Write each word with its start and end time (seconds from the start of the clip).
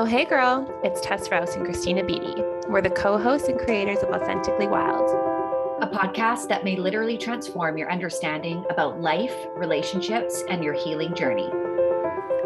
Oh, 0.00 0.06
hey, 0.06 0.24
girl. 0.24 0.66
It's 0.82 0.98
Tess 1.02 1.30
Rouse 1.30 1.54
and 1.56 1.62
Christina 1.62 2.02
Beatty. 2.02 2.34
We're 2.68 2.80
the 2.80 2.88
co 2.88 3.18
hosts 3.18 3.48
and 3.48 3.60
creators 3.60 3.98
of 3.98 4.08
Authentically 4.08 4.66
Wild, 4.66 5.10
a 5.82 5.86
podcast 5.86 6.48
that 6.48 6.64
may 6.64 6.74
literally 6.74 7.18
transform 7.18 7.76
your 7.76 7.92
understanding 7.92 8.64
about 8.70 9.02
life, 9.02 9.34
relationships, 9.56 10.42
and 10.48 10.64
your 10.64 10.72
healing 10.72 11.14
journey. 11.14 11.50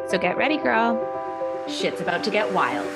So 0.09 0.19
get 0.21 0.37
ready, 0.37 0.57
girl. 0.57 0.99
Shit's 1.69 2.01
about 2.01 2.25
to 2.25 2.31
get 2.33 2.53
wild. 2.53 2.91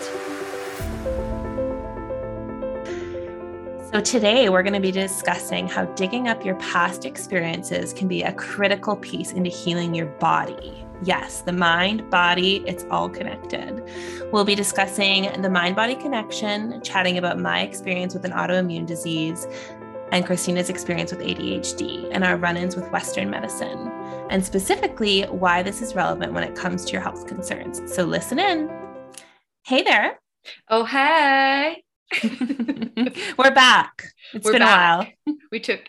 So, 3.93 4.01
today 4.01 4.49
we're 4.49 4.65
going 4.65 4.73
to 4.73 4.81
be 4.81 4.91
discussing 4.91 5.69
how 5.69 5.85
digging 5.85 6.27
up 6.27 6.45
your 6.45 6.57
past 6.57 7.05
experiences 7.05 7.93
can 7.93 8.09
be 8.09 8.25
a 8.25 8.33
critical 8.33 8.97
piece 8.97 9.31
into 9.31 9.51
healing 9.51 9.95
your 9.95 10.07
body 10.07 10.85
Yes, 11.03 11.43
the 11.43 11.53
mind, 11.53 12.09
body, 12.11 12.65
it's 12.67 12.85
all 12.91 13.09
connected. 13.09 13.83
We'll 14.33 14.45
be 14.45 14.57
discussing 14.57 15.41
the 15.41 15.51
mind 15.51 15.77
body 15.77 15.95
connection, 15.95 16.83
chatting 16.83 17.19
about 17.19 17.39
my 17.39 17.61
experience 17.61 18.15
with 18.15 18.25
an 18.25 18.33
autoimmune 18.33 18.87
disease, 18.87 19.47
and 20.11 20.27
Christina's 20.27 20.71
experience 20.71 21.13
with 21.13 21.21
ADHD 21.21 22.09
and 22.11 22.25
our 22.25 22.37
run 22.37 22.57
ins 22.57 22.75
with 22.75 22.91
Western 22.91 23.31
medicine, 23.31 23.91
and 24.31 24.45
specifically 24.45 25.23
why 25.25 25.63
this 25.63 25.83
is 25.83 25.95
relevant 25.95 26.33
when 26.33 26.43
it 26.43 26.57
comes 26.57 26.85
to 26.87 26.93
your 26.93 27.03
health 27.03 27.27
concerns. 27.27 27.81
So 27.95 28.05
listen 28.05 28.39
in. 28.39 28.69
Hey 29.65 29.83
there. 29.83 30.19
Oh, 30.69 30.85
hey. 30.85 31.85
We're 33.39 33.51
back. 33.55 34.03
It's 34.33 34.45
We're 34.45 34.53
been 34.53 34.63
back. 34.63 35.15
a 35.27 35.31
while. 35.31 35.37
We 35.53 35.61
took 35.61 35.81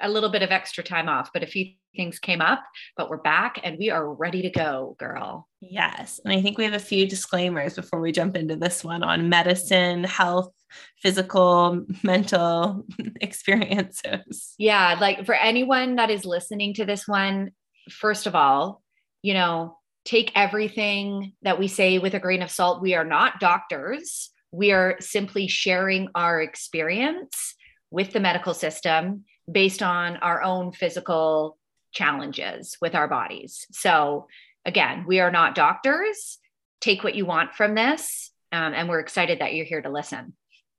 a 0.00 0.08
little 0.08 0.30
bit 0.30 0.42
of 0.42 0.50
extra 0.50 0.84
time 0.84 1.08
off, 1.08 1.30
but 1.32 1.42
a 1.42 1.46
few 1.46 1.72
things 1.96 2.18
came 2.18 2.40
up, 2.40 2.62
but 2.96 3.08
we're 3.08 3.18
back 3.18 3.60
and 3.62 3.78
we 3.78 3.90
are 3.90 4.12
ready 4.12 4.42
to 4.42 4.50
go, 4.50 4.96
girl. 4.98 5.48
Yes. 5.60 6.20
And 6.24 6.32
I 6.32 6.42
think 6.42 6.58
we 6.58 6.64
have 6.64 6.74
a 6.74 6.78
few 6.78 7.08
disclaimers 7.08 7.74
before 7.74 8.00
we 8.00 8.12
jump 8.12 8.36
into 8.36 8.56
this 8.56 8.84
one 8.84 9.02
on 9.02 9.28
medicine, 9.28 10.04
health, 10.04 10.52
physical, 11.00 11.84
mental 12.02 12.84
experiences. 13.20 14.54
Yeah. 14.58 14.96
Like 15.00 15.26
for 15.26 15.34
anyone 15.34 15.96
that 15.96 16.10
is 16.10 16.24
listening 16.24 16.74
to 16.74 16.84
this 16.84 17.06
one, 17.06 17.52
first 17.90 18.26
of 18.26 18.34
all, 18.34 18.82
you 19.22 19.34
know, 19.34 19.78
take 20.04 20.32
everything 20.34 21.32
that 21.42 21.58
we 21.58 21.68
say 21.68 21.98
with 21.98 22.14
a 22.14 22.20
grain 22.20 22.42
of 22.42 22.50
salt. 22.50 22.82
We 22.82 22.94
are 22.94 23.04
not 23.04 23.40
doctors. 23.40 24.30
We 24.52 24.72
are 24.72 24.96
simply 25.00 25.48
sharing 25.48 26.08
our 26.14 26.40
experience 26.40 27.54
with 27.90 28.12
the 28.12 28.20
medical 28.20 28.54
system 28.54 29.24
based 29.50 29.82
on 29.82 30.16
our 30.18 30.42
own 30.42 30.72
physical 30.72 31.58
challenges 31.92 32.76
with 32.80 32.94
our 32.94 33.08
bodies. 33.08 33.66
So, 33.70 34.26
again, 34.64 35.04
we 35.06 35.20
are 35.20 35.30
not 35.30 35.54
doctors. 35.54 36.38
Take 36.80 37.04
what 37.04 37.14
you 37.14 37.26
want 37.26 37.54
from 37.54 37.74
this. 37.74 38.30
Um, 38.52 38.72
and 38.74 38.88
we're 38.88 39.00
excited 39.00 39.40
that 39.40 39.54
you're 39.54 39.66
here 39.66 39.82
to 39.82 39.90
listen. 39.90 40.34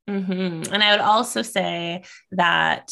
Mm-hmm. 0.09 0.73
And 0.73 0.83
I 0.83 0.91
would 0.91 1.01
also 1.01 1.41
say 1.41 2.03
that 2.31 2.91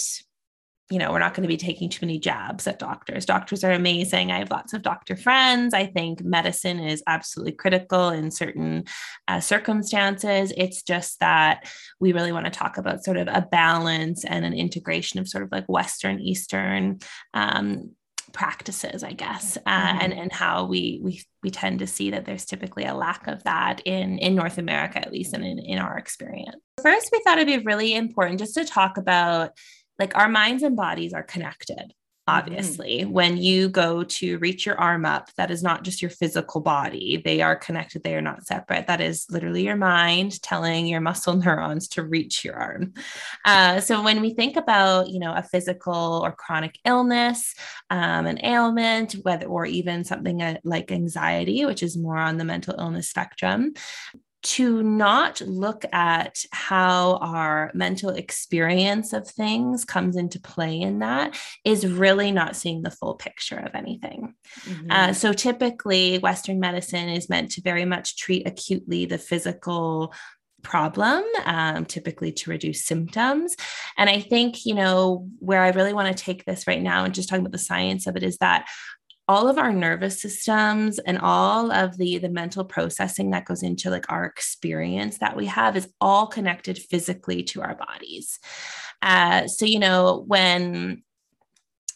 you 0.93 0.99
know, 0.99 1.11
we're 1.11 1.17
not 1.17 1.33
going 1.33 1.41
to 1.41 1.47
be 1.47 1.57
taking 1.57 1.89
too 1.89 2.05
many 2.05 2.19
jabs 2.19 2.67
at 2.67 2.77
doctors. 2.77 3.25
Doctors 3.25 3.63
are 3.63 3.71
amazing. 3.71 4.31
I 4.31 4.37
have 4.37 4.51
lots 4.51 4.73
of 4.73 4.83
doctor 4.83 5.15
friends. 5.15 5.73
I 5.73 5.87
think 5.87 6.23
medicine 6.23 6.79
is 6.79 7.01
absolutely 7.07 7.53
critical 7.53 8.09
in 8.09 8.29
certain 8.29 8.83
uh, 9.27 9.39
circumstances. 9.39 10.53
It's 10.55 10.83
just 10.83 11.19
that 11.19 11.67
we 11.99 12.13
really 12.13 12.31
want 12.31 12.45
to 12.45 12.51
talk 12.51 12.77
about 12.77 13.03
sort 13.03 13.17
of 13.17 13.27
a 13.27 13.41
balance 13.41 14.23
and 14.23 14.45
an 14.45 14.53
integration 14.53 15.19
of 15.19 15.27
sort 15.27 15.43
of 15.43 15.51
like 15.51 15.65
Western, 15.67 16.19
Eastern 16.19 16.99
um, 17.33 17.95
practices 18.31 19.03
i 19.03 19.11
guess 19.11 19.59
uh, 19.67 19.69
mm-hmm. 19.69 19.99
and 20.01 20.13
and 20.13 20.33
how 20.33 20.65
we 20.65 20.99
we 21.03 21.23
we 21.43 21.51
tend 21.51 21.77
to 21.77 21.85
see 21.85 22.09
that 22.09 22.25
there's 22.25 22.45
typically 22.45 22.83
a 22.83 22.95
lack 22.95 23.27
of 23.27 23.43
that 23.43 23.79
in 23.85 24.17
in 24.17 24.33
north 24.33 24.57
america 24.57 24.97
at 24.97 25.11
least 25.11 25.35
and 25.35 25.45
in, 25.45 25.59
in 25.59 25.77
our 25.77 25.99
experience 25.99 26.55
first 26.81 27.09
we 27.11 27.21
thought 27.23 27.37
it'd 27.37 27.59
be 27.59 27.63
really 27.63 27.93
important 27.93 28.39
just 28.39 28.55
to 28.55 28.65
talk 28.65 28.97
about 28.97 29.51
like 30.03 30.17
our 30.17 30.27
minds 30.27 30.63
and 30.63 30.75
bodies 30.75 31.13
are 31.13 31.23
connected 31.23 31.93
obviously. 32.27 32.99
Mm-hmm. 32.99 33.11
when 33.11 33.37
you 33.37 33.67
go 33.67 34.03
to 34.03 34.37
reach 34.37 34.65
your 34.65 34.79
arm 34.79 35.05
up 35.05 35.29
that 35.35 35.51
is 35.51 35.61
not 35.61 35.83
just 35.83 36.01
your 36.01 36.11
physical 36.11 36.61
body. 36.61 37.21
They 37.23 37.41
are 37.41 37.55
connected. 37.55 38.03
They 38.03 38.15
are 38.15 38.21
not 38.21 38.45
separate. 38.45 38.87
That 38.87 39.01
is 39.01 39.25
literally 39.29 39.65
your 39.65 39.75
mind 39.75 40.41
telling 40.41 40.87
your 40.87 41.01
muscle 41.01 41.35
neurons 41.43 41.87
to 41.89 42.03
reach 42.03 42.45
your 42.45 42.55
arm. 42.55 42.93
Uh, 43.45 43.81
so 43.81 44.01
when 44.01 44.21
we 44.21 44.33
think 44.33 44.55
about 44.55 45.09
you 45.09 45.19
know 45.19 45.33
a 45.33 45.43
physical 45.43 46.21
or 46.23 46.31
chronic 46.31 46.79
illness 46.85 47.55
um, 47.89 48.25
an 48.25 48.43
ailment 48.45 49.13
whether 49.23 49.45
or 49.47 49.65
even 49.65 50.03
something 50.03 50.41
uh, 50.41 50.57
like 50.63 50.91
anxiety 50.91 51.65
which 51.65 51.83
is 51.83 51.97
more 51.97 52.17
on 52.17 52.37
the 52.37 52.45
mental 52.45 52.75
illness 52.79 53.09
spectrum 53.09 53.73
to 54.43 54.83
not 54.83 55.39
look 55.41 55.85
at 55.93 56.45
how 56.51 57.15
our 57.21 57.71
mental 57.73 58.09
experience 58.09 59.13
of 59.13 59.27
things 59.27 59.85
comes 59.85 60.17
into 60.17 60.39
play 60.39 60.79
in 60.79 60.99
that 60.99 61.37
is 61.63 61.87
really 61.87 62.31
not 62.31 62.55
seeing 62.55 62.81
the 62.81 62.91
full 62.91 63.15
picture 63.15 63.57
of 63.57 63.73
anything. 63.73 64.35
Mm-hmm. 64.65 64.91
Uh, 64.91 65.13
so 65.13 65.31
typically, 65.31 66.19
Western 66.19 66.59
medicine 66.59 67.09
is 67.09 67.29
meant 67.29 67.51
to 67.51 67.61
very 67.61 67.85
much 67.85 68.17
treat 68.17 68.45
acutely 68.45 69.05
the 69.05 69.17
physical 69.17 70.13
problem, 70.61 71.23
um, 71.45 71.85
typically 71.85 72.31
to 72.31 72.49
reduce 72.49 72.85
symptoms. 72.85 73.55
And 73.97 74.09
I 74.09 74.19
think, 74.19 74.65
you 74.65 74.73
know, 74.73 75.27
where 75.39 75.61
I 75.61 75.69
really 75.69 75.93
want 75.93 76.15
to 76.15 76.23
take 76.23 76.45
this 76.45 76.67
right 76.67 76.81
now 76.81 77.03
and 77.03 77.13
just 77.13 77.29
talking 77.29 77.41
about 77.41 77.51
the 77.51 77.57
science 77.57 78.07
of 78.07 78.15
it 78.15 78.23
is 78.23 78.37
that 78.37 78.67
all 79.27 79.47
of 79.47 79.57
our 79.57 79.71
nervous 79.71 80.21
systems 80.21 80.99
and 80.99 81.17
all 81.19 81.71
of 81.71 81.97
the 81.97 82.17
the 82.17 82.29
mental 82.29 82.65
processing 82.65 83.31
that 83.31 83.45
goes 83.45 83.63
into 83.63 83.89
like 83.89 84.11
our 84.11 84.25
experience 84.25 85.19
that 85.19 85.35
we 85.35 85.45
have 85.45 85.77
is 85.77 85.87
all 86.01 86.27
connected 86.27 86.77
physically 86.77 87.43
to 87.43 87.61
our 87.61 87.75
bodies 87.75 88.39
uh, 89.01 89.47
so 89.47 89.65
you 89.65 89.79
know 89.79 90.23
when 90.27 91.03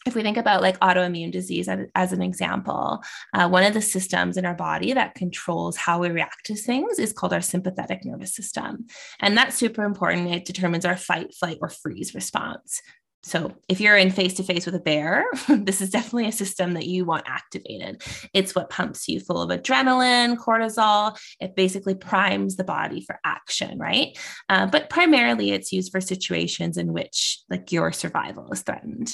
if 0.08 0.14
we 0.14 0.22
think 0.22 0.36
about 0.36 0.62
like 0.62 0.80
autoimmune 0.80 1.30
disease 1.30 1.68
as, 1.68 1.80
as 1.94 2.12
an 2.12 2.22
example, 2.22 3.02
uh, 3.34 3.48
one 3.48 3.62
of 3.62 3.74
the 3.74 3.82
systems 3.82 4.36
in 4.36 4.46
our 4.46 4.54
body 4.54 4.92
that 4.94 5.14
controls 5.14 5.76
how 5.76 5.98
we 5.98 6.08
react 6.08 6.46
to 6.46 6.54
things 6.54 6.98
is 6.98 7.12
called 7.12 7.32
our 7.32 7.42
sympathetic 7.42 8.04
nervous 8.04 8.34
system. 8.34 8.86
And 9.20 9.36
that's 9.36 9.56
super 9.56 9.84
important. 9.84 10.34
It 10.34 10.46
determines 10.46 10.84
our 10.84 10.96
fight, 10.96 11.34
flight, 11.34 11.58
or 11.60 11.68
freeze 11.68 12.14
response. 12.14 12.80
So, 13.28 13.54
if 13.68 13.78
you're 13.78 13.96
in 13.96 14.10
face 14.10 14.34
to 14.34 14.42
face 14.42 14.64
with 14.64 14.74
a 14.74 14.80
bear, 14.80 15.26
this 15.48 15.82
is 15.82 15.90
definitely 15.90 16.28
a 16.28 16.32
system 16.32 16.72
that 16.74 16.86
you 16.86 17.04
want 17.04 17.24
activated. 17.26 18.02
It's 18.32 18.54
what 18.54 18.70
pumps 18.70 19.06
you 19.06 19.20
full 19.20 19.42
of 19.42 19.50
adrenaline, 19.50 20.36
cortisol. 20.38 21.18
It 21.38 21.54
basically 21.54 21.94
primes 21.94 22.56
the 22.56 22.64
body 22.64 23.02
for 23.02 23.20
action, 23.24 23.78
right? 23.78 24.16
Uh, 24.48 24.66
but 24.66 24.88
primarily, 24.88 25.50
it's 25.50 25.72
used 25.72 25.92
for 25.92 26.00
situations 26.00 26.78
in 26.78 26.94
which, 26.94 27.40
like, 27.50 27.70
your 27.70 27.92
survival 27.92 28.50
is 28.50 28.62
threatened. 28.62 29.08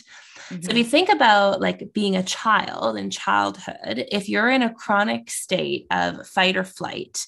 Mm-hmm. 0.49 0.63
So, 0.63 0.71
if 0.71 0.77
you 0.77 0.85
think 0.85 1.09
about 1.09 1.61
like 1.61 1.93
being 1.93 2.15
a 2.15 2.23
child 2.23 2.97
in 2.97 3.11
childhood, 3.11 4.07
if 4.13 4.29
you're 4.29 4.51
in 4.51 4.63
a 4.63 4.73
chronic 4.73 5.29
state 5.29 5.87
of 5.91 6.25
fight 6.27 6.57
or 6.57 6.65
flight, 6.65 7.27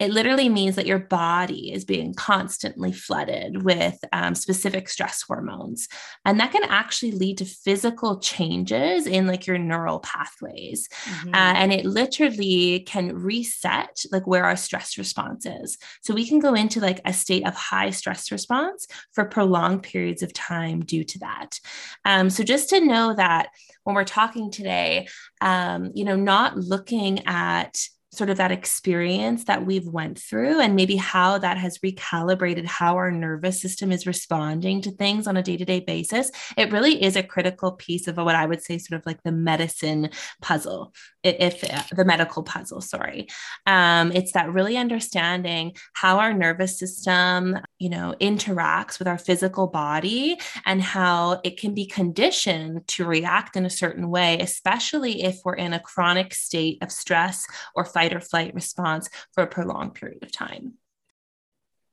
it 0.00 0.10
literally 0.10 0.48
means 0.48 0.74
that 0.74 0.86
your 0.86 0.98
body 0.98 1.72
is 1.72 1.84
being 1.84 2.14
constantly 2.14 2.92
flooded 2.92 3.62
with 3.62 3.96
um, 4.12 4.34
specific 4.34 4.88
stress 4.88 5.22
hormones. 5.22 5.88
And 6.24 6.40
that 6.40 6.50
can 6.50 6.64
actually 6.64 7.12
lead 7.12 7.38
to 7.38 7.44
physical 7.44 8.18
changes 8.18 9.06
in 9.06 9.28
like 9.28 9.46
your 9.46 9.58
neural 9.58 10.00
pathways. 10.00 10.88
Mm-hmm. 11.04 11.28
Uh, 11.28 11.54
and 11.54 11.72
it 11.72 11.84
literally 11.84 12.80
can 12.80 13.16
reset 13.16 14.04
like 14.10 14.26
where 14.26 14.44
our 14.44 14.56
stress 14.56 14.98
response 14.98 15.46
is. 15.46 15.78
So 16.02 16.12
we 16.12 16.26
can 16.26 16.40
go 16.40 16.54
into 16.54 16.80
like 16.80 17.00
a 17.04 17.12
state 17.12 17.46
of 17.46 17.54
high 17.54 17.90
stress 17.90 18.32
response 18.32 18.88
for 19.12 19.24
prolonged 19.24 19.84
periods 19.84 20.22
of 20.22 20.32
time 20.32 20.80
due 20.80 21.04
to 21.04 21.18
that. 21.20 21.60
Um, 22.04 22.30
so 22.30 22.42
just 22.42 22.68
to 22.70 22.80
know 22.80 23.14
that 23.14 23.50
when 23.84 23.94
we're 23.94 24.04
talking 24.04 24.50
today, 24.50 25.06
um, 25.40 25.92
you 25.94 26.04
know, 26.04 26.16
not 26.16 26.56
looking 26.56 27.24
at 27.26 27.78
sort 28.16 28.30
of 28.30 28.36
that 28.36 28.52
experience 28.52 29.44
that 29.44 29.64
we've 29.66 29.86
went 29.86 30.18
through 30.18 30.60
and 30.60 30.76
maybe 30.76 30.96
how 30.96 31.38
that 31.38 31.56
has 31.56 31.78
recalibrated 31.78 32.64
how 32.66 32.96
our 32.96 33.10
nervous 33.10 33.60
system 33.60 33.92
is 33.92 34.06
responding 34.06 34.80
to 34.80 34.90
things 34.90 35.26
on 35.26 35.36
a 35.36 35.42
day-to-day 35.42 35.80
basis 35.80 36.30
it 36.56 36.72
really 36.72 37.02
is 37.02 37.16
a 37.16 37.22
critical 37.22 37.72
piece 37.72 38.06
of 38.08 38.16
what 38.16 38.34
i 38.34 38.46
would 38.46 38.62
say 38.62 38.78
sort 38.78 38.98
of 38.98 39.06
like 39.06 39.22
the 39.22 39.32
medicine 39.32 40.10
puzzle 40.40 40.92
if 41.24 41.64
uh, 41.64 41.82
the 41.96 42.04
medical 42.04 42.42
puzzle 42.42 42.80
sorry. 42.80 43.26
Um, 43.66 44.12
it's 44.12 44.32
that 44.32 44.52
really 44.52 44.76
understanding 44.76 45.72
how 45.94 46.18
our 46.18 46.32
nervous 46.32 46.78
system 46.78 47.58
you 47.78 47.88
know 47.88 48.14
interacts 48.20 48.98
with 48.98 49.08
our 49.08 49.18
physical 49.18 49.66
body 49.66 50.38
and 50.66 50.82
how 50.82 51.40
it 51.44 51.58
can 51.58 51.74
be 51.74 51.86
conditioned 51.86 52.86
to 52.88 53.04
react 53.04 53.56
in 53.56 53.64
a 53.64 53.70
certain 53.70 54.10
way 54.10 54.38
especially 54.40 55.22
if 55.22 55.38
we're 55.44 55.54
in 55.54 55.72
a 55.72 55.80
chronic 55.80 56.34
state 56.34 56.78
of 56.82 56.92
stress 56.92 57.46
or 57.74 57.84
fight 57.84 58.03
or 58.12 58.20
flight 58.20 58.54
response 58.54 59.08
for 59.32 59.42
a 59.42 59.46
prolonged 59.46 59.94
period 59.94 60.22
of 60.22 60.32
time 60.32 60.74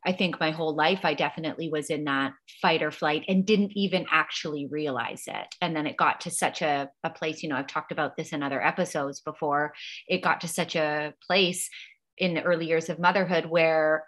I 0.03 0.13
think 0.13 0.39
my 0.39 0.51
whole 0.51 0.73
life, 0.73 1.01
I 1.03 1.13
definitely 1.13 1.69
was 1.69 1.89
in 1.89 2.05
that 2.05 2.33
fight 2.61 2.81
or 2.81 2.91
flight 2.91 3.23
and 3.27 3.45
didn't 3.45 3.73
even 3.75 4.05
actually 4.09 4.67
realize 4.67 5.23
it. 5.27 5.55
And 5.61 5.75
then 5.75 5.85
it 5.85 5.97
got 5.97 6.21
to 6.21 6.31
such 6.31 6.61
a, 6.61 6.89
a 7.03 7.09
place, 7.11 7.43
you 7.43 7.49
know, 7.49 7.55
I've 7.55 7.67
talked 7.67 7.91
about 7.91 8.17
this 8.17 8.33
in 8.33 8.41
other 8.41 8.63
episodes 8.63 9.21
before. 9.21 9.73
It 10.07 10.23
got 10.23 10.41
to 10.41 10.47
such 10.47 10.75
a 10.75 11.13
place 11.27 11.69
in 12.17 12.33
the 12.33 12.41
early 12.41 12.65
years 12.65 12.89
of 12.89 12.99
motherhood 12.99 13.45
where 13.45 14.05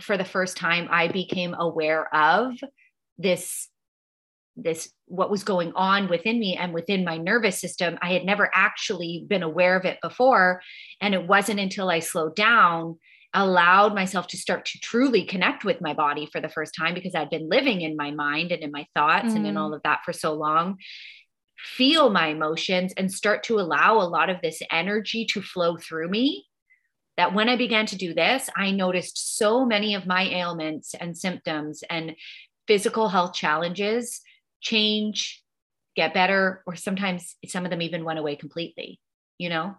for 0.00 0.16
the 0.16 0.24
first 0.24 0.56
time 0.56 0.88
I 0.90 1.08
became 1.08 1.54
aware 1.54 2.14
of 2.14 2.54
this 3.18 3.68
this 4.62 4.90
what 5.06 5.30
was 5.30 5.44
going 5.44 5.72
on 5.74 6.08
within 6.08 6.38
me 6.38 6.56
and 6.56 6.74
within 6.74 7.04
my 7.04 7.16
nervous 7.16 7.60
system 7.60 7.98
i 8.02 8.12
had 8.12 8.24
never 8.24 8.50
actually 8.54 9.24
been 9.28 9.42
aware 9.42 9.76
of 9.76 9.84
it 9.84 9.98
before 10.02 10.60
and 11.00 11.14
it 11.14 11.26
wasn't 11.26 11.60
until 11.60 11.88
i 11.88 11.98
slowed 11.98 12.34
down 12.34 12.98
allowed 13.34 13.94
myself 13.94 14.26
to 14.26 14.38
start 14.38 14.64
to 14.64 14.78
truly 14.80 15.24
connect 15.24 15.64
with 15.64 15.80
my 15.80 15.92
body 15.92 16.28
for 16.32 16.40
the 16.40 16.48
first 16.48 16.74
time 16.78 16.94
because 16.94 17.14
i'd 17.14 17.30
been 17.30 17.48
living 17.48 17.82
in 17.82 17.96
my 17.96 18.10
mind 18.10 18.52
and 18.52 18.62
in 18.62 18.72
my 18.72 18.86
thoughts 18.94 19.28
mm. 19.28 19.36
and 19.36 19.46
in 19.46 19.54
mm. 19.54 19.58
all 19.58 19.74
of 19.74 19.82
that 19.82 20.00
for 20.04 20.12
so 20.12 20.34
long 20.34 20.76
feel 21.58 22.10
my 22.10 22.28
emotions 22.28 22.92
and 22.96 23.12
start 23.12 23.42
to 23.42 23.58
allow 23.58 23.96
a 23.96 24.06
lot 24.08 24.30
of 24.30 24.40
this 24.42 24.60
energy 24.70 25.24
to 25.24 25.42
flow 25.42 25.76
through 25.76 26.08
me 26.08 26.46
that 27.16 27.34
when 27.34 27.48
I 27.48 27.56
began 27.56 27.84
to 27.86 27.96
do 27.96 28.14
this, 28.14 28.48
I 28.56 28.70
noticed 28.70 29.36
so 29.36 29.66
many 29.66 29.96
of 29.96 30.06
my 30.06 30.22
ailments 30.22 30.94
and 30.94 31.18
symptoms 31.18 31.82
and 31.90 32.14
physical 32.68 33.08
health 33.08 33.34
challenges 33.34 34.20
change, 34.60 35.42
get 35.96 36.14
better, 36.14 36.62
or 36.66 36.76
sometimes 36.76 37.36
some 37.46 37.64
of 37.64 37.70
them 37.70 37.82
even 37.82 38.04
went 38.04 38.18
away 38.18 38.36
completely, 38.36 39.00
you 39.38 39.48
know? 39.48 39.74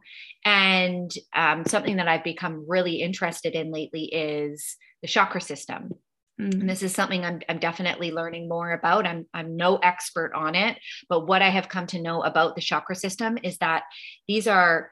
And 0.46 1.12
um, 1.36 1.66
something 1.66 1.98
that 1.98 2.08
I've 2.08 2.24
become 2.24 2.66
really 2.68 3.02
interested 3.02 3.54
in 3.54 3.72
lately 3.72 4.06
is 4.06 4.76
the 5.02 5.08
chakra 5.08 5.42
system. 5.42 5.92
Mm-hmm. 6.40 6.62
And 6.62 6.70
this 6.70 6.84
is 6.84 6.94
something 6.94 7.26
I'm, 7.26 7.42
I'm 7.50 7.60
definitely 7.60 8.12
learning 8.12 8.48
more 8.48 8.72
about. 8.72 9.06
I'm, 9.06 9.26
I'm 9.34 9.58
no 9.58 9.78
expert 9.78 10.32
on 10.34 10.56
it, 10.56 10.78
but 11.10 11.28
what 11.28 11.42
I 11.42 11.50
have 11.50 11.68
come 11.68 11.88
to 11.88 12.02
know 12.02 12.22
about 12.22 12.56
the 12.56 12.62
chakra 12.62 12.96
system 12.96 13.38
is 13.44 13.58
that 13.58 13.84
these 14.28 14.48
are 14.48 14.92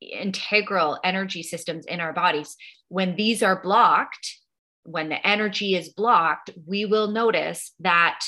integral 0.00 0.98
energy 1.02 1.42
systems 1.42 1.84
in 1.86 1.98
our 2.00 2.12
bodies. 2.12 2.56
When 2.88 3.16
these 3.16 3.42
are 3.42 3.60
blocked, 3.60 4.36
when 4.84 5.08
the 5.08 5.26
energy 5.26 5.74
is 5.74 5.88
blocked, 5.88 6.50
we 6.66 6.84
will 6.84 7.08
notice 7.08 7.72
that 7.80 8.20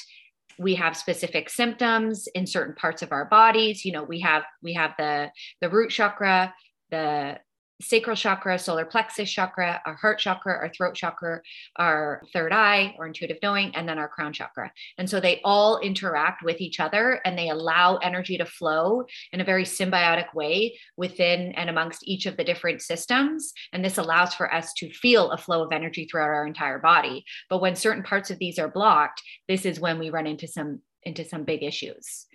we 0.60 0.74
have 0.74 0.94
specific 0.94 1.48
symptoms 1.48 2.28
in 2.34 2.46
certain 2.46 2.74
parts 2.74 3.00
of 3.00 3.12
our 3.12 3.24
bodies. 3.24 3.82
You 3.82 3.92
know, 3.92 4.02
we 4.04 4.20
have 4.20 4.42
we 4.62 4.74
have 4.74 4.92
the 4.98 5.30
the 5.62 5.70
root 5.70 5.90
chakra, 5.90 6.54
the 6.90 7.38
sacral 7.80 8.16
chakra, 8.16 8.58
solar 8.58 8.84
plexus 8.84 9.30
chakra, 9.30 9.80
our 9.86 9.94
heart 9.94 10.18
chakra, 10.18 10.52
our 10.52 10.70
throat 10.76 10.94
chakra, 10.94 11.40
our 11.76 12.22
third 12.32 12.52
eye 12.52 12.94
or 12.98 13.06
intuitive 13.06 13.38
knowing, 13.42 13.74
and 13.74 13.88
then 13.88 13.98
our 13.98 14.08
crown 14.08 14.32
chakra. 14.32 14.72
And 14.98 15.08
so 15.08 15.20
they 15.20 15.40
all 15.44 15.78
interact 15.78 16.42
with 16.42 16.60
each 16.60 16.80
other 16.80 17.20
and 17.24 17.38
they 17.38 17.48
allow 17.48 17.96
energy 17.96 18.38
to 18.38 18.44
flow 18.44 19.04
in 19.32 19.40
a 19.40 19.44
very 19.44 19.64
symbiotic 19.64 20.34
way 20.34 20.78
within 20.96 21.52
and 21.52 21.70
amongst 21.70 22.06
each 22.06 22.26
of 22.26 22.36
the 22.36 22.44
different 22.44 22.82
systems. 22.82 23.52
And 23.72 23.84
this 23.84 23.98
allows 23.98 24.34
for 24.34 24.52
us 24.52 24.72
to 24.74 24.92
feel 24.92 25.30
a 25.30 25.38
flow 25.38 25.64
of 25.64 25.72
energy 25.72 26.06
throughout 26.06 26.30
our 26.30 26.46
entire 26.46 26.78
body. 26.78 27.24
But 27.48 27.60
when 27.60 27.76
certain 27.76 28.02
parts 28.02 28.30
of 28.30 28.38
these 28.38 28.58
are 28.58 28.68
blocked, 28.68 29.22
this 29.48 29.64
is 29.64 29.80
when 29.80 29.98
we 29.98 30.10
run 30.10 30.26
into 30.26 30.46
some 30.46 30.80
into 31.02 31.24
some 31.24 31.44
big 31.44 31.62
issues. 31.62 32.26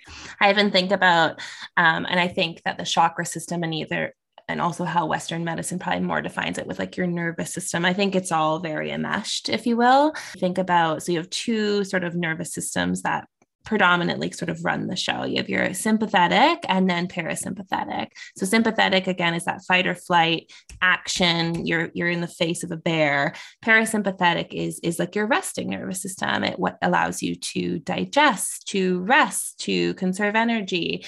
I 0.41 0.49
even 0.49 0.71
think 0.71 0.91
about, 0.91 1.39
um, 1.77 2.07
and 2.09 2.19
I 2.19 2.27
think 2.27 2.63
that 2.63 2.79
the 2.79 2.83
chakra 2.83 3.23
system 3.23 3.61
and 3.61 3.73
either 3.75 4.15
and 4.47 4.61
also 4.61 4.83
how 4.83 5.05
Western 5.05 5.43
medicine 5.43 5.79
probably 5.79 6.01
more 6.01 6.21
defines 6.21 6.57
it 6.57 6.67
with 6.67 6.79
like 6.79 6.97
your 6.97 7.07
nervous 7.07 7.53
system. 7.53 7.85
I 7.85 7.93
think 7.93 8.15
it's 8.15 8.31
all 8.31 8.59
very 8.59 8.91
enmeshed, 8.91 9.49
if 9.49 9.65
you 9.65 9.77
will. 9.77 10.13
Think 10.37 10.57
about 10.57 11.03
so 11.03 11.11
you 11.11 11.17
have 11.17 11.29
two 11.29 11.83
sort 11.83 12.03
of 12.03 12.15
nervous 12.15 12.53
systems 12.53 13.01
that 13.01 13.27
predominantly 13.65 14.31
sort 14.31 14.49
of 14.49 14.63
run 14.63 14.87
the 14.87 14.95
show. 14.95 15.25
You 15.25 15.37
have 15.37 15.49
your 15.49 15.73
sympathetic 15.73 16.59
and 16.69 16.89
then 16.89 17.07
parasympathetic. 17.07 18.07
So 18.37 18.45
sympathetic 18.45 19.07
again 19.07 19.33
is 19.33 19.45
that 19.45 19.63
fight 19.67 19.87
or 19.87 19.95
flight 19.95 20.51
action. 20.81 21.65
You're 21.65 21.89
you're 21.93 22.09
in 22.09 22.21
the 22.21 22.27
face 22.27 22.63
of 22.63 22.71
a 22.71 22.77
bear. 22.77 23.33
Parasympathetic 23.65 24.53
is 24.53 24.79
is 24.83 24.99
like 24.99 25.15
your 25.15 25.27
resting 25.27 25.71
nervous 25.71 26.01
system. 26.01 26.43
It 26.43 26.59
what 26.59 26.77
allows 26.81 27.21
you 27.21 27.35
to 27.35 27.79
digest, 27.79 28.67
to 28.67 28.99
rest, 29.01 29.59
to 29.61 29.95
conserve 29.95 30.35
energy. 30.35 31.05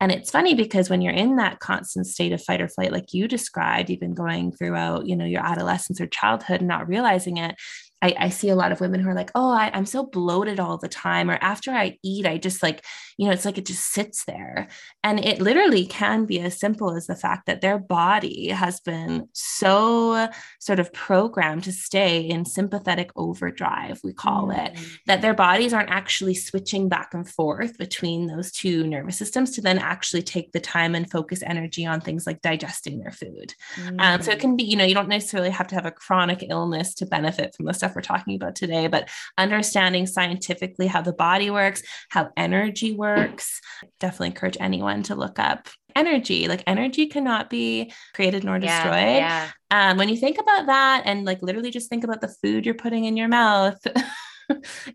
And 0.00 0.12
it's 0.12 0.30
funny 0.30 0.54
because 0.54 0.88
when 0.88 1.02
you're 1.02 1.12
in 1.12 1.36
that 1.36 1.58
constant 1.58 2.06
state 2.06 2.32
of 2.32 2.42
fight 2.42 2.60
or 2.60 2.68
flight, 2.68 2.92
like 2.92 3.12
you 3.12 3.26
described, 3.26 3.90
even 3.90 4.14
going 4.14 4.52
throughout, 4.52 5.06
you 5.08 5.16
know, 5.16 5.24
your 5.24 5.44
adolescence 5.44 6.00
or 6.00 6.06
childhood 6.06 6.60
and 6.60 6.68
not 6.68 6.86
realizing 6.86 7.38
it, 7.38 7.56
I, 8.00 8.14
I, 8.18 8.28
see 8.28 8.48
a 8.48 8.54
lot 8.54 8.70
of 8.70 8.80
women 8.80 9.00
who 9.00 9.08
are 9.08 9.14
like, 9.14 9.32
oh, 9.34 9.50
I, 9.50 9.70
I'm 9.74 9.86
so 9.86 10.06
bloated 10.06 10.60
all 10.60 10.78
the 10.78 10.88
time. 10.88 11.30
Or 11.30 11.38
after 11.40 11.72
I 11.72 11.98
eat, 12.02 12.26
I 12.26 12.38
just 12.38 12.62
like, 12.62 12.84
you 13.16 13.26
know, 13.26 13.32
it's 13.32 13.44
like 13.44 13.58
it 13.58 13.66
just 13.66 13.92
sits 13.92 14.24
there. 14.24 14.68
And 15.02 15.18
it 15.24 15.40
literally 15.40 15.84
can 15.84 16.24
be 16.24 16.38
as 16.40 16.60
simple 16.60 16.94
as 16.94 17.06
the 17.06 17.16
fact 17.16 17.46
that 17.46 17.60
their 17.60 17.78
body 17.78 18.48
has 18.48 18.78
been 18.80 19.28
so 19.32 20.28
sort 20.60 20.78
of 20.78 20.92
programmed 20.92 21.64
to 21.64 21.72
stay 21.72 22.20
in 22.20 22.44
sympathetic 22.44 23.10
overdrive, 23.16 24.00
we 24.04 24.12
call 24.12 24.52
it, 24.52 24.76
that 25.06 25.20
their 25.20 25.34
bodies 25.34 25.72
aren't 25.72 25.90
actually 25.90 26.34
switching 26.34 26.88
back 26.88 27.14
and 27.14 27.28
forth 27.28 27.76
between 27.78 28.26
those 28.26 28.52
two 28.52 28.86
nervous 28.86 29.18
systems 29.18 29.50
to 29.52 29.60
then 29.60 29.78
actually 29.78 30.22
take 30.22 30.52
the 30.52 30.60
time 30.60 30.94
and 30.94 31.10
focus 31.10 31.42
energy 31.42 31.84
on 31.84 32.00
things 32.00 32.26
like 32.26 32.40
digesting 32.42 33.00
their 33.00 33.10
food. 33.10 33.54
Mm-hmm. 33.74 33.98
Um, 33.98 34.22
so 34.22 34.30
it 34.30 34.38
mm. 34.38 34.40
can 34.40 34.56
be, 34.56 34.64
you 34.64 34.76
know, 34.76 34.84
you 34.84 34.94
don't 34.94 35.08
necessarily 35.08 35.50
have 35.50 35.66
to 35.68 35.74
have 35.74 35.86
a 35.86 35.90
chronic 35.90 36.44
illness 36.48 36.94
to 36.94 37.06
benefit 37.06 37.54
from 37.56 37.66
the 37.66 37.74
stuff 37.74 37.87
stuff 37.88 37.96
we're 37.96 38.02
talking 38.02 38.36
about 38.36 38.54
today, 38.54 38.86
but 38.86 39.08
understanding 39.36 40.06
scientifically 40.06 40.86
how 40.86 41.00
the 41.00 41.12
body 41.12 41.50
works, 41.50 41.82
how 42.10 42.30
energy 42.36 42.94
works. 42.94 43.60
Definitely 44.00 44.28
encourage 44.28 44.56
anyone 44.60 45.02
to 45.04 45.14
look 45.14 45.38
up 45.38 45.68
energy. 45.96 46.48
Like 46.48 46.62
energy 46.66 47.06
cannot 47.06 47.50
be 47.50 47.92
created 48.14 48.44
nor 48.44 48.58
destroyed. 48.58 48.92
Yeah, 48.92 49.48
yeah. 49.70 49.90
Um, 49.90 49.98
when 49.98 50.08
you 50.08 50.16
think 50.16 50.38
about 50.38 50.66
that 50.66 51.02
and 51.04 51.24
like 51.24 51.42
literally 51.42 51.70
just 51.70 51.88
think 51.88 52.04
about 52.04 52.20
the 52.20 52.34
food 52.42 52.66
you're 52.66 52.74
putting 52.74 53.04
in 53.04 53.16
your 53.16 53.28
mouth. 53.28 53.78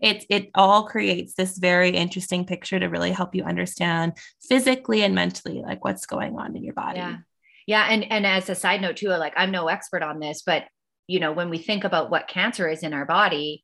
it 0.01 0.25
it 0.29 0.49
all 0.55 0.87
creates 0.87 1.35
this 1.35 1.57
very 1.57 1.89
interesting 1.89 2.43
picture 2.45 2.79
to 2.79 2.87
really 2.87 3.11
help 3.11 3.35
you 3.35 3.43
understand 3.43 4.13
physically 4.41 5.03
and 5.03 5.13
mentally 5.13 5.61
like 5.61 5.83
what's 5.83 6.05
going 6.05 6.35
on 6.37 6.55
in 6.55 6.63
your 6.63 6.73
body. 6.73 6.99
Yeah. 6.99 7.17
Yeah, 7.65 7.87
and 7.89 8.11
and 8.11 8.25
as 8.25 8.49
a 8.49 8.55
side 8.55 8.81
note 8.81 8.97
too, 8.97 9.07
like 9.07 9.33
I'm 9.37 9.51
no 9.51 9.69
expert 9.69 10.03
on 10.03 10.19
this, 10.19 10.43
but 10.45 10.65
you 11.07 11.19
know 11.19 11.31
when 11.31 11.49
we 11.49 11.57
think 11.57 11.83
about 11.83 12.09
what 12.09 12.27
cancer 12.27 12.67
is 12.67 12.83
in 12.83 12.93
our 12.93 13.05
body 13.05 13.63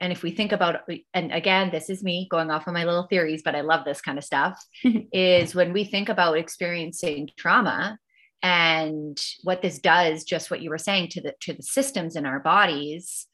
and 0.00 0.12
if 0.12 0.22
we 0.22 0.30
think 0.30 0.52
about 0.52 0.80
and 1.14 1.32
again 1.32 1.70
this 1.70 1.90
is 1.90 2.02
me 2.02 2.26
going 2.30 2.50
off 2.50 2.68
on 2.68 2.74
my 2.74 2.84
little 2.84 3.06
theories 3.08 3.42
but 3.44 3.54
i 3.54 3.60
love 3.60 3.84
this 3.84 4.00
kind 4.00 4.18
of 4.18 4.24
stuff 4.24 4.62
is 5.12 5.54
when 5.54 5.72
we 5.72 5.84
think 5.84 6.08
about 6.08 6.38
experiencing 6.38 7.28
trauma 7.36 7.98
and 8.42 9.18
what 9.42 9.62
this 9.62 9.78
does 9.78 10.24
just 10.24 10.50
what 10.50 10.62
you 10.62 10.70
were 10.70 10.78
saying 10.78 11.08
to 11.08 11.20
the 11.20 11.34
to 11.40 11.52
the 11.52 11.62
systems 11.62 12.16
in 12.16 12.24
our 12.24 12.40
bodies 12.40 13.26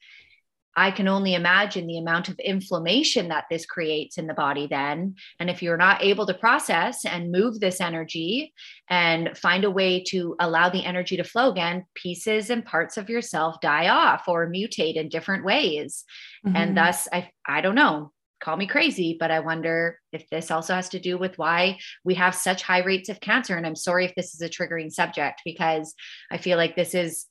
I 0.75 0.91
can 0.91 1.07
only 1.07 1.33
imagine 1.33 1.87
the 1.87 1.97
amount 1.97 2.29
of 2.29 2.37
inflammation 2.39 3.29
that 3.29 3.45
this 3.49 3.65
creates 3.65 4.17
in 4.17 4.27
the 4.27 4.33
body 4.33 4.67
then. 4.67 5.15
And 5.39 5.49
if 5.49 5.61
you're 5.61 5.77
not 5.77 6.03
able 6.03 6.25
to 6.25 6.33
process 6.33 7.05
and 7.05 7.31
move 7.31 7.59
this 7.59 7.79
energy 7.79 8.53
and 8.89 9.37
find 9.37 9.63
a 9.63 9.71
way 9.71 10.03
to 10.09 10.35
allow 10.39 10.69
the 10.69 10.83
energy 10.83 11.17
to 11.17 11.23
flow 11.23 11.51
again, 11.51 11.85
pieces 11.95 12.49
and 12.49 12.65
parts 12.65 12.97
of 12.97 13.09
yourself 13.09 13.61
die 13.61 13.87
off 13.87 14.27
or 14.27 14.49
mutate 14.49 14.95
in 14.95 15.09
different 15.09 15.45
ways. 15.45 16.03
Mm-hmm. 16.45 16.55
And 16.55 16.77
thus, 16.77 17.07
I, 17.11 17.29
I 17.45 17.61
don't 17.61 17.75
know, 17.75 18.11
call 18.41 18.57
me 18.57 18.67
crazy, 18.67 19.15
but 19.19 19.31
I 19.31 19.39
wonder 19.39 19.99
if 20.11 20.29
this 20.29 20.51
also 20.51 20.75
has 20.75 20.89
to 20.89 20.99
do 20.99 21.17
with 21.17 21.37
why 21.37 21.79
we 22.03 22.15
have 22.15 22.35
such 22.35 22.61
high 22.61 22.83
rates 22.83 23.09
of 23.09 23.21
cancer. 23.21 23.55
And 23.55 23.65
I'm 23.65 23.75
sorry 23.75 24.05
if 24.05 24.13
this 24.15 24.33
is 24.33 24.41
a 24.41 24.49
triggering 24.49 24.91
subject 24.91 25.41
because 25.45 25.95
I 26.29 26.37
feel 26.37 26.57
like 26.57 26.75
this 26.75 26.93
is 26.93 27.27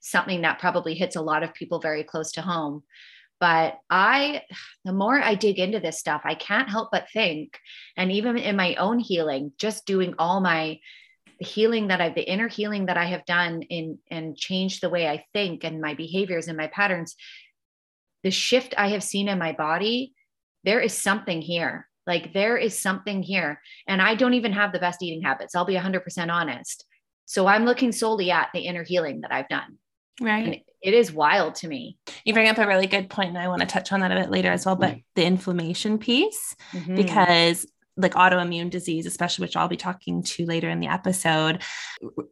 something 0.00 0.42
that 0.42 0.58
probably 0.58 0.94
hits 0.94 1.16
a 1.16 1.22
lot 1.22 1.42
of 1.42 1.54
people 1.54 1.80
very 1.80 2.04
close 2.04 2.32
to 2.32 2.42
home. 2.42 2.82
But 3.40 3.78
I, 3.88 4.42
the 4.84 4.92
more 4.92 5.20
I 5.20 5.34
dig 5.34 5.58
into 5.58 5.78
this 5.78 5.98
stuff, 5.98 6.22
I 6.24 6.34
can't 6.34 6.68
help 6.68 6.88
but 6.90 7.06
think, 7.12 7.58
and 7.96 8.10
even 8.10 8.36
in 8.36 8.56
my 8.56 8.74
own 8.74 8.98
healing, 8.98 9.52
just 9.58 9.86
doing 9.86 10.14
all 10.18 10.40
my 10.40 10.80
healing 11.38 11.88
that 11.88 12.00
I've, 12.00 12.16
the 12.16 12.28
inner 12.28 12.48
healing 12.48 12.86
that 12.86 12.96
I 12.96 13.06
have 13.06 13.24
done 13.24 13.62
in 13.62 13.98
and 14.10 14.36
changed 14.36 14.82
the 14.82 14.90
way 14.90 15.06
I 15.06 15.24
think 15.32 15.62
and 15.62 15.80
my 15.80 15.94
behaviors 15.94 16.48
and 16.48 16.56
my 16.56 16.66
patterns, 16.66 17.14
the 18.24 18.30
shift 18.32 18.74
I 18.76 18.88
have 18.88 19.04
seen 19.04 19.28
in 19.28 19.38
my 19.38 19.52
body, 19.52 20.14
there 20.64 20.80
is 20.80 20.92
something 20.92 21.40
here. 21.40 21.86
Like 22.08 22.32
there 22.32 22.56
is 22.56 22.76
something 22.76 23.22
here. 23.22 23.60
And 23.86 24.02
I 24.02 24.14
don't 24.14 24.34
even 24.34 24.52
have 24.52 24.72
the 24.72 24.80
best 24.80 25.02
eating 25.02 25.22
habits. 25.22 25.54
I'll 25.54 25.64
be 25.64 25.74
100% 25.74 26.32
honest. 26.32 26.84
So 27.26 27.46
I'm 27.46 27.66
looking 27.66 27.92
solely 27.92 28.30
at 28.30 28.48
the 28.52 28.60
inner 28.60 28.82
healing 28.82 29.20
that 29.20 29.32
I've 29.32 29.48
done. 29.48 29.78
Right. 30.20 30.64
It 30.80 30.94
is 30.94 31.12
wild 31.12 31.56
to 31.56 31.68
me. 31.68 31.98
You 32.24 32.32
bring 32.32 32.48
up 32.48 32.58
a 32.58 32.66
really 32.66 32.86
good 32.86 33.10
point, 33.10 33.30
and 33.30 33.38
I 33.38 33.48
want 33.48 33.60
to 33.60 33.66
touch 33.66 33.92
on 33.92 34.00
that 34.00 34.12
a 34.12 34.14
bit 34.14 34.30
later 34.30 34.50
as 34.50 34.64
well. 34.64 34.76
But 34.76 34.98
the 35.16 35.24
inflammation 35.24 35.98
piece, 35.98 36.54
mm-hmm. 36.72 36.94
because 36.94 37.66
like 37.98 38.14
autoimmune 38.14 38.70
disease, 38.70 39.06
especially 39.06 39.42
which 39.44 39.56
I'll 39.56 39.68
be 39.68 39.76
talking 39.76 40.22
to 40.22 40.46
later 40.46 40.68
in 40.68 40.80
the 40.80 40.86
episode, 40.86 41.62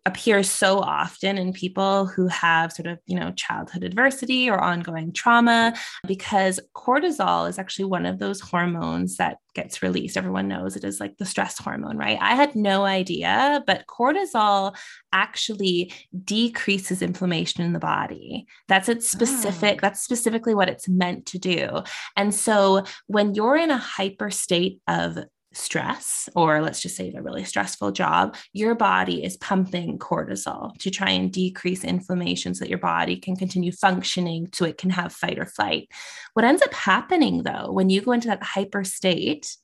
appears 0.06 0.48
so 0.48 0.78
often 0.78 1.36
in 1.36 1.52
people 1.52 2.06
who 2.06 2.28
have 2.28 2.72
sort 2.72 2.86
of, 2.86 2.98
you 3.06 3.18
know, 3.18 3.32
childhood 3.32 3.82
adversity 3.82 4.48
or 4.48 4.58
ongoing 4.58 5.12
trauma 5.12 5.74
because 6.06 6.60
cortisol 6.74 7.48
is 7.48 7.58
actually 7.58 7.86
one 7.86 8.06
of 8.06 8.20
those 8.20 8.40
hormones 8.40 9.16
that 9.16 9.38
gets 9.54 9.82
released. 9.82 10.16
Everyone 10.16 10.46
knows 10.46 10.76
it 10.76 10.84
is 10.84 11.00
like 11.00 11.16
the 11.16 11.24
stress 11.24 11.58
hormone, 11.58 11.96
right? 11.96 12.18
I 12.20 12.34
had 12.34 12.54
no 12.54 12.84
idea, 12.84 13.64
but 13.66 13.86
cortisol 13.86 14.76
actually 15.12 15.92
decreases 16.24 17.02
inflammation 17.02 17.64
in 17.64 17.72
the 17.72 17.78
body. 17.80 18.46
That's 18.68 18.88
its 18.88 19.10
specific, 19.10 19.76
oh. 19.76 19.78
that's 19.82 20.02
specifically 20.02 20.54
what 20.54 20.68
it's 20.68 20.88
meant 20.88 21.26
to 21.26 21.38
do. 21.38 21.82
And 22.16 22.34
so 22.34 22.84
when 23.06 23.34
you're 23.34 23.56
in 23.56 23.70
a 23.70 23.78
hyper 23.78 24.30
state 24.30 24.80
of 24.86 25.18
stress, 25.56 26.28
or 26.34 26.60
let's 26.60 26.82
just 26.82 26.96
say 26.96 27.12
a 27.12 27.22
really 27.22 27.44
stressful 27.44 27.92
job, 27.92 28.36
your 28.52 28.74
body 28.74 29.24
is 29.24 29.36
pumping 29.38 29.98
cortisol 29.98 30.76
to 30.78 30.90
try 30.90 31.10
and 31.10 31.32
decrease 31.32 31.82
inflammation 31.84 32.54
so 32.54 32.64
that 32.64 32.70
your 32.70 32.78
body 32.78 33.16
can 33.16 33.36
continue 33.36 33.72
functioning 33.72 34.48
so 34.52 34.64
it 34.64 34.78
can 34.78 34.90
have 34.90 35.12
fight 35.12 35.38
or 35.38 35.46
flight. 35.46 35.88
What 36.34 36.44
ends 36.44 36.62
up 36.62 36.74
happening 36.74 37.42
though, 37.42 37.72
when 37.72 37.90
you 37.90 38.00
go 38.00 38.12
into 38.12 38.28
that 38.28 38.42
hyper 38.42 38.84
state, 38.84 39.56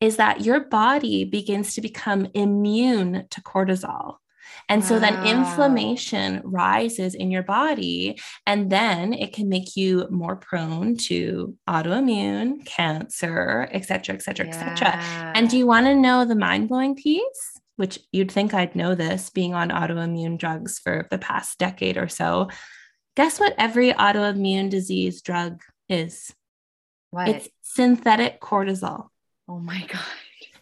is 0.00 0.16
that 0.16 0.42
your 0.42 0.60
body 0.60 1.24
begins 1.24 1.74
to 1.74 1.80
become 1.80 2.28
immune 2.34 3.26
to 3.30 3.42
cortisol. 3.42 4.16
And 4.68 4.84
so 4.84 4.98
then 4.98 5.14
ah. 5.16 5.24
inflammation 5.24 6.42
rises 6.44 7.14
in 7.14 7.30
your 7.30 7.42
body, 7.42 8.18
and 8.46 8.70
then 8.70 9.12
it 9.12 9.32
can 9.32 9.48
make 9.48 9.76
you 9.76 10.06
more 10.10 10.36
prone 10.36 10.96
to 11.08 11.56
autoimmune, 11.68 12.64
cancer, 12.66 13.68
et 13.70 13.84
cetera, 13.84 14.14
et 14.14 14.22
cetera, 14.22 14.46
yeah. 14.46 14.52
et 14.52 14.76
cetera. 14.76 15.32
And 15.34 15.48
do 15.48 15.56
you 15.56 15.66
want 15.66 15.86
to 15.86 15.94
know 15.94 16.24
the 16.24 16.34
mind 16.34 16.68
blowing 16.68 16.94
piece? 16.94 17.60
Which 17.76 17.98
you'd 18.10 18.32
think 18.32 18.54
I'd 18.54 18.74
know 18.74 18.94
this 18.94 19.30
being 19.30 19.54
on 19.54 19.68
autoimmune 19.68 20.38
drugs 20.38 20.78
for 20.78 21.06
the 21.10 21.18
past 21.18 21.58
decade 21.58 21.98
or 21.98 22.08
so. 22.08 22.48
Guess 23.16 23.38
what 23.40 23.54
every 23.58 23.92
autoimmune 23.92 24.70
disease 24.70 25.22
drug 25.22 25.62
is? 25.88 26.32
What? 27.10 27.28
It's 27.28 27.48
synthetic 27.62 28.40
cortisol. 28.40 29.08
Oh 29.48 29.58
my 29.58 29.86
God. 29.92 30.02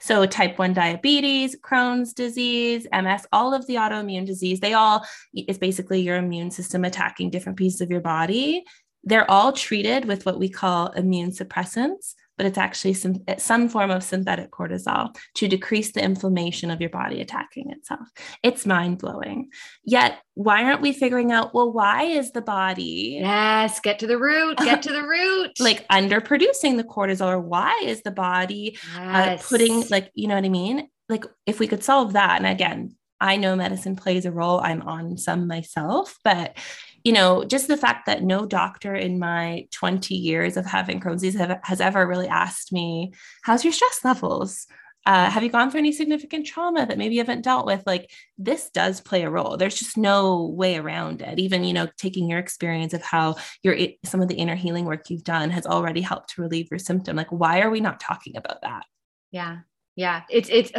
So, 0.05 0.27
type 0.27 0.59
1 0.59 0.75
diabetes, 0.75 1.57
Crohn's 1.57 2.13
disease, 2.13 2.87
MS, 2.93 3.27
all 3.33 3.55
of 3.55 3.67
the 3.67 3.77
autoimmune 3.77 4.27
disease, 4.27 4.61
they 4.61 4.75
all 4.75 5.03
is 5.35 5.57
basically 5.57 6.03
your 6.03 6.17
immune 6.17 6.51
system 6.51 6.85
attacking 6.85 7.31
different 7.31 7.57
pieces 7.57 7.81
of 7.81 7.91
your 7.91 8.03
body. 8.03 8.65
They're 9.05 9.31
all 9.31 9.51
treated 9.53 10.05
with 10.05 10.27
what 10.27 10.39
we 10.39 10.51
call 10.51 10.89
immune 10.89 11.31
suppressants 11.31 12.17
but 12.37 12.47
it's 12.47 12.59
actually 12.59 12.95
some, 12.95 13.17
some 13.39 13.69
form 13.69 13.91
of 13.91 14.03
synthetic 14.03 14.51
cortisol 14.51 15.15
to 15.35 15.49
decrease 15.49 15.93
the 15.93 16.03
inflammation 16.03 16.71
of 16.71 16.81
your 16.81 16.91
body 16.91 17.21
attacking 17.21 17.71
itself. 17.71 18.09
It's 18.43 18.67
mind 18.67 18.99
blowing. 18.99 19.51
Yet, 19.85 20.19
why 20.35 20.65
aren't 20.65 20.81
we 20.81 20.93
figuring 20.93 21.31
out, 21.31 21.55
well, 21.55 21.73
why 21.73 22.05
is 22.05 22.33
the 22.33 22.43
body? 22.43 23.19
Yes, 23.21 23.81
get 23.81 23.99
to 24.01 24.07
the 24.07 24.19
root, 24.19 24.59
get 24.59 24.83
to 24.83 24.93
the 24.93 25.03
root. 25.07 25.61
like 25.61 25.87
underproducing 25.89 26.77
the 26.77 26.85
cortisol, 26.85 27.29
or 27.29 27.41
why 27.41 27.81
is 27.85 28.03
the 28.03 28.11
body 28.11 28.79
yes. 28.97 29.45
uh, 29.45 29.49
putting, 29.49 29.85
like, 29.89 30.11
you 30.15 30.29
know 30.29 30.35
what 30.35 30.45
I 30.45 30.49
mean? 30.49 30.89
Like, 31.09 31.25
if 31.47 31.61
we 31.61 31.67
could 31.67 31.85
solve 31.85 32.15
that, 32.15 32.39
and 32.39 32.47
again, 32.47 32.97
I 33.21 33.37
know 33.37 33.57
medicine 33.57 33.97
plays 33.97 34.27
a 34.27 34.33
role. 34.33 34.61
I'm 34.61 34.83
on 34.83 35.17
some 35.17 35.47
myself, 35.47 36.19
but 36.25 36.57
you 37.05 37.13
know, 37.13 37.45
just 37.45 37.69
the 37.69 37.77
fact 37.77 38.07
that 38.07 38.23
no 38.23 38.47
doctor 38.47 38.95
in 38.95 39.19
my 39.19 39.69
20 39.73 40.15
years 40.15 40.57
of 40.57 40.65
having 40.65 41.01
Crohn's 41.01 41.21
disease 41.21 41.39
have, 41.39 41.61
has 41.63 41.81
ever 41.81 42.07
really 42.07 42.29
asked 42.29 42.73
me, 42.73 43.13
How's 43.43 43.63
your 43.63 43.75
stress 43.75 44.01
levels? 44.03 44.67
Uh, 45.07 45.29
have 45.29 45.43
you 45.43 45.51
gone 45.51 45.71
through 45.71 45.81
any 45.81 45.93
significant 45.93 46.47
trauma 46.47 46.87
that 46.87 46.97
maybe 46.97 47.15
you 47.15 47.21
haven't 47.21 47.43
dealt 47.43 47.67
with? 47.67 47.83
Like, 47.85 48.11
this 48.39 48.71
does 48.71 49.03
play 49.03 49.23
a 49.23 49.29
role. 49.29 49.59
There's 49.59 49.79
just 49.79 49.99
no 49.99 50.47
way 50.47 50.77
around 50.79 51.21
it. 51.21 51.39
Even, 51.39 51.63
you 51.63 51.75
know, 51.75 51.89
taking 51.99 52.27
your 52.27 52.39
experience 52.39 52.95
of 52.95 53.03
how 53.03 53.37
your 53.63 53.77
some 54.07 54.23
of 54.23 54.29
the 54.29 54.37
inner 54.37 54.55
healing 54.55 54.87
work 54.87 55.11
you've 55.11 55.23
done 55.23 55.51
has 55.51 55.67
already 55.67 56.01
helped 56.01 56.31
to 56.31 56.43
relieve 56.43 56.71
your 56.71 56.79
symptom. 56.79 57.17
Like, 57.17 57.31
why 57.31 57.61
are 57.61 57.69
we 57.69 57.81
not 57.81 58.01
talking 58.01 58.39
about 58.39 58.63
that? 58.63 58.87
Yeah. 59.31 59.59
Yeah. 59.95 60.23
It's, 60.31 60.49
it's, 60.51 60.73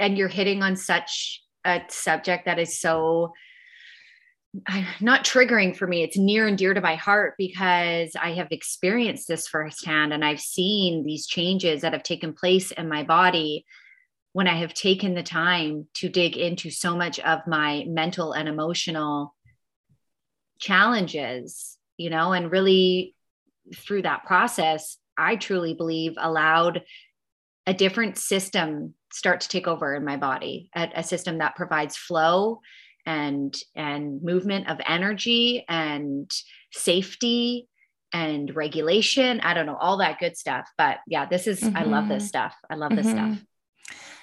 and 0.00 0.16
you're 0.16 0.28
hitting 0.28 0.62
on 0.62 0.76
such 0.76 1.42
a 1.66 1.82
subject 1.88 2.46
that 2.46 2.58
is 2.58 2.80
so 2.80 3.34
not 5.00 5.24
triggering 5.24 5.76
for 5.76 5.86
me. 5.86 6.02
It's 6.02 6.16
near 6.16 6.46
and 6.46 6.56
dear 6.56 6.74
to 6.74 6.80
my 6.80 6.94
heart 6.94 7.34
because 7.38 8.14
I 8.20 8.34
have 8.34 8.48
experienced 8.50 9.28
this 9.28 9.48
firsthand 9.48 10.12
and 10.12 10.24
I've 10.24 10.40
seen 10.40 11.04
these 11.04 11.26
changes 11.26 11.82
that 11.82 11.92
have 11.92 12.02
taken 12.02 12.32
place 12.32 12.70
in 12.70 12.88
my 12.88 13.02
body 13.02 13.64
when 14.32 14.46
I 14.46 14.58
have 14.58 14.74
taken 14.74 15.14
the 15.14 15.22
time 15.22 15.86
to 15.94 16.08
dig 16.08 16.36
into 16.36 16.70
so 16.70 16.94
much 16.94 17.18
of 17.20 17.40
my 17.46 17.84
mental 17.88 18.32
and 18.32 18.48
emotional 18.48 19.34
challenges, 20.58 21.78
you 21.96 22.10
know, 22.10 22.32
and 22.32 22.50
really 22.50 23.14
through 23.74 24.02
that 24.02 24.24
process, 24.24 24.98
I 25.16 25.36
truly 25.36 25.74
believe 25.74 26.14
allowed 26.18 26.82
a 27.66 27.74
different 27.74 28.18
system 28.18 28.94
start 29.10 29.40
to 29.40 29.48
take 29.48 29.66
over 29.66 29.94
in 29.94 30.04
my 30.04 30.18
body, 30.18 30.70
a, 30.76 30.90
a 30.96 31.02
system 31.02 31.38
that 31.38 31.56
provides 31.56 31.96
flow 31.96 32.60
and 33.06 33.56
and 33.74 34.22
movement 34.22 34.68
of 34.68 34.78
energy 34.86 35.64
and 35.68 36.30
safety 36.72 37.68
and 38.12 38.54
regulation. 38.54 39.40
I 39.40 39.54
don't 39.54 39.66
know 39.66 39.76
all 39.76 39.98
that 39.98 40.18
good 40.18 40.36
stuff. 40.36 40.68
But 40.76 40.98
yeah 41.06 41.26
this 41.26 41.46
is 41.46 41.60
mm-hmm. 41.60 41.76
i 41.76 41.84
love 41.84 42.08
this 42.08 42.28
stuff. 42.28 42.54
I 42.68 42.74
love 42.74 42.94
this 42.94 43.06
mm-hmm. 43.06 43.34
stuff 43.34 43.44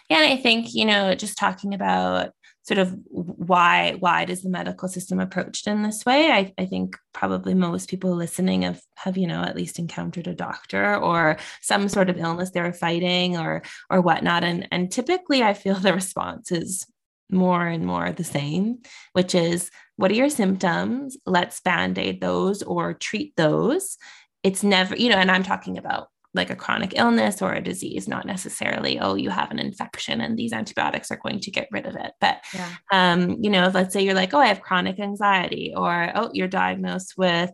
yeah 0.10 0.18
and 0.22 0.34
i 0.34 0.36
think 0.36 0.74
you 0.74 0.84
know 0.84 1.16
just 1.16 1.38
talking 1.38 1.74
about 1.74 2.32
sort 2.64 2.78
of 2.78 2.98
why 3.10 3.96
why 4.00 4.26
does 4.26 4.42
the 4.42 4.50
medical 4.50 4.88
system 4.88 5.20
approached 5.20 5.68
in 5.68 5.84
this 5.84 6.06
way? 6.06 6.32
I, 6.32 6.54
I 6.58 6.66
think 6.66 6.98
probably 7.14 7.54
most 7.54 7.90
people 7.90 8.16
listening 8.16 8.62
have 8.62 8.82
have 8.96 9.18
you 9.18 9.28
know 9.28 9.44
at 9.44 9.56
least 9.56 9.80
encountered 9.80 10.28
a 10.28 10.34
doctor 10.34 10.96
or 10.96 11.38
some 11.62 11.90
sort 11.90 12.10
of 12.10 12.18
illness 12.18 12.52
they 12.52 12.62
were 12.62 12.74
fighting 12.74 13.38
or 13.38 13.64
or 13.90 14.02
whatnot. 14.02 14.44
And 14.44 14.68
and 14.72 14.92
typically 14.92 15.44
i 15.44 15.54
feel 15.54 15.76
the 15.76 15.94
response 15.94 16.52
is 16.52 16.86
more 17.30 17.66
and 17.66 17.86
more 17.86 18.12
the 18.12 18.24
same, 18.24 18.80
which 19.14 19.36
is 19.36 19.72
what 19.96 20.12
are 20.12 20.16
your 20.16 20.30
symptoms? 20.30 21.18
Let's 21.26 21.62
band 21.62 21.98
aid 21.98 22.22
those 22.22 22.64
or 22.64 22.94
treat 22.94 23.36
those. 23.36 23.98
It's 24.44 24.64
never, 24.64 24.96
you 24.96 25.10
know, 25.10 25.18
and 25.18 25.32
I'm 25.32 25.44
talking 25.44 25.78
about 25.78 26.08
like 26.34 26.50
a 26.50 26.56
chronic 26.56 26.94
illness 26.96 27.42
or 27.42 27.54
a 27.54 27.62
disease, 27.62 28.08
not 28.08 28.26
necessarily, 28.26 29.00
oh, 29.00 29.14
you 29.14 29.30
have 29.30 29.52
an 29.52 29.60
infection 29.60 30.20
and 30.20 30.38
these 30.38 30.52
antibiotics 30.52 31.12
are 31.12 31.20
going 31.22 31.40
to 31.40 31.52
get 31.52 31.68
rid 31.72 31.86
of 31.86 31.96
it. 31.96 32.12
But, 32.20 32.44
yeah. 32.54 32.70
um, 32.92 33.38
you 33.40 33.52
know, 33.52 33.70
let's 33.72 33.94
say 33.94 34.04
you're 34.04 34.16
like, 34.16 34.34
oh, 34.34 34.40
I 34.40 34.48
have 34.48 34.62
chronic 34.62 35.00
anxiety, 35.00 35.74
or 35.76 36.12
oh, 36.16 36.32
you're 36.34 36.48
diagnosed 36.48 37.14
with 37.18 37.52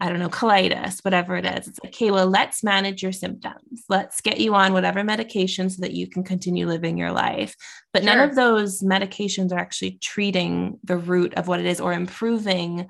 I 0.00 0.08
don't 0.08 0.18
know, 0.18 0.30
colitis, 0.30 1.04
whatever 1.04 1.36
it 1.36 1.44
is. 1.44 1.68
It's 1.68 1.78
like, 1.82 1.92
okay, 1.92 2.10
well, 2.10 2.26
let's 2.26 2.64
manage 2.64 3.02
your 3.02 3.12
symptoms. 3.12 3.84
Let's 3.88 4.20
get 4.22 4.40
you 4.40 4.54
on 4.54 4.72
whatever 4.72 5.04
medication 5.04 5.68
so 5.68 5.82
that 5.82 5.92
you 5.92 6.06
can 6.06 6.24
continue 6.24 6.66
living 6.66 6.96
your 6.96 7.12
life. 7.12 7.54
But 7.92 8.02
sure. 8.02 8.14
none 8.14 8.28
of 8.28 8.34
those 8.34 8.82
medications 8.82 9.52
are 9.52 9.58
actually 9.58 9.98
treating 10.00 10.78
the 10.84 10.96
root 10.96 11.34
of 11.34 11.48
what 11.48 11.60
it 11.60 11.66
is 11.66 11.80
or 11.80 11.92
improving 11.92 12.88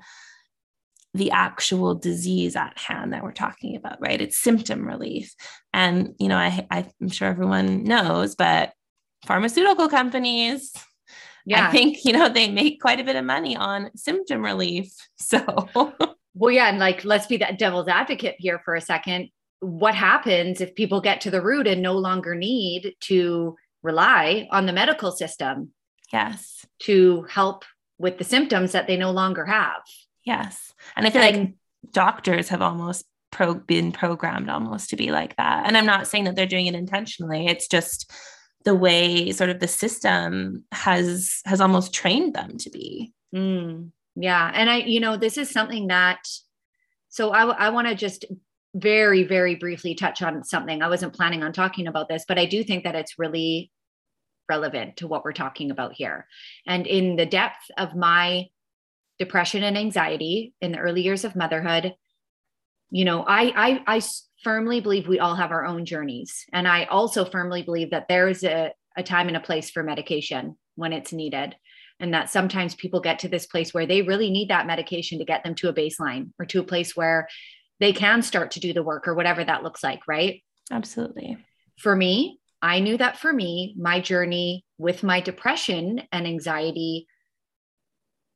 the 1.13 1.31
actual 1.31 1.95
disease 1.95 2.55
at 2.55 2.77
hand 2.77 3.11
that 3.11 3.23
we're 3.23 3.33
talking 3.33 3.75
about, 3.75 3.99
right? 3.99 4.21
It's 4.21 4.39
symptom 4.39 4.87
relief. 4.87 5.35
And, 5.73 6.15
you 6.17 6.29
know, 6.29 6.37
I, 6.37 6.65
I'm 6.71 7.09
sure 7.09 7.27
everyone 7.27 7.83
knows, 7.83 8.35
but 8.35 8.71
pharmaceutical 9.25 9.89
companies, 9.89 10.73
yeah. 11.45 11.67
I 11.67 11.71
think, 11.71 12.05
you 12.05 12.13
know, 12.13 12.29
they 12.29 12.49
make 12.49 12.79
quite 12.79 12.99
a 12.99 13.03
bit 13.03 13.15
of 13.17 13.25
money 13.25 13.57
on 13.57 13.91
symptom 13.95 14.43
relief. 14.43 14.93
So 15.17 15.73
Well, 16.41 16.49
yeah. 16.49 16.69
And 16.69 16.79
like, 16.79 17.05
let's 17.05 17.27
be 17.27 17.37
that 17.37 17.59
devil's 17.59 17.87
advocate 17.87 18.35
here 18.39 18.59
for 18.65 18.73
a 18.73 18.81
second. 18.81 19.29
What 19.59 19.93
happens 19.93 20.59
if 20.59 20.73
people 20.73 20.99
get 20.99 21.21
to 21.21 21.29
the 21.29 21.39
root 21.39 21.67
and 21.67 21.83
no 21.83 21.93
longer 21.93 22.33
need 22.33 22.95
to 23.01 23.55
rely 23.83 24.47
on 24.51 24.65
the 24.65 24.73
medical 24.73 25.11
system? 25.11 25.69
Yes. 26.11 26.65
To 26.85 27.27
help 27.29 27.63
with 27.99 28.17
the 28.17 28.23
symptoms 28.23 28.71
that 28.71 28.87
they 28.87 28.97
no 28.97 29.11
longer 29.11 29.45
have. 29.45 29.83
Yes. 30.25 30.73
And 30.95 31.05
I 31.05 31.11
feel 31.11 31.21
and, 31.21 31.37
like 31.37 31.93
doctors 31.93 32.49
have 32.49 32.63
almost 32.63 33.05
pro- 33.29 33.53
been 33.53 33.91
programmed 33.91 34.49
almost 34.49 34.89
to 34.89 34.95
be 34.95 35.11
like 35.11 35.35
that. 35.35 35.67
And 35.67 35.77
I'm 35.77 35.85
not 35.85 36.07
saying 36.07 36.23
that 36.23 36.35
they're 36.35 36.47
doing 36.47 36.65
it 36.65 36.73
intentionally. 36.73 37.45
It's 37.45 37.67
just 37.67 38.11
the 38.65 38.73
way 38.73 39.31
sort 39.31 39.51
of 39.51 39.59
the 39.59 39.67
system 39.67 40.65
has 40.71 41.41
has 41.45 41.61
almost 41.61 41.93
trained 41.93 42.33
them 42.33 42.57
to 42.57 42.71
be. 42.71 43.13
Mm. 43.31 43.91
Yeah. 44.15 44.51
And 44.53 44.69
I, 44.69 44.77
you 44.77 44.99
know, 44.99 45.17
this 45.17 45.37
is 45.37 45.49
something 45.49 45.87
that, 45.87 46.27
so 47.09 47.31
I, 47.31 47.45
I 47.45 47.69
want 47.69 47.87
to 47.87 47.95
just 47.95 48.25
very, 48.73 49.23
very 49.23 49.55
briefly 49.55 49.95
touch 49.95 50.21
on 50.21 50.43
something. 50.43 50.81
I 50.81 50.87
wasn't 50.87 51.13
planning 51.13 51.43
on 51.43 51.53
talking 51.53 51.87
about 51.87 52.07
this, 52.07 52.25
but 52.27 52.39
I 52.39 52.45
do 52.45 52.63
think 52.63 52.83
that 52.83 52.95
it's 52.95 53.19
really 53.19 53.71
relevant 54.49 54.97
to 54.97 55.07
what 55.07 55.23
we're 55.23 55.33
talking 55.33 55.71
about 55.71 55.93
here. 55.93 56.27
And 56.67 56.85
in 56.87 57.15
the 57.15 57.25
depth 57.25 57.69
of 57.77 57.95
my 57.95 58.47
depression 59.19 59.63
and 59.63 59.77
anxiety 59.77 60.53
in 60.61 60.71
the 60.71 60.79
early 60.79 61.01
years 61.01 61.23
of 61.23 61.35
motherhood, 61.35 61.95
you 62.89 63.05
know, 63.05 63.23
I, 63.23 63.53
I, 63.55 63.97
I 63.97 64.01
firmly 64.43 64.81
believe 64.81 65.07
we 65.07 65.19
all 65.19 65.35
have 65.35 65.51
our 65.51 65.65
own 65.65 65.85
journeys. 65.85 66.45
And 66.51 66.67
I 66.67 66.85
also 66.85 67.23
firmly 67.23 67.61
believe 67.61 67.91
that 67.91 68.07
there 68.09 68.27
is 68.27 68.43
a, 68.43 68.73
a 68.97 69.03
time 69.03 69.27
and 69.27 69.37
a 69.37 69.41
place 69.41 69.69
for 69.69 69.83
medication 69.83 70.57
when 70.75 70.91
it's 70.91 71.13
needed. 71.13 71.55
And 72.01 72.13
that 72.13 72.29
sometimes 72.29 72.75
people 72.75 72.99
get 72.99 73.19
to 73.19 73.29
this 73.29 73.45
place 73.45 73.73
where 73.73 73.85
they 73.85 74.01
really 74.01 74.29
need 74.29 74.49
that 74.49 74.67
medication 74.67 75.19
to 75.19 75.25
get 75.25 75.43
them 75.43 75.55
to 75.55 75.69
a 75.69 75.73
baseline 75.73 76.31
or 76.39 76.45
to 76.47 76.59
a 76.59 76.63
place 76.63 76.95
where 76.95 77.29
they 77.79 77.93
can 77.93 78.21
start 78.21 78.51
to 78.51 78.59
do 78.59 78.73
the 78.73 78.83
work 78.83 79.07
or 79.07 79.13
whatever 79.13 79.43
that 79.43 79.63
looks 79.63 79.83
like, 79.83 80.07
right? 80.07 80.43
Absolutely. 80.71 81.37
For 81.77 81.95
me, 81.95 82.39
I 82.61 82.79
knew 82.79 82.97
that 82.97 83.17
for 83.17 83.31
me, 83.31 83.75
my 83.77 84.01
journey 84.01 84.65
with 84.77 85.03
my 85.03 85.21
depression 85.21 86.01
and 86.11 86.27
anxiety 86.27 87.07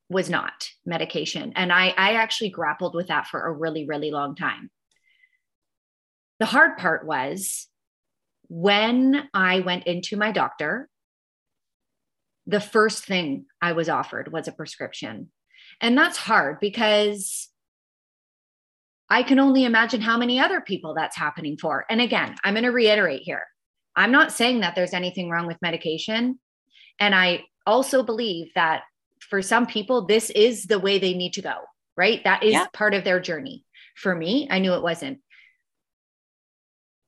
was 0.09 0.29
not 0.29 0.69
medication. 0.85 1.53
And 1.55 1.71
I, 1.73 1.87
I 1.97 2.13
actually 2.13 2.49
grappled 2.49 2.95
with 2.95 3.07
that 3.07 3.27
for 3.27 3.41
a 3.41 3.51
really, 3.51 3.85
really 3.85 4.11
long 4.11 4.35
time. 4.35 4.69
The 6.39 6.45
hard 6.45 6.77
part 6.77 7.05
was 7.05 7.67
when 8.47 9.27
I 9.33 9.61
went 9.61 9.85
into 9.85 10.17
my 10.17 10.31
doctor, 10.31 10.89
the 12.47 12.59
first 12.59 13.05
thing 13.05 13.45
I 13.61 13.73
was 13.73 13.89
offered 13.89 14.31
was 14.31 14.47
a 14.47 14.51
prescription. 14.51 15.31
And 15.81 15.97
that's 15.97 16.17
hard 16.17 16.59
because 16.59 17.49
I 19.09 19.23
can 19.23 19.39
only 19.39 19.65
imagine 19.65 20.01
how 20.01 20.17
many 20.17 20.39
other 20.39 20.61
people 20.61 20.93
that's 20.93 21.17
happening 21.17 21.57
for. 21.57 21.85
And 21.89 22.01
again, 22.01 22.35
I'm 22.43 22.53
going 22.53 22.63
to 22.63 22.71
reiterate 22.71 23.21
here 23.23 23.43
I'm 23.95 24.11
not 24.11 24.31
saying 24.31 24.59
that 24.59 24.75
there's 24.75 24.93
anything 24.93 25.29
wrong 25.29 25.47
with 25.47 25.61
medication. 25.61 26.39
And 26.99 27.15
I 27.15 27.43
also 27.65 28.03
believe 28.03 28.47
that 28.55 28.83
for 29.19 29.41
some 29.41 29.65
people, 29.65 30.05
this 30.05 30.29
is 30.29 30.65
the 30.65 30.79
way 30.79 30.99
they 30.99 31.13
need 31.13 31.33
to 31.33 31.41
go, 31.41 31.55
right? 31.95 32.23
That 32.23 32.43
is 32.43 32.53
yeah. 32.53 32.67
part 32.73 32.93
of 32.93 33.03
their 33.03 33.19
journey. 33.19 33.63
For 33.95 34.13
me, 34.13 34.47
I 34.51 34.59
knew 34.59 34.73
it 34.73 34.83
wasn't. 34.83 35.19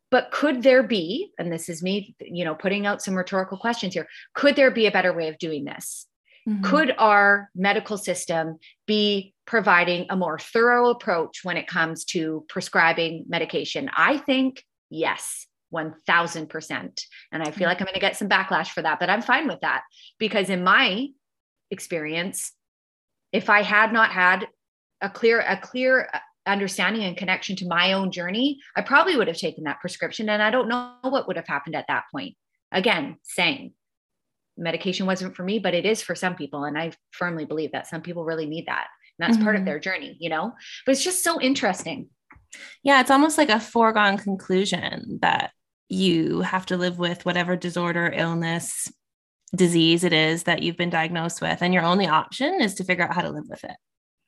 But 0.10 0.32
could 0.32 0.64
there 0.64 0.84
be, 0.84 1.32
and 1.38 1.52
this 1.52 1.68
is 1.68 1.84
me, 1.84 2.16
you 2.22 2.46
know, 2.46 2.56
putting 2.56 2.86
out 2.86 3.02
some 3.02 3.16
rhetorical 3.16 3.58
questions 3.58 3.94
here, 3.94 4.08
could 4.34 4.56
there 4.56 4.72
be 4.72 4.86
a 4.86 4.92
better 4.92 5.14
way 5.14 5.28
of 5.28 5.38
doing 5.38 5.66
this? 5.66 6.08
Mm-hmm. 6.48 6.64
Could 6.64 6.96
our 6.98 7.50
medical 7.56 7.98
system 7.98 8.58
be 8.86 9.34
providing 9.46 10.06
a 10.10 10.16
more 10.16 10.40
thorough 10.40 10.90
approach 10.90 11.42
when 11.44 11.58
it 11.58 11.68
comes 11.68 12.06
to 12.06 12.46
prescribing 12.48 13.26
medication? 13.28 13.90
I 13.96 14.18
think 14.18 14.64
yes. 14.90 15.46
1000%. 15.74 17.02
And 17.32 17.44
I 17.44 17.46
feel 17.46 17.52
mm-hmm. 17.52 17.64
like 17.64 17.82
I'm 17.82 17.86
going 17.86 17.94
to 17.94 18.00
get 18.00 18.16
some 18.16 18.30
backlash 18.30 18.70
for 18.70 18.82
that, 18.82 19.02
but 19.02 19.10
I'm 19.10 19.22
fine 19.22 19.48
with 19.48 19.60
that 19.62 19.84
because 20.18 20.50
in 20.50 20.64
my 20.64 21.08
experience, 21.72 22.54
if 23.34 23.50
I 23.50 23.64
had 23.64 23.92
not 23.92 24.12
had 24.12 24.48
a 25.02 25.10
clear, 25.10 25.42
a 25.42 25.58
clear 25.58 26.10
understanding 26.48 27.04
and 27.04 27.18
connection 27.18 27.56
to 27.58 27.68
my 27.68 27.94
own 27.94 28.12
journey, 28.12 28.60
I 28.76 28.82
probably 28.82 29.16
would 29.16 29.28
have 29.28 29.38
taken 29.38 29.66
that 29.66 29.80
prescription 29.80 30.30
and 30.30 30.42
I 30.42 30.50
don't 30.50 30.70
know 30.70 30.96
what 31.02 31.28
would 31.28 31.36
have 31.36 31.48
happened 31.48 31.76
at 31.76 31.86
that 31.88 32.06
point. 32.12 32.36
Again, 32.72 33.18
saying 33.24 33.74
medication 34.58 35.06
wasn't 35.06 35.36
for 35.36 35.44
me, 35.44 35.60
but 35.60 35.74
it 35.74 35.86
is 35.86 36.02
for 36.02 36.16
some 36.16 36.36
people. 36.36 36.64
And 36.64 36.78
I 36.78 36.92
firmly 37.12 37.46
believe 37.46 37.72
that 37.72 37.88
some 37.88 38.02
people 38.02 38.26
really 38.26 38.48
need 38.48 38.66
that. 38.68 38.88
And 39.20 39.28
that's 39.28 39.38
mm-hmm. 39.38 39.44
part 39.46 39.56
of 39.56 39.62
mm-hmm. 39.62 39.68
their 39.68 39.80
journey, 39.80 40.18
you 40.20 40.30
know? 40.30 40.54
But 40.86 40.94
it's 40.94 41.04
just 41.04 41.24
so 41.24 41.40
interesting. 41.40 42.10
Yeah, 42.84 43.02
it's 43.02 43.12
almost 43.12 43.38
like 43.38 43.50
a 43.50 43.60
foregone 43.60 44.18
conclusion 44.18 45.20
that 45.22 45.52
you 45.90 46.42
have 46.42 46.66
to 46.68 46.78
live 46.78 46.98
with 46.98 47.26
whatever 47.26 47.56
disorder, 47.56 48.12
illness, 48.14 48.92
disease 49.56 50.04
it 50.04 50.14
is 50.14 50.44
that 50.44 50.62
you've 50.62 50.78
been 50.78 50.90
diagnosed 50.90 51.42
with. 51.42 51.62
And 51.62 51.74
your 51.74 51.84
only 51.84 52.08
option 52.08 52.62
is 52.62 52.76
to 52.76 52.84
figure 52.84 53.06
out 53.06 53.14
how 53.14 53.22
to 53.22 53.30
live 53.30 53.46
with 53.48 53.64
it. 53.64 53.76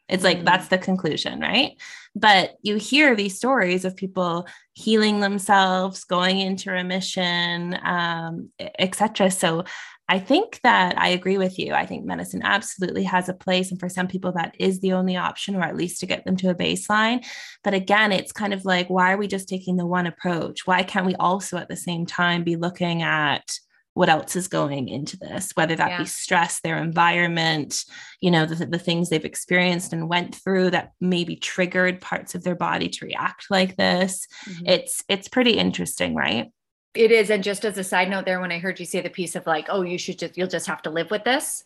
It's 0.09 0.23
like 0.23 0.43
that's 0.43 0.67
the 0.67 0.77
conclusion, 0.77 1.39
right? 1.39 1.79
But 2.15 2.57
you 2.61 2.75
hear 2.75 3.15
these 3.15 3.37
stories 3.37 3.85
of 3.85 3.95
people 3.95 4.47
healing 4.73 5.19
themselves, 5.19 6.03
going 6.03 6.39
into 6.39 6.71
remission, 6.71 7.77
um, 7.83 8.49
etc. 8.79 9.29
So 9.31 9.65
I 10.09 10.17
think 10.17 10.59
that 10.63 10.97
I 10.97 11.09
agree 11.09 11.37
with 11.37 11.59
you. 11.59 11.73
I 11.73 11.85
think 11.85 12.03
medicine 12.03 12.41
absolutely 12.43 13.03
has 13.03 13.29
a 13.29 13.33
place. 13.33 13.69
And 13.69 13.79
for 13.79 13.89
some 13.89 14.07
people, 14.07 14.31
that 14.31 14.55
is 14.57 14.79
the 14.79 14.93
only 14.93 15.15
option, 15.15 15.55
or 15.55 15.61
at 15.61 15.75
least 15.77 15.99
to 15.99 16.07
get 16.07 16.25
them 16.25 16.35
to 16.37 16.49
a 16.49 16.55
baseline. 16.55 17.23
But 17.63 17.75
again, 17.75 18.11
it's 18.11 18.31
kind 18.31 18.51
of 18.51 18.65
like, 18.65 18.89
why 18.89 19.13
are 19.13 19.17
we 19.17 19.27
just 19.27 19.47
taking 19.47 19.77
the 19.77 19.85
one 19.85 20.07
approach? 20.07 20.65
Why 20.65 20.81
can't 20.81 21.05
we 21.05 21.15
also 21.15 21.57
at 21.57 21.69
the 21.69 21.75
same 21.75 22.07
time 22.07 22.43
be 22.43 22.55
looking 22.55 23.03
at 23.03 23.59
what 23.93 24.09
else 24.09 24.35
is 24.35 24.47
going 24.47 24.87
into 24.87 25.17
this, 25.17 25.51
whether 25.55 25.75
that 25.75 25.89
yeah. 25.89 25.97
be 25.99 26.05
stress, 26.05 26.61
their 26.61 26.77
environment, 26.77 27.83
you 28.21 28.31
know, 28.31 28.45
the, 28.45 28.65
the 28.65 28.79
things 28.79 29.09
they've 29.09 29.25
experienced 29.25 29.93
and 29.93 30.09
went 30.09 30.35
through 30.35 30.69
that 30.69 30.91
maybe 31.01 31.35
triggered 31.35 31.99
parts 31.99 32.35
of 32.35 32.43
their 32.43 32.55
body 32.55 32.87
to 32.87 33.05
react 33.05 33.47
like 33.49 33.75
this. 33.75 34.27
Mm-hmm. 34.47 34.67
It's 34.67 35.03
it's 35.09 35.27
pretty 35.27 35.57
interesting, 35.57 36.15
right? 36.15 36.51
It 36.93 37.11
is. 37.11 37.29
And 37.29 37.43
just 37.43 37.65
as 37.65 37.77
a 37.77 37.83
side 37.83 38.09
note 38.09 38.25
there, 38.25 38.39
when 38.39 38.51
I 38.51 38.59
heard 38.59 38.79
you 38.79 38.85
say 38.85 39.01
the 39.01 39.09
piece 39.09 39.35
of 39.35 39.45
like, 39.45 39.67
oh, 39.69 39.81
you 39.81 39.97
should 39.97 40.19
just 40.19 40.37
you'll 40.37 40.47
just 40.47 40.67
have 40.67 40.81
to 40.83 40.89
live 40.89 41.11
with 41.11 41.23
this. 41.23 41.63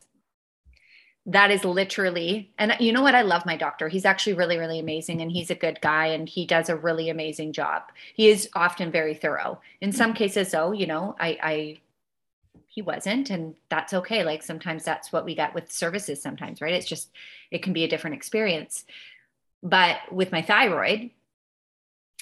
That 1.26 1.52
is 1.52 1.64
literally, 1.64 2.52
and 2.58 2.76
you 2.82 2.92
know 2.92 3.02
what? 3.02 3.16
I 3.16 3.22
love 3.22 3.46
my 3.46 3.56
doctor. 3.56 3.88
He's 3.88 4.04
actually 4.04 4.34
really, 4.34 4.58
really 4.58 4.80
amazing 4.80 5.22
and 5.22 5.32
he's 5.32 5.50
a 5.50 5.56
good 5.56 5.80
guy 5.80 6.08
and 6.08 6.28
he 6.28 6.46
does 6.46 6.68
a 6.68 6.76
really 6.76 7.10
amazing 7.10 7.54
job. 7.54 7.84
He 8.14 8.28
is 8.28 8.50
often 8.56 8.92
very 8.92 9.14
thorough. 9.14 9.62
In 9.80 9.94
some 9.94 10.14
cases, 10.14 10.52
though, 10.52 10.74
you 10.74 10.86
know, 10.86 11.16
I, 11.18 11.38
I 11.42 11.80
he 12.74 12.82
wasn't 12.82 13.30
and 13.30 13.56
that's 13.70 13.94
okay. 13.94 14.24
Like 14.24 14.42
sometimes 14.42 14.84
that's 14.84 15.12
what 15.12 15.26
we 15.26 15.36
got 15.36 15.54
with 15.54 15.72
services 15.72 16.22
sometimes 16.22 16.62
right? 16.62 16.74
It's 16.74 16.88
just 16.88 17.10
it 17.52 17.62
can 17.64 17.74
be 17.74 17.84
a 17.84 17.88
different 17.88 18.16
experience. 18.16 18.86
But 19.62 19.98
with 20.12 20.32
my 20.32 20.42
thyroid 20.42 21.12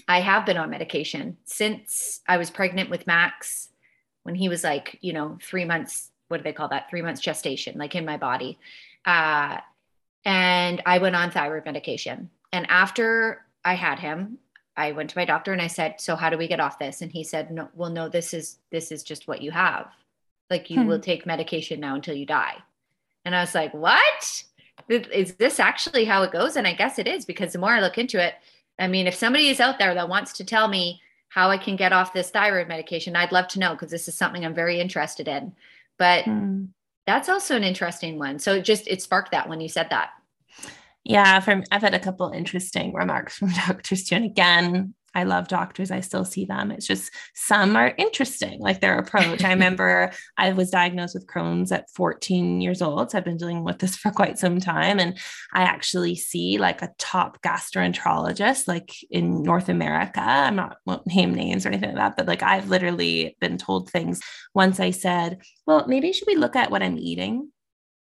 i 0.07 0.21
have 0.21 0.45
been 0.45 0.57
on 0.57 0.69
medication 0.69 1.37
since 1.43 2.21
i 2.27 2.37
was 2.37 2.49
pregnant 2.49 2.89
with 2.89 3.05
max 3.05 3.69
when 4.23 4.35
he 4.35 4.47
was 4.47 4.63
like 4.63 4.97
you 5.01 5.11
know 5.11 5.37
three 5.41 5.65
months 5.65 6.11
what 6.31 6.37
do 6.37 6.43
they 6.43 6.53
call 6.53 6.69
that? 6.69 6.89
Three 6.89 7.01
months 7.01 7.19
gestation 7.19 7.77
like 7.77 7.93
in 7.93 8.05
my 8.05 8.17
body. 8.17 8.57
Uh, 9.05 9.57
and 10.23 10.81
i 10.85 10.97
went 10.97 11.15
on 11.15 11.29
thyroid 11.29 11.65
medication. 11.65 12.29
And 12.53 12.65
after 12.69 13.45
i 13.65 13.73
had 13.75 13.99
him 13.99 14.37
i 14.77 14.91
went 14.93 15.09
to 15.09 15.17
my 15.17 15.25
doctor 15.25 15.51
and 15.51 15.61
i 15.61 15.67
said 15.67 15.99
so 15.99 16.15
how 16.15 16.29
do 16.29 16.37
we 16.37 16.47
get 16.47 16.59
off 16.59 16.79
this? 16.79 17.01
And 17.01 17.11
he 17.11 17.23
said 17.23 17.51
no 17.51 17.69
well 17.75 17.89
no 17.89 18.07
this 18.07 18.33
is 18.33 18.57
this 18.71 18.91
is 18.91 19.03
just 19.03 19.27
what 19.27 19.41
you 19.41 19.51
have 19.51 19.87
like 20.51 20.69
you 20.69 20.81
hmm. 20.81 20.87
will 20.87 20.99
take 20.99 21.25
medication 21.25 21.79
now 21.79 21.95
until 21.95 22.13
you 22.13 22.25
die. 22.25 22.57
And 23.25 23.35
I 23.35 23.41
was 23.41 23.55
like, 23.55 23.73
what? 23.73 24.43
Is 24.89 25.35
this 25.35 25.59
actually 25.59 26.05
how 26.05 26.23
it 26.23 26.31
goes? 26.31 26.55
And 26.55 26.67
I 26.67 26.73
guess 26.73 26.99
it 26.99 27.07
is 27.07 27.25
because 27.25 27.53
the 27.53 27.59
more 27.59 27.71
I 27.71 27.79
look 27.79 27.97
into 27.97 28.23
it, 28.23 28.35
I 28.77 28.87
mean, 28.87 29.07
if 29.07 29.15
somebody 29.15 29.47
is 29.47 29.59
out 29.59 29.79
there 29.79 29.93
that 29.93 30.09
wants 30.09 30.33
to 30.33 30.45
tell 30.45 30.67
me 30.67 31.01
how 31.29 31.49
I 31.49 31.57
can 31.57 31.75
get 31.75 31.93
off 31.93 32.13
this 32.13 32.29
thyroid 32.29 32.67
medication, 32.67 33.15
I'd 33.15 33.31
love 33.31 33.47
to 33.49 33.59
know 33.59 33.71
because 33.71 33.91
this 33.91 34.07
is 34.07 34.17
something 34.17 34.45
I'm 34.45 34.53
very 34.53 34.79
interested 34.79 35.27
in. 35.27 35.53
But 35.97 36.25
hmm. 36.25 36.65
that's 37.07 37.29
also 37.29 37.55
an 37.55 37.63
interesting 37.63 38.19
one. 38.19 38.39
So 38.39 38.55
it 38.55 38.65
just 38.65 38.87
it 38.87 39.01
sparked 39.01 39.31
that 39.31 39.47
when 39.47 39.61
you 39.61 39.69
said 39.69 39.89
that. 39.91 40.09
Yeah, 41.03 41.39
from 41.39 41.63
I've 41.71 41.81
had 41.81 41.93
a 41.93 41.99
couple 41.99 42.29
interesting 42.29 42.93
remarks 42.93 43.37
from 43.37 43.49
too. 43.83 43.95
And 44.11 44.25
again, 44.25 44.93
I 45.13 45.23
love 45.23 45.47
doctors. 45.47 45.91
I 45.91 45.99
still 45.99 46.23
see 46.23 46.45
them. 46.45 46.71
It's 46.71 46.87
just 46.87 47.11
some 47.35 47.75
are 47.75 47.93
interesting, 47.97 48.59
like 48.61 48.79
their 48.79 48.97
approach. 48.97 49.43
I 49.43 49.49
remember 49.53 50.11
I 50.37 50.53
was 50.53 50.69
diagnosed 50.69 51.15
with 51.15 51.27
Crohn's 51.27 51.71
at 51.71 51.89
14 51.91 52.61
years 52.61 52.81
old. 52.81 53.11
So 53.11 53.17
I've 53.17 53.25
been 53.25 53.37
dealing 53.37 53.63
with 53.63 53.79
this 53.79 53.95
for 53.97 54.11
quite 54.11 54.39
some 54.39 54.59
time. 54.59 54.99
And 54.99 55.17
I 55.53 55.63
actually 55.63 56.15
see 56.15 56.57
like 56.57 56.81
a 56.81 56.93
top 56.97 57.41
gastroenterologist, 57.41 58.67
like 58.67 58.91
in 59.09 59.43
North 59.43 59.69
America. 59.69 60.21
I'm 60.21 60.55
not 60.55 60.77
won't 60.85 61.07
name 61.07 61.33
names 61.33 61.65
or 61.65 61.69
anything 61.69 61.89
like 61.89 61.97
that, 61.97 62.17
but 62.17 62.27
like 62.27 62.43
I've 62.43 62.69
literally 62.69 63.35
been 63.41 63.57
told 63.57 63.89
things. 63.89 64.21
Once 64.53 64.79
I 64.79 64.91
said, 64.91 65.39
well, 65.67 65.85
maybe 65.87 66.13
should 66.13 66.27
we 66.27 66.35
look 66.35 66.55
at 66.55 66.71
what 66.71 66.83
I'm 66.83 66.97
eating? 66.97 67.51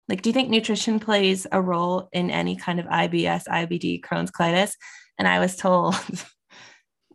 Like, 0.07 0.21
do 0.21 0.29
you 0.29 0.33
think 0.33 0.49
nutrition 0.49 0.99
plays 0.99 1.47
a 1.51 1.61
role 1.61 2.09
in 2.13 2.29
any 2.29 2.55
kind 2.55 2.79
of 2.79 2.85
IBS, 2.85 3.47
IBD, 3.47 4.01
Crohn's 4.01 4.31
colitis? 4.31 4.73
And 5.17 5.27
I 5.27 5.39
was 5.39 5.55
told, 5.55 5.95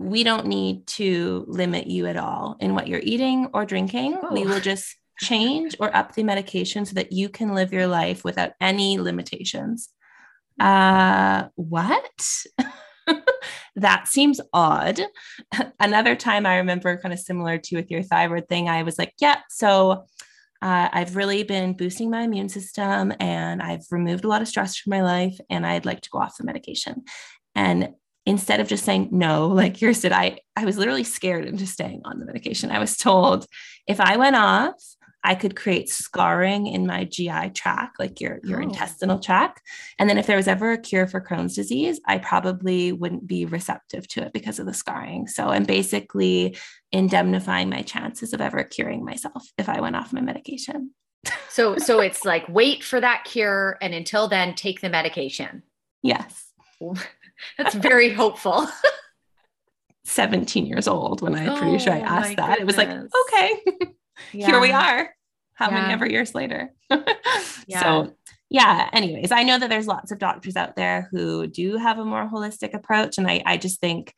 we 0.01 0.25
don't 0.25 0.47
need 0.47 0.87
to 0.87 1.45
limit 1.47 1.87
you 1.87 2.07
at 2.07 2.17
all 2.17 2.57
in 2.59 2.75
what 2.75 2.89
you're 2.89 3.03
eating 3.03 3.51
or 3.53 3.67
drinking. 3.67 4.19
Oh. 4.23 4.33
We 4.33 4.47
will 4.47 4.59
just 4.59 4.97
change 5.19 5.77
or 5.79 5.95
up 5.95 6.15
the 6.15 6.23
medication 6.23 6.87
so 6.87 6.95
that 6.95 7.13
you 7.13 7.29
can 7.29 7.55
live 7.55 7.71
your 7.71 7.87
life 7.87 8.25
without 8.25 8.53
any 8.63 8.99
limitations. 8.99 9.91
Uh, 10.59 11.49
what? 11.55 12.45
that 13.77 14.09
seems 14.09 14.41
odd. 14.55 15.01
Another 15.81 16.17
time 16.17 16.47
I 16.47 16.57
remember 16.57 16.97
kind 16.97 17.13
of 17.13 17.21
similar 17.21 17.59
to 17.59 17.77
with 17.77 17.91
your 17.91 18.03
thyroid 18.03 18.49
thing, 18.49 18.71
I 18.71 18.85
was 18.85 18.99
like, 18.99 19.13
yeah, 19.21 19.41
so 19.51 20.07
uh, 20.63 20.89
I've 20.93 21.15
really 21.15 21.43
been 21.43 21.77
boosting 21.77 22.11
my 22.11 22.23
immune 22.23 22.49
system 22.49 23.13
and 23.21 23.61
I've 23.61 23.85
removed 23.91 24.25
a 24.25 24.29
lot 24.29 24.41
of 24.41 24.49
stress 24.49 24.79
from 24.79 24.93
my 24.93 25.03
life 25.03 25.39
and 25.51 25.67
I'd 25.67 25.85
like 25.85 26.01
to 26.01 26.11
go 26.11 26.21
off 26.21 26.39
the 26.39 26.45
medication. 26.45 27.03
And 27.55 27.91
instead 28.27 28.61
of 28.61 28.69
just 28.69 28.85
saying 28.85 29.09
no, 29.13 29.49
like 29.63 29.81
yours 29.81 30.01
did, 30.01 30.13
I, 30.13 30.39
I 30.57 30.65
was 30.65 30.79
literally 30.79 31.05
scared 31.05 31.45
into 31.45 31.67
staying 31.67 32.03
on 32.05 32.19
the 32.19 32.27
medication. 32.27 32.71
I 32.71 32.79
was 32.79 32.97
told 32.97 33.47
if 33.87 34.01
I 34.01 34.17
went 34.17 34.37
off, 34.37 34.75
I 35.23 35.35
could 35.35 35.55
create 35.55 35.91
scarring 35.91 36.67
in 36.67 36.87
my 36.87 37.05
GI 37.05 37.51
tract, 37.51 37.99
like 37.99 38.21
your, 38.21 38.41
your 38.43 38.61
oh. 38.61 38.63
intestinal 38.63 39.19
tract. 39.19 39.61
And 39.99 40.09
then 40.09 40.17
if 40.17 40.27
there 40.27 40.37
was 40.37 40.49
ever 40.49 40.73
a 40.73 40.79
cure 40.79 41.07
for 41.07 41.21
Crohn's 41.21 41.55
disease, 41.55 42.01
I 42.07 42.19
probably 42.19 42.93
wouldn't 42.93 43.27
be 43.27 43.45
receptive 43.45 44.09
to 44.09 44.23
it 44.23 44.33
because 44.33 44.59
of 44.59 44.67
the 44.67 44.73
scarring. 44.73 45.27
So 45.29 45.49
I'm 45.49 45.65
basically 45.65 46.57
indemnifying 46.91 47.69
my 47.69 47.83
chances 47.83 48.33
of 48.33 48.41
ever 48.41 48.65
curing 48.65 49.05
myself 49.05 49.53
if 49.59 49.69
I 49.69 49.81
went 49.81 49.97
off 49.97 50.13
my 50.13 50.23
medication. 50.23 50.93
so 51.51 51.77
so 51.77 52.01
it's 52.01 52.25
like 52.25 52.49
wait 52.49 52.83
for 52.83 52.99
that 52.99 53.25
cure 53.25 53.77
and 53.83 53.93
until 53.93 54.27
then 54.27 54.55
take 54.55 54.81
the 54.81 54.89
medication. 54.89 55.63
Yes. 56.03 56.47
That's 57.59 57.75
very 57.75 58.11
hopeful. 58.11 58.69
17 60.05 60.67
years 60.67 60.89
old 60.89 61.21
when 61.21 61.35
I'm 61.35 61.57
pretty 61.59 61.79
sure 61.79 61.93
I 61.93 62.01
oh 62.01 62.05
asked 62.05 62.37
that. 62.37 62.59
Goodness. 62.59 62.61
It 62.61 62.67
was 62.67 62.77
like, 62.77 62.89
okay, 62.89 63.61
yeah. 64.33 64.47
here 64.47 64.61
we 64.61 64.73
are. 64.73 65.15
How 65.55 65.69
yeah. 65.69 65.81
many 65.81 65.93
ever 65.93 66.07
years 66.09 66.35
later? 66.35 66.71
yeah. 67.67 67.83
So 67.83 68.15
yeah, 68.49 68.89
anyways, 68.93 69.31
I 69.31 69.45
know 69.45 69.59
that 69.59 69.71
there's 69.71 69.87
lots 69.87 70.11
of 70.11 70.19
doctors 70.19 70.57
out 70.57 70.75
there 70.75 71.09
who 71.13 71.47
do 71.47 71.77
have 71.77 71.99
a 71.99 72.05
more 72.05 72.29
holistic 72.29 72.75
approach. 72.75 73.19
And 73.19 73.31
I, 73.31 73.43
I 73.47 73.57
just 73.57 73.81
think 73.81 74.13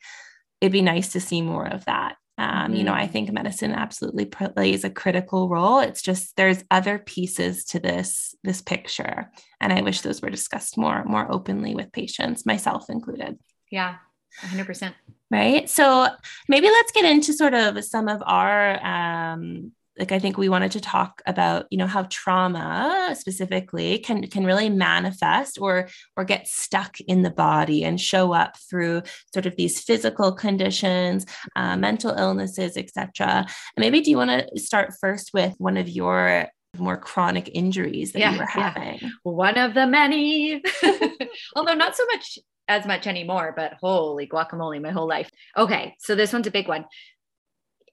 it'd 0.59 0.71
be 0.71 0.81
nice 0.81 1.11
to 1.11 1.19
see 1.19 1.41
more 1.41 1.67
of 1.67 1.85
that. 1.85 2.15
Um, 2.37 2.49
mm-hmm. 2.49 2.75
You 2.75 2.83
know, 2.83 2.93
I 2.93 3.03
mm-hmm. 3.03 3.11
think 3.11 3.31
medicine 3.31 3.71
absolutely 3.71 4.25
plays 4.25 4.83
a 4.83 4.89
critical 4.89 5.49
role. 5.49 5.79
It's 5.79 6.01
just 6.01 6.35
there's 6.35 6.63
other 6.71 6.99
pieces 6.99 7.65
to 7.65 7.79
this 7.79 8.35
this 8.43 8.61
picture, 8.61 9.31
and 9.61 9.71
I 9.71 9.81
wish 9.81 10.01
those 10.01 10.21
were 10.21 10.29
discussed 10.29 10.77
more 10.77 11.03
more 11.05 11.31
openly 11.31 11.75
with 11.75 11.91
patients, 11.91 12.45
myself 12.45 12.89
included. 12.89 13.37
Yeah, 13.71 13.95
100%. 14.41 14.93
Right. 15.31 15.69
So 15.69 16.07
maybe 16.47 16.67
let's 16.67 16.91
get 16.91 17.05
into 17.05 17.33
sort 17.33 17.53
of 17.53 17.83
some 17.83 18.07
of 18.07 18.21
our 18.25 18.83
um, 18.85 19.71
like 19.97 20.11
I 20.11 20.19
think 20.19 20.37
we 20.37 20.49
wanted 20.49 20.71
to 20.71 20.81
talk 20.81 21.21
about, 21.25 21.67
you 21.69 21.77
know, 21.77 21.87
how 21.87 22.03
trauma 22.09 23.15
specifically 23.17 23.99
can 23.99 24.27
can 24.27 24.45
really 24.45 24.69
manifest 24.69 25.59
or 25.59 25.87
or 26.17 26.23
get 26.23 26.47
stuck 26.47 26.99
in 27.01 27.21
the 27.21 27.29
body 27.29 27.83
and 27.83 27.99
show 27.99 28.33
up 28.33 28.57
through 28.69 29.03
sort 29.33 29.45
of 29.45 29.55
these 29.55 29.79
physical 29.79 30.31
conditions, 30.31 31.25
uh, 31.55 31.77
mental 31.77 32.11
illnesses, 32.11 32.75
etc. 32.75 33.45
And 33.45 33.47
maybe 33.77 34.01
do 34.01 34.09
you 34.09 34.17
want 34.17 34.31
to 34.31 34.59
start 34.59 34.93
first 34.99 35.31
with 35.33 35.53
one 35.57 35.77
of 35.77 35.87
your 35.87 36.47
more 36.79 36.97
chronic 36.97 37.51
injuries 37.53 38.13
that 38.13 38.19
yeah, 38.19 38.33
you 38.33 38.39
were 38.39 38.45
having? 38.45 38.99
Yeah. 38.99 39.09
One 39.21 39.57
of 39.59 39.75
the 39.75 39.85
many, 39.85 40.63
although 41.55 41.75
not 41.75 41.95
so 41.95 42.05
much 42.07 42.39
as 42.67 42.87
much 42.87 43.05
anymore, 43.05 43.53
but 43.55 43.73
holy 43.79 44.25
guacamole, 44.25 44.81
my 44.81 44.89
whole 44.89 45.07
life. 45.07 45.29
Okay, 45.55 45.95
so 45.99 46.15
this 46.15 46.33
one's 46.33 46.47
a 46.47 46.51
big 46.51 46.67
one 46.67 46.85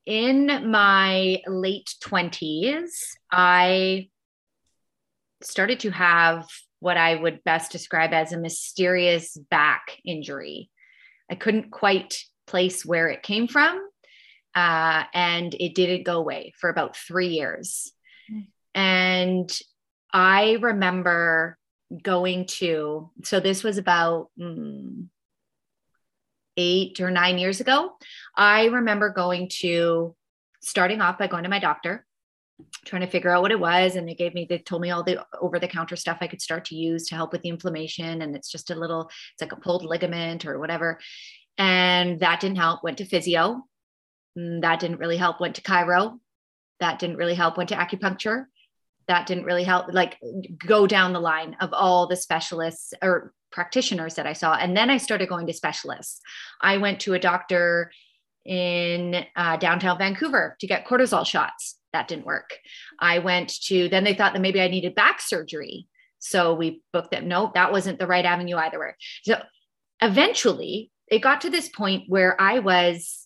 in 0.06 0.70
my 0.70 1.42
late 1.46 1.94
20s, 2.02 2.90
I 3.30 4.08
started 5.42 5.80
to 5.80 5.90
have 5.90 6.46
what 6.80 6.96
I 6.96 7.14
would 7.14 7.44
best 7.44 7.72
describe 7.72 8.12
as 8.12 8.32
a 8.32 8.38
mysterious 8.38 9.36
back 9.50 9.98
injury. 10.04 10.70
I 11.30 11.34
couldn't 11.34 11.70
quite 11.70 12.18
place 12.46 12.84
where 12.84 13.08
it 13.08 13.22
came 13.22 13.46
from. 13.46 13.86
Uh, 14.54 15.04
and 15.14 15.54
it 15.54 15.74
didn't 15.74 16.02
go 16.02 16.18
away 16.18 16.52
for 16.58 16.70
about 16.70 16.96
three 16.96 17.28
years. 17.28 17.92
And 18.74 19.50
I 20.12 20.58
remember 20.60 21.56
going 22.02 22.46
to, 22.46 23.10
so 23.24 23.40
this 23.40 23.62
was 23.62 23.78
about 23.78 24.28
mm, 24.38 25.06
eight 26.60 27.00
or 27.00 27.10
nine 27.10 27.38
years 27.38 27.60
ago, 27.60 27.92
I 28.36 28.66
remember 28.66 29.08
going 29.08 29.48
to 29.60 30.14
starting 30.60 31.00
off 31.00 31.18
by 31.18 31.26
going 31.26 31.44
to 31.44 31.48
my 31.48 31.58
doctor, 31.58 32.06
trying 32.84 33.00
to 33.00 33.08
figure 33.08 33.30
out 33.30 33.40
what 33.40 33.50
it 33.50 33.58
was. 33.58 33.96
And 33.96 34.06
they 34.06 34.14
gave 34.14 34.34
me, 34.34 34.46
they 34.48 34.58
told 34.58 34.82
me 34.82 34.90
all 34.90 35.02
the 35.02 35.24
over 35.40 35.58
the 35.58 35.68
counter 35.68 35.96
stuff 35.96 36.18
I 36.20 36.26
could 36.26 36.42
start 36.42 36.66
to 36.66 36.76
use 36.76 37.08
to 37.08 37.14
help 37.14 37.32
with 37.32 37.42
the 37.42 37.48
inflammation. 37.48 38.20
And 38.20 38.36
it's 38.36 38.50
just 38.50 38.70
a 38.70 38.74
little, 38.74 39.10
it's 39.32 39.40
like 39.40 39.52
a 39.52 39.56
pulled 39.56 39.84
ligament 39.84 40.44
or 40.44 40.58
whatever. 40.58 40.98
And 41.56 42.20
that 42.20 42.40
didn't 42.40 42.58
help. 42.58 42.84
Went 42.84 42.98
to 42.98 43.04
physio. 43.06 43.62
Mm, 44.38 44.60
that 44.60 44.80
didn't 44.80 44.98
really 44.98 45.16
help. 45.16 45.40
Went 45.40 45.56
to 45.56 45.62
chiro. 45.62 46.18
That 46.78 46.98
didn't 46.98 47.16
really 47.16 47.34
help. 47.34 47.56
Went 47.56 47.70
to 47.70 47.76
acupuncture 47.76 48.44
that 49.10 49.26
didn't 49.26 49.44
really 49.44 49.64
help 49.64 49.92
like 49.92 50.18
go 50.64 50.86
down 50.86 51.12
the 51.12 51.20
line 51.20 51.56
of 51.60 51.72
all 51.72 52.06
the 52.06 52.14
specialists 52.14 52.94
or 53.02 53.34
practitioners 53.50 54.14
that 54.14 54.24
I 54.24 54.34
saw. 54.34 54.54
And 54.54 54.76
then 54.76 54.88
I 54.88 54.98
started 54.98 55.28
going 55.28 55.48
to 55.48 55.52
specialists. 55.52 56.20
I 56.60 56.78
went 56.78 57.00
to 57.00 57.14
a 57.14 57.18
doctor 57.18 57.90
in 58.44 59.26
uh, 59.34 59.56
downtown 59.56 59.98
Vancouver 59.98 60.56
to 60.60 60.66
get 60.68 60.86
cortisol 60.86 61.26
shots. 61.26 61.76
That 61.92 62.06
didn't 62.06 62.24
work. 62.24 62.56
I 63.00 63.18
went 63.18 63.48
to, 63.64 63.88
then 63.88 64.04
they 64.04 64.14
thought 64.14 64.32
that 64.32 64.42
maybe 64.42 64.60
I 64.60 64.68
needed 64.68 64.94
back 64.94 65.20
surgery. 65.20 65.88
So 66.20 66.54
we 66.54 66.82
booked 66.92 67.10
them. 67.10 67.26
No, 67.26 67.50
that 67.54 67.72
wasn't 67.72 67.98
the 67.98 68.06
right 68.06 68.24
avenue 68.24 68.56
either. 68.56 68.96
So 69.24 69.42
eventually 70.00 70.92
it 71.08 71.18
got 71.18 71.40
to 71.40 71.50
this 71.50 71.68
point 71.68 72.04
where 72.06 72.40
I 72.40 72.60
was 72.60 73.19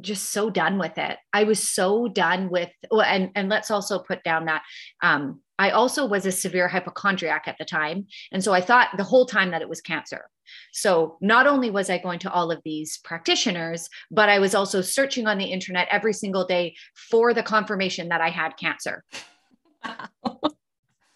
just 0.00 0.30
so 0.30 0.50
done 0.50 0.78
with 0.78 0.98
it. 0.98 1.18
I 1.32 1.44
was 1.44 1.70
so 1.70 2.08
done 2.08 2.50
with, 2.50 2.70
well, 2.90 3.02
and, 3.02 3.30
and 3.34 3.48
let's 3.48 3.70
also 3.70 3.98
put 3.98 4.22
down 4.24 4.46
that 4.46 4.62
um, 5.02 5.40
I 5.58 5.70
also 5.70 6.06
was 6.06 6.26
a 6.26 6.32
severe 6.32 6.68
hypochondriac 6.68 7.44
at 7.46 7.58
the 7.58 7.64
time. 7.64 8.06
And 8.32 8.42
so 8.42 8.52
I 8.52 8.60
thought 8.60 8.96
the 8.96 9.04
whole 9.04 9.26
time 9.26 9.50
that 9.52 9.62
it 9.62 9.68
was 9.68 9.80
cancer. 9.80 10.24
So 10.72 11.16
not 11.20 11.46
only 11.46 11.70
was 11.70 11.88
I 11.88 11.98
going 11.98 12.18
to 12.20 12.32
all 12.32 12.50
of 12.50 12.60
these 12.64 12.98
practitioners, 12.98 13.88
but 14.10 14.28
I 14.28 14.38
was 14.38 14.54
also 14.54 14.80
searching 14.80 15.26
on 15.26 15.38
the 15.38 15.46
internet 15.46 15.88
every 15.90 16.12
single 16.12 16.44
day 16.44 16.74
for 16.94 17.32
the 17.32 17.42
confirmation 17.42 18.08
that 18.08 18.20
I 18.20 18.30
had 18.30 18.56
cancer. 18.56 19.04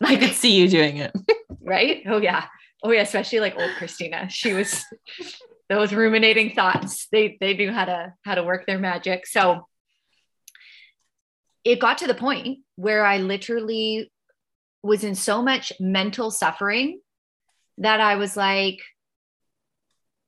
I 0.01 0.17
could 0.17 0.33
see 0.33 0.57
you 0.57 0.69
doing 0.69 0.99
it. 0.99 1.13
right? 1.61 2.03
Oh, 2.07 2.19
yeah. 2.19 2.45
Oh, 2.83 2.93
yeah. 2.93 3.03
Especially 3.03 3.41
like 3.41 3.57
old 3.59 3.73
Christina. 3.77 4.29
She 4.31 4.53
was 4.53 4.85
those 5.69 5.93
ruminating 5.93 6.55
thoughts. 6.55 7.09
They, 7.13 7.37
they 7.41 7.55
knew 7.55 7.73
how 7.73 7.85
to, 7.85 8.15
how 8.25 8.35
to 8.35 8.43
work 8.43 8.67
their 8.67 8.79
magic. 8.79 9.27
So 9.27 9.67
it 11.65 11.81
got 11.81 11.99
to 11.99 12.07
the 12.07 12.15
point 12.15 12.61
where 12.77 13.05
I 13.05 13.19
literally 13.19 14.11
was 14.83 15.05
in 15.05 15.15
so 15.15 15.43
much 15.43 15.73
mental 15.81 16.31
suffering 16.31 17.01
that 17.79 18.01
I 18.01 18.15
was 18.15 18.37
like, 18.37 18.79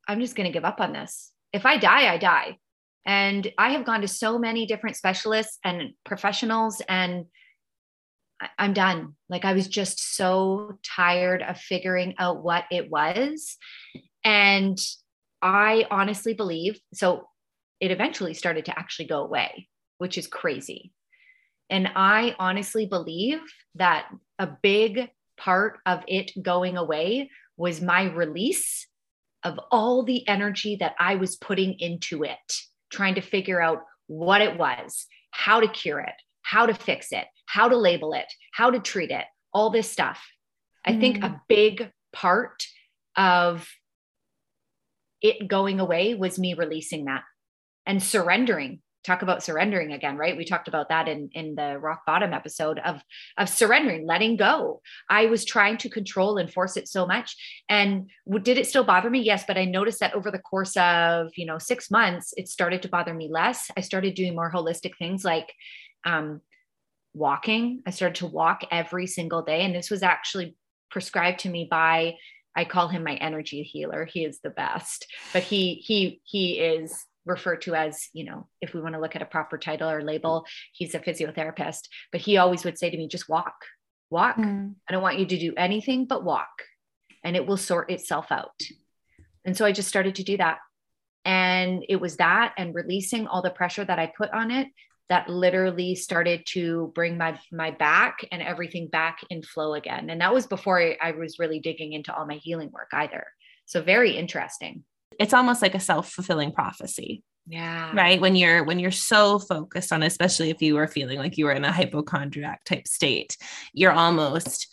I'm 0.06 0.20
just 0.20 0.34
going 0.34 0.46
to 0.46 0.52
give 0.52 0.64
up 0.64 0.80
on 0.80 0.92
this. 0.92 1.30
If 1.52 1.64
I 1.64 1.78
die, 1.78 2.12
I 2.12 2.18
die. 2.18 2.58
And 3.06 3.50
I 3.56 3.70
have 3.70 3.84
gone 3.84 4.02
to 4.02 4.08
so 4.08 4.38
many 4.38 4.66
different 4.66 4.96
specialists 4.96 5.58
and 5.64 5.94
professionals, 6.04 6.82
and 6.86 7.26
I'm 8.58 8.72
done. 8.72 9.16
Like, 9.28 9.44
I 9.44 9.54
was 9.54 9.68
just 9.68 10.16
so 10.16 10.78
tired 10.84 11.42
of 11.42 11.58
figuring 11.58 12.14
out 12.18 12.42
what 12.42 12.64
it 12.70 12.90
was. 12.90 13.56
And 14.22 14.78
I 15.42 15.86
honestly 15.90 16.34
believe 16.34 16.80
so, 16.92 17.28
it 17.80 17.90
eventually 17.90 18.34
started 18.34 18.66
to 18.66 18.78
actually 18.78 19.06
go 19.06 19.22
away, 19.22 19.68
which 19.98 20.18
is 20.18 20.26
crazy. 20.26 20.92
And 21.70 21.88
I 21.94 22.34
honestly 22.38 22.86
believe 22.86 23.40
that 23.76 24.08
a 24.38 24.48
big 24.62 25.08
part 25.38 25.78
of 25.86 26.02
it 26.06 26.32
going 26.42 26.76
away 26.76 27.30
was 27.56 27.80
my 27.80 28.04
release 28.04 28.86
of 29.44 29.58
all 29.70 30.02
the 30.02 30.26
energy 30.28 30.76
that 30.76 30.94
I 30.98 31.14
was 31.14 31.36
putting 31.36 31.78
into 31.78 32.24
it, 32.24 32.38
trying 32.90 33.14
to 33.14 33.20
figure 33.20 33.62
out 33.62 33.82
what 34.06 34.42
it 34.42 34.58
was, 34.58 35.06
how 35.30 35.60
to 35.60 35.68
cure 35.68 36.00
it, 36.00 36.14
how 36.42 36.66
to 36.66 36.74
fix 36.74 37.12
it, 37.12 37.26
how 37.46 37.68
to 37.68 37.76
label 37.76 38.12
it, 38.12 38.26
how 38.52 38.70
to 38.70 38.80
treat 38.80 39.10
it, 39.10 39.24
all 39.54 39.70
this 39.70 39.90
stuff. 39.90 40.22
I 40.84 40.98
think 40.98 41.18
a 41.18 41.28
mm. 41.28 41.40
big 41.48 41.90
part 42.12 42.64
of 43.16 43.68
it 45.22 45.48
going 45.48 45.80
away 45.80 46.14
was 46.14 46.38
me 46.38 46.54
releasing 46.54 47.06
that 47.06 47.22
and 47.86 48.02
surrendering. 48.02 48.80
Talk 49.02 49.22
about 49.22 49.42
surrendering 49.42 49.92
again 49.92 50.18
right? 50.18 50.36
We 50.36 50.44
talked 50.44 50.68
about 50.68 50.90
that 50.90 51.08
in 51.08 51.30
in 51.32 51.54
the 51.54 51.78
rock 51.78 52.02
bottom 52.06 52.34
episode 52.34 52.78
of 52.78 53.00
of 53.38 53.48
surrendering 53.48 54.06
letting 54.06 54.36
go. 54.36 54.82
I 55.08 55.26
was 55.26 55.46
trying 55.46 55.78
to 55.78 55.88
control 55.88 56.36
and 56.36 56.52
force 56.52 56.76
it 56.76 56.86
so 56.86 57.06
much. 57.06 57.34
And 57.68 58.10
did 58.42 58.58
it 58.58 58.66
still 58.66 58.84
bother 58.84 59.08
me? 59.08 59.20
Yes 59.20 59.44
but 59.46 59.56
i 59.56 59.64
noticed 59.64 60.00
that 60.00 60.14
over 60.14 60.30
the 60.30 60.38
course 60.38 60.76
of 60.76 61.28
you 61.36 61.46
know 61.46 61.58
6 61.58 61.90
months 61.90 62.34
it 62.36 62.48
started 62.48 62.82
to 62.82 62.88
bother 62.88 63.14
me 63.14 63.28
less. 63.30 63.70
I 63.76 63.80
started 63.80 64.14
doing 64.14 64.34
more 64.34 64.52
holistic 64.52 64.92
things 64.98 65.24
like 65.24 65.52
um 66.04 66.42
walking. 67.14 67.82
I 67.86 67.90
started 67.90 68.16
to 68.16 68.26
walk 68.26 68.62
every 68.70 69.06
single 69.06 69.42
day. 69.42 69.62
And 69.62 69.74
this 69.74 69.90
was 69.90 70.02
actually 70.02 70.56
prescribed 70.90 71.40
to 71.40 71.48
me 71.48 71.66
by 71.70 72.14
I 72.56 72.64
call 72.64 72.88
him 72.88 73.04
my 73.04 73.14
energy 73.14 73.62
healer. 73.62 74.04
He 74.04 74.24
is 74.24 74.40
the 74.40 74.50
best, 74.50 75.06
but 75.32 75.42
he 75.42 75.74
he 75.74 76.20
he 76.24 76.58
is 76.58 77.06
referred 77.26 77.62
to 77.62 77.74
as, 77.74 78.08
you 78.12 78.24
know, 78.24 78.48
if 78.60 78.74
we 78.74 78.80
want 78.80 78.94
to 78.94 79.00
look 79.00 79.14
at 79.14 79.22
a 79.22 79.26
proper 79.26 79.58
title 79.58 79.90
or 79.90 80.02
label, 80.02 80.46
he's 80.72 80.94
a 80.94 80.98
physiotherapist. 80.98 81.82
But 82.12 82.22
he 82.22 82.38
always 82.38 82.64
would 82.64 82.78
say 82.78 82.90
to 82.90 82.96
me, 82.96 83.08
just 83.08 83.28
walk, 83.28 83.54
walk. 84.08 84.36
Mm. 84.36 84.74
I 84.88 84.92
don't 84.92 85.02
want 85.02 85.18
you 85.18 85.26
to 85.26 85.38
do 85.38 85.54
anything 85.56 86.06
but 86.06 86.24
walk, 86.24 86.48
and 87.22 87.36
it 87.36 87.46
will 87.46 87.56
sort 87.56 87.90
itself 87.90 88.26
out. 88.30 88.60
And 89.44 89.56
so 89.56 89.64
I 89.64 89.72
just 89.72 89.88
started 89.88 90.16
to 90.16 90.24
do 90.24 90.36
that. 90.38 90.58
And 91.24 91.84
it 91.88 91.96
was 91.96 92.16
that 92.16 92.54
and 92.56 92.74
releasing 92.74 93.26
all 93.26 93.42
the 93.42 93.50
pressure 93.50 93.84
that 93.84 93.98
I 93.98 94.12
put 94.16 94.30
on 94.30 94.50
it 94.50 94.68
that 95.10 95.28
literally 95.28 95.94
started 95.94 96.44
to 96.46 96.90
bring 96.94 97.18
my 97.18 97.38
my 97.52 97.72
back 97.72 98.24
and 98.32 98.40
everything 98.40 98.88
back 98.88 99.18
in 99.28 99.42
flow 99.42 99.74
again. 99.74 100.08
And 100.08 100.20
that 100.22 100.32
was 100.32 100.46
before 100.46 100.80
I, 100.80 100.96
I 101.02 101.10
was 101.10 101.38
really 101.38 101.60
digging 101.60 101.92
into 101.92 102.14
all 102.14 102.26
my 102.26 102.36
healing 102.36 102.70
work 102.72 102.88
either. 102.92 103.26
So 103.66 103.82
very 103.82 104.16
interesting. 104.16 104.84
It's 105.18 105.34
almost 105.34 105.60
like 105.60 105.74
a 105.74 105.80
self-fulfilling 105.80 106.52
prophecy. 106.52 107.22
Yeah. 107.46 107.90
Right? 107.94 108.20
When 108.20 108.36
you're 108.36 108.64
when 108.64 108.78
you're 108.78 108.92
so 108.92 109.40
focused 109.40 109.92
on 109.92 110.02
especially 110.02 110.50
if 110.50 110.62
you 110.62 110.76
were 110.76 110.86
feeling 110.86 111.18
like 111.18 111.36
you 111.36 111.46
were 111.46 111.52
in 111.52 111.64
a 111.64 111.72
hypochondriac 111.72 112.64
type 112.64 112.86
state 112.86 113.36
you're 113.72 113.92
almost 113.92 114.68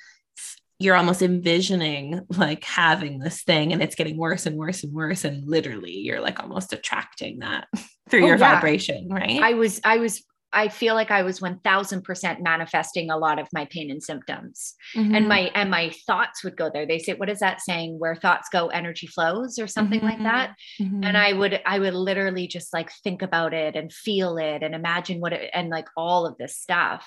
you're 0.79 0.95
almost 0.95 1.21
envisioning 1.21 2.21
like 2.29 2.63
having 2.63 3.19
this 3.19 3.43
thing 3.43 3.73
and 3.73 3.81
it's 3.81 3.95
getting 3.95 4.17
worse 4.17 4.45
and 4.45 4.57
worse 4.57 4.83
and 4.83 4.93
worse 4.93 5.25
and 5.25 5.47
literally 5.47 5.91
you're 5.91 6.21
like 6.21 6.39
almost 6.39 6.73
attracting 6.73 7.39
that 7.39 7.67
through 8.09 8.23
oh, 8.23 8.27
your 8.27 8.37
yeah. 8.37 8.55
vibration 8.55 9.07
right 9.09 9.41
i 9.41 9.53
was 9.53 9.81
i 9.83 9.97
was 9.97 10.23
I 10.53 10.69
feel 10.69 10.95
like 10.95 11.11
I 11.11 11.23
was 11.23 11.41
1000% 11.41 12.41
manifesting 12.41 13.09
a 13.09 13.17
lot 13.17 13.37
of 13.37 13.49
my 13.53 13.65
pain 13.65 13.91
and 13.91 14.01
symptoms. 14.01 14.75
Mm-hmm. 14.95 15.13
And 15.13 15.27
my 15.27 15.51
and 15.53 15.69
my 15.69 15.91
thoughts 16.07 16.43
would 16.43 16.55
go 16.55 16.71
there. 16.73 16.85
They 16.85 16.99
say 16.99 17.15
what 17.15 17.29
is 17.29 17.39
that 17.39 17.61
saying 17.61 17.99
where 17.99 18.15
thoughts 18.15 18.47
go 18.51 18.67
energy 18.67 19.07
flows 19.07 19.59
or 19.59 19.67
something 19.67 19.99
mm-hmm. 19.99 20.07
like 20.07 20.23
that. 20.23 20.55
Mm-hmm. 20.81 21.03
And 21.03 21.17
I 21.17 21.33
would 21.33 21.61
I 21.65 21.79
would 21.79 21.93
literally 21.93 22.47
just 22.47 22.73
like 22.73 22.91
think 23.03 23.21
about 23.21 23.53
it 23.53 23.75
and 23.75 23.91
feel 23.91 24.37
it 24.37 24.63
and 24.63 24.73
imagine 24.73 25.19
what 25.19 25.33
it 25.33 25.51
and 25.53 25.69
like 25.69 25.89
all 25.97 26.25
of 26.25 26.37
this 26.37 26.57
stuff. 26.57 27.05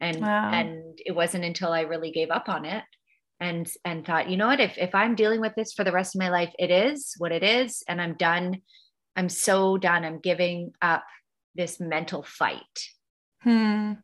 And 0.00 0.22
wow. 0.22 0.50
and 0.50 0.98
it 1.04 1.12
wasn't 1.12 1.44
until 1.44 1.72
I 1.72 1.82
really 1.82 2.10
gave 2.10 2.30
up 2.30 2.48
on 2.48 2.64
it 2.64 2.84
and 3.40 3.70
and 3.84 4.04
thought, 4.04 4.28
you 4.28 4.36
know 4.36 4.48
what, 4.48 4.60
if 4.60 4.76
if 4.78 4.94
I'm 4.94 5.14
dealing 5.14 5.40
with 5.40 5.54
this 5.54 5.72
for 5.72 5.84
the 5.84 5.92
rest 5.92 6.14
of 6.14 6.20
my 6.20 6.28
life, 6.28 6.52
it 6.58 6.70
is 6.70 7.14
what 7.18 7.32
it 7.32 7.42
is 7.42 7.82
and 7.88 8.00
I'm 8.00 8.14
done. 8.14 8.62
I'm 9.16 9.28
so 9.28 9.78
done. 9.78 10.04
I'm 10.04 10.20
giving 10.20 10.72
up 10.80 11.04
this 11.54 11.80
mental 11.80 12.22
fight. 12.22 12.88
Hmm. 13.42 13.94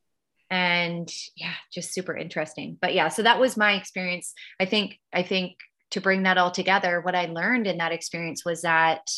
And 0.50 1.12
yeah, 1.36 1.54
just 1.72 1.92
super 1.92 2.16
interesting. 2.16 2.76
But 2.80 2.94
yeah, 2.94 3.08
so 3.08 3.22
that 3.22 3.40
was 3.40 3.56
my 3.56 3.72
experience. 3.72 4.34
I 4.60 4.66
think, 4.66 4.98
I 5.12 5.22
think 5.22 5.56
to 5.92 6.00
bring 6.00 6.24
that 6.24 6.38
all 6.38 6.50
together, 6.50 7.00
what 7.00 7.14
I 7.14 7.26
learned 7.26 7.66
in 7.66 7.78
that 7.78 7.92
experience 7.92 8.44
was 8.44 8.62
that 8.62 9.08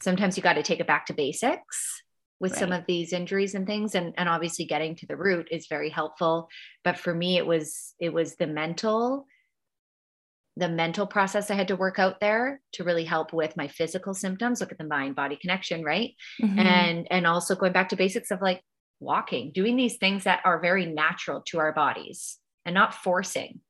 sometimes 0.00 0.36
you 0.36 0.42
got 0.42 0.54
to 0.54 0.62
take 0.62 0.80
it 0.80 0.86
back 0.86 1.06
to 1.06 1.14
basics 1.14 2.02
with 2.42 2.52
right. 2.52 2.58
some 2.58 2.72
of 2.72 2.84
these 2.86 3.14
injuries 3.14 3.54
and 3.54 3.66
things 3.66 3.94
and, 3.94 4.12
and 4.18 4.28
obviously 4.28 4.66
getting 4.66 4.94
to 4.96 5.06
the 5.06 5.16
root 5.16 5.48
is 5.50 5.66
very 5.68 5.88
helpful 5.88 6.48
but 6.84 6.98
for 6.98 7.14
me 7.14 7.38
it 7.38 7.46
was 7.46 7.94
it 8.00 8.12
was 8.12 8.34
the 8.36 8.46
mental 8.46 9.26
the 10.56 10.68
mental 10.68 11.06
process 11.06 11.50
I 11.50 11.54
had 11.54 11.68
to 11.68 11.76
work 11.76 11.98
out 11.98 12.20
there 12.20 12.60
to 12.72 12.84
really 12.84 13.04
help 13.04 13.32
with 13.32 13.56
my 13.56 13.68
physical 13.68 14.12
symptoms. 14.12 14.60
Look 14.60 14.70
at 14.70 14.76
the 14.76 14.84
mind 14.84 15.16
body 15.16 15.36
connection, 15.40 15.82
right? 15.82 16.14
Mm-hmm. 16.42 16.58
And 16.58 17.06
and 17.10 17.26
also 17.26 17.54
going 17.54 17.72
back 17.72 17.88
to 17.90 17.96
basics 17.96 18.30
of 18.30 18.42
like 18.42 18.62
walking, 19.00 19.52
doing 19.52 19.76
these 19.76 19.96
things 19.96 20.24
that 20.24 20.40
are 20.44 20.60
very 20.60 20.84
natural 20.84 21.42
to 21.46 21.58
our 21.58 21.72
bodies 21.72 22.38
and 22.66 22.74
not 22.74 22.94
forcing. 22.94 23.60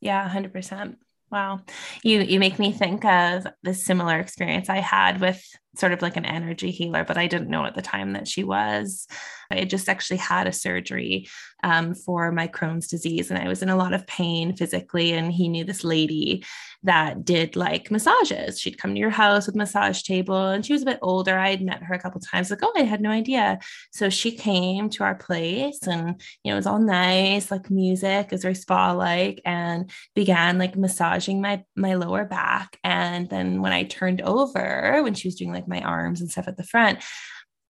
Yeah, 0.00 0.28
100%. 0.28 0.96
Wow. 1.30 1.60
You 2.02 2.20
you 2.20 2.40
make 2.40 2.58
me 2.58 2.72
think 2.72 3.04
of 3.04 3.46
the 3.62 3.72
similar 3.72 4.18
experience 4.18 4.68
I 4.68 4.78
had 4.78 5.20
with 5.20 5.42
sort 5.76 5.92
of 5.92 6.02
like 6.02 6.16
an 6.16 6.24
energy 6.24 6.70
healer, 6.70 7.04
but 7.04 7.16
I 7.16 7.26
didn't 7.26 7.50
know 7.50 7.64
at 7.64 7.74
the 7.74 7.82
time 7.82 8.12
that 8.14 8.26
she 8.26 8.44
was. 8.44 9.06
I 9.50 9.64
just 9.64 9.88
actually 9.88 10.18
had 10.18 10.46
a 10.46 10.52
surgery 10.52 11.28
um, 11.62 11.94
for 11.94 12.30
my 12.32 12.48
Crohn's 12.48 12.86
disease, 12.88 13.30
and 13.30 13.38
I 13.38 13.48
was 13.48 13.62
in 13.62 13.68
a 13.68 13.76
lot 13.76 13.92
of 13.92 14.06
pain 14.06 14.56
physically. 14.56 15.12
And 15.12 15.32
he 15.32 15.48
knew 15.48 15.64
this 15.64 15.84
lady 15.84 16.44
that 16.82 17.24
did 17.24 17.56
like 17.56 17.90
massages. 17.90 18.58
She'd 18.58 18.78
come 18.78 18.94
to 18.94 19.00
your 19.00 19.10
house 19.10 19.46
with 19.46 19.56
massage 19.56 20.02
table, 20.02 20.48
and 20.48 20.64
she 20.64 20.72
was 20.72 20.82
a 20.82 20.86
bit 20.86 20.98
older. 21.02 21.38
I 21.38 21.50
had 21.50 21.62
met 21.62 21.82
her 21.82 21.94
a 21.94 21.98
couple 21.98 22.20
times. 22.20 22.50
Like, 22.50 22.60
oh, 22.62 22.72
I 22.76 22.82
had 22.82 23.00
no 23.00 23.10
idea. 23.10 23.58
So 23.92 24.08
she 24.08 24.32
came 24.32 24.88
to 24.90 25.04
our 25.04 25.16
place, 25.16 25.80
and 25.86 26.20
you 26.44 26.50
know, 26.50 26.54
it 26.54 26.56
was 26.56 26.66
all 26.66 26.78
nice, 26.78 27.50
like 27.50 27.70
music, 27.70 28.32
is 28.32 28.42
very 28.42 28.54
spa 28.54 28.92
like, 28.92 29.40
and 29.44 29.90
began 30.14 30.58
like 30.58 30.76
massaging 30.76 31.40
my 31.40 31.64
my 31.76 31.94
lower 31.94 32.24
back. 32.24 32.78
And 32.84 33.28
then 33.28 33.62
when 33.62 33.72
I 33.72 33.84
turned 33.84 34.22
over, 34.22 35.02
when 35.02 35.14
she 35.14 35.28
was 35.28 35.34
doing 35.34 35.52
like 35.52 35.59
my 35.68 35.80
arms 35.80 36.20
and 36.20 36.30
stuff 36.30 36.48
at 36.48 36.56
the 36.56 36.64
front. 36.64 37.00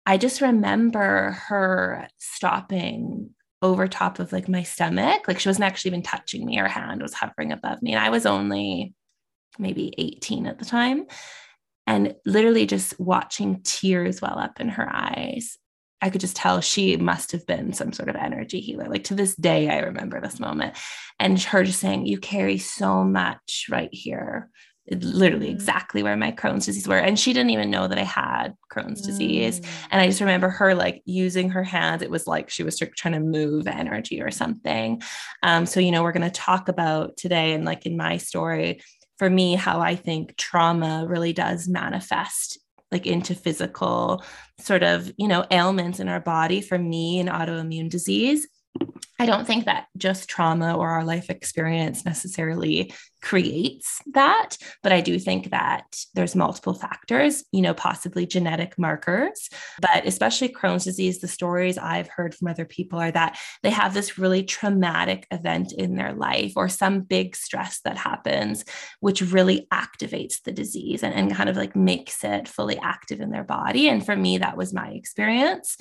I 0.07 0.16
just 0.16 0.40
remember 0.40 1.33
her 1.48 2.09
stopping 2.18 3.31
over 3.62 3.87
top 3.87 4.18
of 4.18 4.33
like 4.33 4.48
my 4.48 4.62
stomach. 4.62 5.29
Like 5.29 5.38
she 5.38 5.48
wasn't 5.48 5.66
actually 5.66 5.90
even 5.90 6.03
touching 6.03 6.46
me. 6.46 6.57
Her 6.57 6.68
hand 6.68 7.03
was 7.03 7.14
hovering 7.14 7.53
above 7.53 7.83
me. 7.83 7.92
And 7.92 8.03
I 8.03 8.11
was 8.11 8.26
only 8.26 8.94
maybe 9.59 9.94
18 9.98 10.46
at 10.46 10.59
the 10.59 10.64
time. 10.64 11.05
And 11.87 12.14
literally 12.24 12.66
just 12.66 12.98
watching 13.00 13.62
tears 13.62 14.22
well 14.22 14.38
up 14.38 14.61
in 14.61 14.68
her 14.70 14.88
eyes. 14.90 15.59
I 16.03 16.09
could 16.09 16.20
just 16.20 16.37
tell 16.37 16.61
she 16.61 16.96
must 16.96 17.33
have 17.33 17.46
been 17.46 17.72
some 17.74 17.92
sort 17.92 18.09
of 18.09 18.16
energy 18.16 18.61
healer. 18.61 18.88
Like 18.88 19.05
to 19.05 19.14
this 19.14 19.35
day, 19.35 19.68
I 19.68 19.81
remember 19.81 20.20
this 20.20 20.40
moment. 20.40 20.76
And 21.18 21.38
her 21.42 21.64
just 21.64 21.81
saying, 21.81 22.07
You 22.07 22.18
carry 22.18 22.59
so 22.59 23.05
much 23.05 23.66
right 23.70 23.90
here 23.92 24.48
literally 24.90 25.48
mm. 25.48 25.53
exactly 25.53 26.03
where 26.03 26.16
my 26.16 26.33
Crohn's 26.33 26.66
disease 26.66 26.88
were. 26.88 26.98
And 26.98 27.18
she 27.18 27.33
didn't 27.33 27.50
even 27.50 27.70
know 27.70 27.87
that 27.87 27.98
I 27.98 28.05
had 28.05 28.55
Crohn's 28.72 29.00
disease. 29.00 29.61
Mm. 29.61 29.68
And 29.90 30.00
I 30.00 30.07
just 30.07 30.20
remember 30.20 30.48
her 30.48 30.74
like 30.74 31.03
using 31.05 31.50
her 31.50 31.62
hands. 31.62 32.03
It 32.03 32.11
was 32.11 32.26
like 32.26 32.50
she 32.50 32.62
was 32.62 32.79
trying 32.79 33.14
to 33.14 33.20
move 33.20 33.66
energy 33.66 34.20
or 34.20 34.31
something. 34.31 35.03
Um, 35.42 35.66
so, 35.66 35.81
you 35.81 35.90
know, 35.90 36.03
we're 36.03 36.12
going 36.12 36.31
to 36.31 36.31
talk 36.31 36.68
about 36.68 37.16
today 37.16 37.53
and 37.53 37.64
like 37.64 37.87
in 37.87 37.96
my 37.96 38.16
story, 38.16 38.81
for 39.18 39.29
me, 39.29 39.55
how 39.55 39.81
I 39.81 39.96
think 39.96 40.37
trauma 40.37 41.05
really 41.07 41.33
does 41.33 41.68
manifest 41.68 42.59
like 42.90 43.07
into 43.07 43.35
physical 43.35 44.24
sort 44.59 44.83
of, 44.83 45.12
you 45.16 45.29
know, 45.29 45.46
ailments 45.50 46.00
in 46.00 46.09
our 46.09 46.20
body. 46.20 46.61
For 46.61 46.79
me, 46.79 47.20
an 47.20 47.29
autoimmune 47.29 47.88
disease 47.90 48.48
I 49.18 49.26
don't 49.26 49.46
think 49.46 49.66
that 49.66 49.87
just 49.96 50.29
trauma 50.29 50.76
or 50.76 50.88
our 50.88 51.05
life 51.05 51.29
experience 51.29 52.05
necessarily 52.05 52.94
creates 53.22 54.00
that, 54.12 54.56
but 54.83 54.92
I 54.92 55.00
do 55.00 55.18
think 55.18 55.50
that 55.50 55.85
there's 56.14 56.35
multiple 56.35 56.74
factors, 56.74 57.44
you 57.52 57.62
know, 57.62 57.74
possibly 57.74 58.26
genetic 58.26 58.78
markers, 58.78 59.48
but 59.80 60.06
especially 60.06 60.48
Crohn's 60.48 60.85
disease, 60.85 61.20
the 61.20 61.28
stories 61.28 61.78
I've 61.78 62.09
heard 62.09 62.35
from 62.35 62.48
other 62.48 62.64
people 62.64 62.98
are 62.98 63.11
that 63.12 63.38
they 63.62 63.70
have 63.70 63.94
this 63.94 64.18
really 64.18 64.42
traumatic 64.42 65.26
event 65.30 65.72
in 65.72 65.96
their 65.96 66.12
life 66.12 66.54
or 66.56 66.68
some 66.68 67.00
big 67.00 67.37
stress 67.37 67.80
that 67.85 67.96
happens, 67.96 68.64
which 69.00 69.22
really 69.22 69.68
activates 69.72 70.42
the 70.42 70.52
disease 70.52 71.02
and, 71.02 71.14
and 71.14 71.35
kind 71.35 71.48
of 71.48 71.56
like 71.56 71.76
makes 71.76 72.24
it 72.24 72.48
fully 72.48 72.78
active 72.78 73.20
in 73.20 73.30
their 73.30 73.44
body. 73.44 73.88
And 73.88 74.04
for 74.04 74.16
me, 74.16 74.38
that 74.38 74.56
was 74.56 74.72
my 74.72 74.88
experience. 74.88 75.76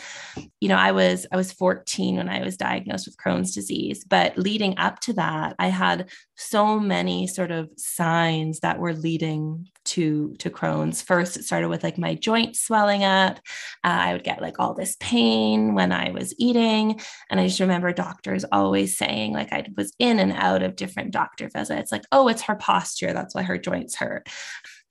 You 0.60 0.69
know, 0.69 0.78
I 0.78 0.91
was 0.91 1.25
I 1.32 1.36
was 1.36 1.52
14 1.52 2.17
when 2.17 2.30
I 2.30 2.43
was 2.43 2.58
diagnosed 2.58 3.08
with 3.08 3.17
Crohn's 3.17 3.39
Crohn's 3.39 3.54
disease. 3.54 4.04
But 4.04 4.38
leading 4.38 4.78
up 4.78 4.99
to 5.02 5.13
that, 5.13 5.56
I 5.60 5.67
had 5.67 6.10
so 6.36 6.80
many 6.80 7.28
sort 7.34 7.52
of 7.52 7.70
signs 7.78 8.60
that 8.60 8.80
were 8.80 8.94
leading 8.94 9.68
to 9.86 10.36
to 10.39 10.50
Crohn's. 10.50 11.02
First, 11.02 11.38
it 11.38 11.44
started 11.44 11.70
with 11.70 11.84
like 11.84 11.98
my 11.98 12.15
joints 12.15 12.62
swelling 12.62 13.04
up. 13.04 13.38
Uh, 13.84 13.88
I 13.88 14.13
would 14.13 14.24
get 14.24 14.42
like 14.42 14.60
all 14.60 14.74
this 14.74 14.96
pain 15.00 15.74
when 15.74 15.92
I 15.92 16.12
was 16.12 16.34
eating, 16.38 17.00
and 17.30 17.39
I 17.39 17.48
just 17.48 17.60
remember 17.60 17.92
doctors 17.94 18.46
always 18.52 18.98
saying 18.98 19.34
like 19.34 19.52
I 19.52 19.65
was 19.78 19.94
in 20.00 20.20
and 20.20 20.34
out 20.34 20.63
of 20.63 20.76
different 20.76 21.12
doctor 21.12 21.50
visits. 21.50 21.92
Like, 21.92 22.04
oh, 22.12 22.28
it's 22.28 22.44
her 22.44 22.56
posture. 22.56 23.13
That's 23.13 23.34
why 23.34 23.44
her 23.44 23.58
joints 23.58 23.96
hurt 23.96 24.28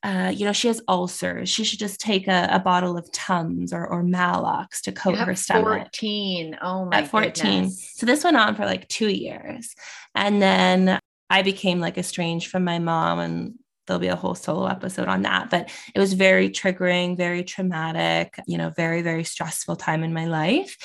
uh, 0.04 0.32
you 0.34 0.44
know, 0.44 0.52
she 0.52 0.68
has 0.68 0.80
ulcers. 0.86 1.48
She 1.48 1.64
should 1.64 1.80
just 1.80 2.00
take 2.00 2.28
a, 2.28 2.48
a 2.52 2.60
bottle 2.60 2.96
of 2.96 3.10
Tums 3.10 3.72
or, 3.72 3.84
or 3.84 4.04
Maalox 4.04 4.80
to 4.82 4.92
coat 4.92 5.18
her 5.18 5.34
stomach. 5.34 5.88
14. 5.92 6.58
Oh 6.62 6.84
my 6.84 6.98
At 6.98 7.08
14. 7.08 7.32
Goodness. 7.32 7.92
So 7.96 8.06
this 8.06 8.22
went 8.22 8.36
on 8.36 8.54
for 8.54 8.64
like 8.64 8.86
two 8.88 9.08
years. 9.08 9.74
And 10.14 10.40
then 10.40 11.00
I 11.30 11.42
became 11.42 11.80
like 11.80 11.98
estranged 11.98 12.48
from 12.50 12.64
my 12.64 12.78
mom 12.78 13.18
and 13.18 13.58
there'll 13.88 14.00
be 14.00 14.06
a 14.06 14.16
whole 14.16 14.36
solo 14.36 14.66
episode 14.66 15.08
on 15.08 15.22
that. 15.22 15.50
But 15.50 15.70
it 15.94 15.98
was 15.98 16.12
very 16.12 16.48
triggering, 16.48 17.16
very 17.16 17.42
traumatic, 17.42 18.38
you 18.46 18.56
know, 18.56 18.70
very, 18.70 19.02
very 19.02 19.24
stressful 19.24 19.76
time 19.76 20.04
in 20.04 20.14
my 20.14 20.26
life. 20.26 20.76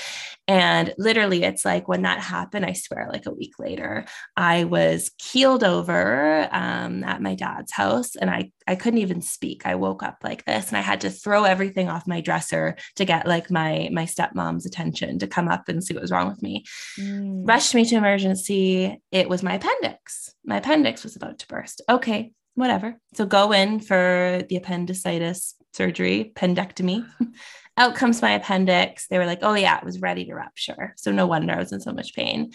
And 0.48 0.94
literally, 0.98 1.44
it's 1.44 1.64
like 1.64 1.88
when 1.88 2.02
that 2.02 2.20
happened, 2.20 2.66
I 2.66 2.74
swear, 2.74 3.08
like 3.12 3.26
a 3.26 3.34
week 3.34 3.54
later, 3.60 4.06
I 4.36 4.66
was 4.66 5.12
keeled 5.18 5.64
over 5.64 6.50
um, 6.52 7.04
at 7.04 7.22
my 7.22 7.36
dad's 7.36 7.72
house 7.72 8.16
and 8.16 8.30
I, 8.30 8.52
I 8.68 8.76
couldn't 8.76 9.00
even 9.00 9.22
speak. 9.22 9.66
I 9.66 9.76
woke 9.76 10.04
up 10.04 10.18
like 10.24 10.44
this 10.44 10.68
and 10.68 10.78
I 10.78 10.82
had 10.82 11.02
to 11.02 11.10
throw 11.10 11.46
everything 11.46 11.88
off 11.88 12.08
my 12.08 12.20
dresser 12.20 12.76
to 12.96 13.06
get 13.06 13.26
like 13.28 13.52
my, 13.52 13.90
my 13.94 14.06
stepmom's 14.06 14.66
attention 14.66 15.20
to 15.20 15.28
come 15.28 15.48
up 15.48 15.70
and 15.70 15.84
see 15.84 15.94
what 15.94 16.02
was 16.02 16.12
wrong 16.12 16.28
with 16.28 16.42
me. 16.42 16.66
Mm. 17.00 17.48
Rushed 17.48 17.74
me 17.74 17.86
to 17.86 17.96
emergency. 17.96 19.02
It 19.12 19.30
was 19.30 19.44
my 19.44 19.56
appendix. 19.56 20.34
My 20.46 20.58
appendix 20.58 21.04
was 21.04 21.16
about 21.16 21.40
to 21.40 21.48
burst. 21.48 21.82
Okay, 21.88 22.34
whatever. 22.56 22.98
So 23.14 23.26
go 23.26 23.52
in 23.52 23.80
for 23.80 24.44
the 24.50 24.56
appendicitis 24.56 25.56
surgery, 25.74 26.32
appendectomy. 26.36 27.06
Out 27.78 27.96
comes 27.96 28.22
my 28.22 28.32
appendix. 28.32 29.08
They 29.08 29.18
were 29.18 29.26
like, 29.26 29.40
"Oh 29.42 29.56
yeah, 29.56 29.78
it 29.78 29.84
was 29.84 30.00
ready 30.00 30.26
to 30.26 30.36
rupture." 30.36 30.94
So 30.96 31.12
no 31.12 31.26
wonder 31.26 31.54
I 31.54 31.58
was 31.58 31.72
in 31.72 31.82
so 31.82 31.92
much 31.92 32.14
pain. 32.14 32.52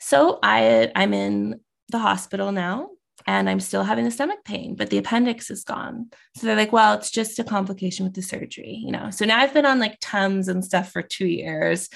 So 0.00 0.38
I 0.42 0.90
I'm 0.96 1.12
in 1.12 1.60
the 1.90 1.98
hospital 1.98 2.50
now 2.50 2.88
and 3.26 3.50
I'm 3.50 3.60
still 3.60 3.84
having 3.84 4.04
the 4.04 4.10
stomach 4.10 4.44
pain, 4.44 4.74
but 4.76 4.90
the 4.90 4.98
appendix 4.98 5.50
is 5.50 5.64
gone. 5.64 6.10
So 6.36 6.46
they're 6.46 6.56
like, 6.56 6.72
well, 6.72 6.94
it's 6.94 7.10
just 7.10 7.38
a 7.38 7.44
complication 7.44 8.04
with 8.04 8.14
the 8.14 8.22
surgery, 8.22 8.80
you 8.82 8.92
know. 8.92 9.10
So 9.10 9.24
now 9.24 9.38
I've 9.38 9.54
been 9.54 9.66
on 9.66 9.78
like 9.78 9.98
Tums 10.00 10.48
and 10.48 10.64
stuff 10.64 10.90
for 10.90 11.02
two 11.02 11.26
years. 11.26 11.88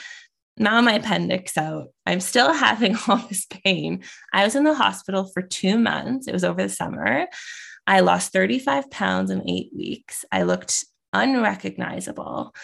Now 0.56 0.80
my 0.80 0.94
appendix 0.94 1.56
out. 1.56 1.88
I'm 2.06 2.20
still 2.20 2.52
having 2.54 2.96
all 3.08 3.16
this 3.28 3.46
pain. 3.46 4.02
I 4.32 4.44
was 4.44 4.54
in 4.54 4.64
the 4.64 4.74
hospital 4.74 5.30
for 5.32 5.42
two 5.42 5.78
months. 5.78 6.28
It 6.28 6.32
was 6.32 6.44
over 6.44 6.62
the 6.62 6.68
summer. 6.68 7.26
I 7.86 8.00
lost 8.00 8.32
35 8.32 8.90
pounds 8.90 9.30
in 9.30 9.48
eight 9.48 9.70
weeks. 9.74 10.24
I 10.32 10.44
looked 10.44 10.84
unrecognizable 11.12 12.54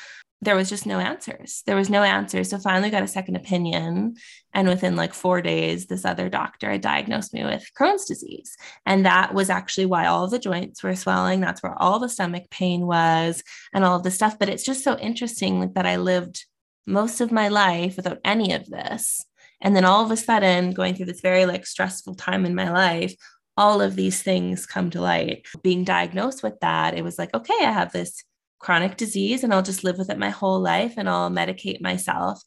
there 0.43 0.57
was 0.57 0.71
just 0.71 0.87
no 0.87 0.99
answers. 0.99 1.63
There 1.67 1.77
was 1.77 1.91
no 1.91 2.03
answers. 2.03 2.49
So 2.49 2.59
finally 2.59 2.89
got 2.89 3.03
a 3.03 3.09
second 3.09 3.37
opinion. 3.37 4.17
And 4.55 4.69
within 4.69 4.97
like 4.97 5.13
four 5.13 5.43
days, 5.43 5.87
this 5.87 6.05
other 6.05 6.31
doctor 6.31 6.71
had 6.71 6.81
diagnosed 6.81 7.35
me 7.35 7.45
with 7.45 7.69
Crohn's 7.79 8.07
disease. 8.07 8.57
And 8.87 9.05
that 9.05 9.35
was 9.35 9.51
actually 9.51 9.87
why 9.87 10.07
all 10.07 10.29
the 10.29 10.39
joints 10.39 10.83
were 10.83 10.97
swelling. 10.97 11.41
That's 11.41 11.63
where 11.63 11.81
all 11.81 11.99
the 11.99 12.09
stomach 12.09 12.45
pain 12.51 12.87
was 12.87 13.43
and 13.75 13.85
all 13.85 13.97
of 13.97 14.03
the 14.03 14.11
stuff. 14.11 14.39
But 14.39 14.49
it's 14.49 14.65
just 14.65 14.83
so 14.83 14.97
interesting 14.99 15.73
that 15.75 15.87
I 15.87 15.97
lived 15.97 16.47
most 16.91 17.21
of 17.21 17.33
my 17.33 17.49
life 17.49 17.97
without 17.97 18.19
any 18.25 18.53
of 18.53 18.67
this. 18.67 19.25
And 19.61 19.77
then 19.77 19.85
all 19.85 20.05
of 20.05 20.11
a 20.11 20.17
sudden, 20.17 20.73
going 20.73 20.95
through 20.95 21.07
this 21.07 21.21
very 21.21 21.47
like 21.47 21.67
stressful 21.67 22.15
time 22.15 22.47
in 22.47 22.55
my 22.55 22.71
life, 22.71 23.15
all 23.57 23.83
of 23.83 23.97
these 23.97 24.23
things 24.23 24.67
come 24.67 24.91
to 24.91 25.01
light. 25.01 25.47
Being 25.63 25.85
diagnosed 25.85 26.43
with 26.43 26.59
that, 26.61 26.95
it 26.95 27.03
was 27.03 27.19
like, 27.19 27.35
okay, 27.35 27.59
I 27.61 27.73
have 27.73 27.93
this 27.93 28.25
chronic 28.59 28.97
disease 28.97 29.43
and 29.45 29.53
I'll 29.53 29.63
just 29.63 29.85
live 29.85 29.99
with 29.99 30.11
it 30.11 30.19
my 30.19 30.31
whole 30.31 30.61
life 30.61 30.95
and 30.97 31.09
I'll 31.09 31.31
medicate 31.31 31.81
myself. 31.81 32.43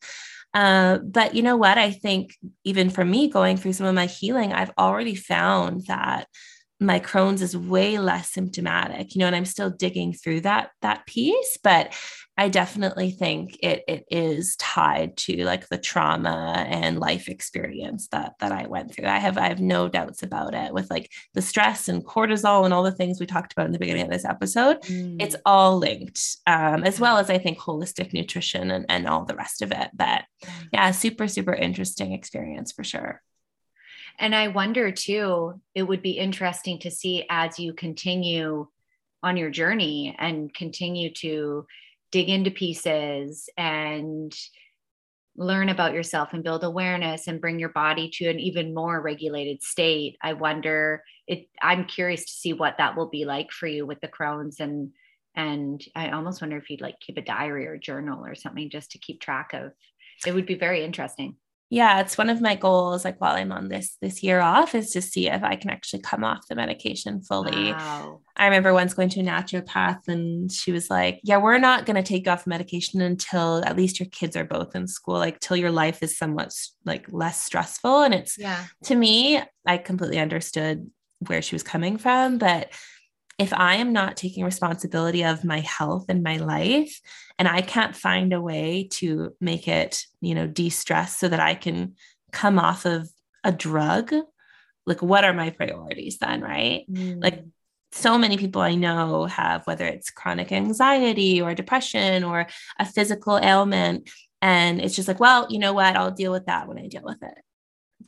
Uh, 0.53 0.99
but 0.99 1.34
you 1.34 1.41
know 1.41 1.58
what? 1.58 1.77
I 1.77 1.91
think 1.91 2.36
even 2.63 2.89
for 2.89 3.03
me 3.03 3.27
going 3.27 3.58
through 3.58 3.73
some 3.73 3.88
of 3.88 3.95
my 3.95 4.06
healing, 4.06 4.53
I've 4.53 4.71
already 4.77 5.15
found 5.15 5.86
that 5.88 6.27
my 6.84 7.00
Crohn's 7.00 7.41
is 7.41 7.56
way 7.56 7.98
less 7.98 8.30
symptomatic, 8.30 9.15
you 9.15 9.19
know, 9.19 9.28
and 9.28 9.36
I'm 9.36 9.46
still 9.46 9.69
digging 9.69 10.13
through 10.13 10.41
that 10.41 10.72
that 10.82 11.06
piece, 11.06 11.58
but 11.63 11.93
I 12.36 12.50
definitely 12.50 13.12
think 13.12 13.58
it 13.62 13.84
it 13.88 14.06
is 14.10 14.56
tied 14.56 15.17
to 15.17 15.46
like 15.46 15.67
the 15.69 15.78
trauma 15.78 16.65
and 16.67 17.00
life 17.00 17.30
experience 17.30 18.08
that 18.08 18.34
that 18.39 18.52
I 18.52 18.65
went 18.65 18.93
through. 18.93 19.06
I 19.06 19.19
have 19.19 19.38
I 19.38 19.48
have 19.48 19.62
no 19.62 19.88
doubts 19.88 20.24
about 20.24 20.56
it 20.56 20.74
with 20.74 20.89
like 20.89 21.12
the 21.34 21.41
stress 21.41 21.89
and 21.89 22.04
cortisol 22.04 22.65
and 22.65 22.74
all 22.74 22.84
the 22.84 22.91
things 22.91 23.19
we 23.19 23.28
talked 23.28 23.54
about 23.54 23.67
in 23.67 23.72
the 23.72 23.80
beginning 23.80 24.04
of 24.06 24.12
this 24.12 24.26
episode. 24.26 24.82
Mm. 24.82 25.22
It's 25.22 25.36
all 25.46 25.78
linked, 25.78 26.38
um, 26.48 26.84
as 26.84 27.00
well 27.00 27.17
as 27.17 27.30
I 27.30 27.38
think 27.38 27.60
holistic 27.60 28.13
nutrition 28.13 28.72
and, 28.72 28.86
and 28.89 29.08
all 29.08 29.26
the 29.26 29.36
rest 29.36 29.62
of 29.62 29.72
it. 29.72 29.89
But 29.93 30.24
yeah, 30.72 30.89
super, 30.91 31.28
super 31.28 31.54
interesting 31.54 32.13
experience 32.13 32.72
for 32.72 32.84
sure. 32.84 33.22
And 34.19 34.36
I 34.36 34.49
wonder 34.49 34.91
too, 34.91 35.60
it 35.73 35.84
would 35.84 36.02
be 36.02 36.12
interesting 36.12 36.80
to 36.80 36.91
see 36.91 37.26
as 37.30 37.60
you 37.60 37.73
continue 37.73 38.67
on 39.21 39.38
your 39.38 39.49
journey 39.49 40.15
and 40.17 40.54
continue 40.54 41.12
to 41.13 41.65
dig 42.12 42.30
into 42.30 42.52
pieces 42.52 43.49
and 43.58 44.34
learn 45.36 45.69
about 45.69 45.93
yourself 45.93 46.34
and 46.34 46.43
build 46.43 46.63
awareness 46.63 47.28
and 47.28 47.41
bring 47.41 47.58
your 47.58 47.69
body 47.69 48.10
to 48.13 48.30
an 48.30 48.39
even 48.39 48.73
more 48.73 49.02
regulated 49.02 49.63
state. 49.63 50.17
I 50.21 50.34
wonder 50.34 51.04
it 51.26 51.49
I'm 51.62 51.86
curious 51.86 52.26
to 52.26 52.32
see 52.32 52.54
what 52.54 52.78
that 52.78 52.95
will 52.95 53.10
be 53.10 53.26
like 53.26 53.52
for 53.52 53.65
you 53.65 53.86
with 53.86 53.99
the 54.02 54.08
Crohn's 54.08 54.60
and 54.60 54.91
and 55.36 55.84
I 55.95 56.10
almost 56.12 56.41
wonder 56.41 56.58
if 56.58 56.69
you'd 56.69 56.82
like 56.82 56.99
keep 56.99 57.17
a 57.17 57.21
diary 57.21 57.65
or 57.65 57.78
journal 57.78 58.23
or 58.23 58.36
something 58.36 58.69
just 58.69 58.91
to 58.91 58.99
keep 58.99 59.19
track 59.19 59.54
of. 59.54 59.71
It 60.28 60.36
would 60.36 60.45
be 60.45 60.54
very 60.54 60.84
interesting 60.86 61.38
yeah 61.73 61.99
it's 61.99 62.19
one 62.19 62.29
of 62.29 62.39
my 62.39 62.55
goals 62.55 63.03
like 63.03 63.19
while 63.19 63.36
i'm 63.36 63.51
on 63.51 63.67
this 63.67 63.97
this 63.99 64.21
year 64.21 64.39
off 64.39 64.75
is 64.75 64.91
to 64.91 65.01
see 65.01 65.27
if 65.27 65.43
i 65.43 65.55
can 65.55 65.71
actually 65.71 66.01
come 66.01 66.23
off 66.23 66.47
the 66.47 66.55
medication 66.55 67.19
fully. 67.21 67.71
Wow. 67.71 68.21
i 68.38 68.45
remember 68.45 68.73
once 68.73 68.93
going 68.93 69.09
to 69.09 69.21
a 69.21 69.23
naturopath 69.23 70.07
and 70.07 70.51
she 70.51 70.71
was 70.71 70.91
like 70.91 71.19
yeah 71.23 71.38
we're 71.38 71.57
not 71.57 71.88
going 71.88 71.95
to 71.95 72.03
take 72.03 72.27
off 72.27 72.45
medication 72.45 73.01
until 73.01 73.65
at 73.65 73.75
least 73.75 73.99
your 73.99 74.09
kids 74.09 74.38
are 74.38 74.45
both 74.45 74.75
in 74.75 74.88
school 74.88 75.15
like 75.15 75.39
till 75.39 75.57
your 75.57 75.71
life 75.71 76.03
is 76.03 76.15
somewhat 76.15 76.53
like 76.86 77.12
less 77.12 77.41
stressful. 77.41 78.01
And 78.01 78.13
it's 78.13 78.38
yeah. 78.38 78.65
to 78.83 78.95
me 78.95 79.41
i 79.65 79.77
completely 79.77 80.19
understood 80.19 80.89
where 81.27 81.41
she 81.41 81.55
was 81.55 81.63
coming 81.63 81.97
from 81.97 82.38
but 82.38 82.69
if 83.39 83.54
I 83.54 83.76
am 83.76 83.93
not 83.93 84.17
taking 84.17 84.43
responsibility 84.43 85.24
of 85.24 85.43
my 85.43 85.60
health 85.62 86.06
and 86.10 86.24
my 86.24 86.38
life, 86.38 87.00
and 87.39 87.48
I 87.48 87.62
can't 87.62 87.96
find 87.96 88.32
a 88.32 88.41
way 88.41 88.88
to 88.91 89.36
make 89.41 89.67
it, 89.67 90.06
you 90.22 90.36
know, 90.36 90.48
de 90.48 90.69
stress 90.69 91.17
so 91.17 91.28
that 91.28 91.39
I 91.39 91.56
can 91.56 91.96
come 92.32 92.60
off 92.60 92.86
of 92.86 93.10
a 93.43 93.52
drug, 93.52 94.13
like 94.86 95.02
what 95.02 95.24
are 95.24 95.34
my 95.34 95.50
priorities 95.50 96.19
then? 96.19 96.41
Right. 96.41 96.86
Mm. 96.91 97.24
Like 97.24 97.43
so 97.91 98.17
many 98.17 98.38
people 98.38 98.62
I 98.62 98.76
know 98.76 99.26
have, 99.26 99.65
whether 99.65 99.86
it's 99.86 100.12
chronic 100.12 100.52
anxiety 100.52 101.41
or 101.41 101.54
depression 101.54 102.24
or 102.24 102.48
a 102.80 102.86
physical 102.86 103.38
ailment. 103.38 104.10
And 104.41 104.82
it's 104.82 104.96
just 104.96 105.08
like, 105.08 105.19
well, 105.19 105.48
you 105.50 105.60
know 105.60 105.74
what? 105.74 105.96
I'll 105.96 106.12
deal 106.12 106.32
with 106.32 106.48
that 106.48 106.67
when 106.67 106.78
I 106.78 106.88
deal 106.88 107.04
with 107.04 107.22
it. 107.24 107.38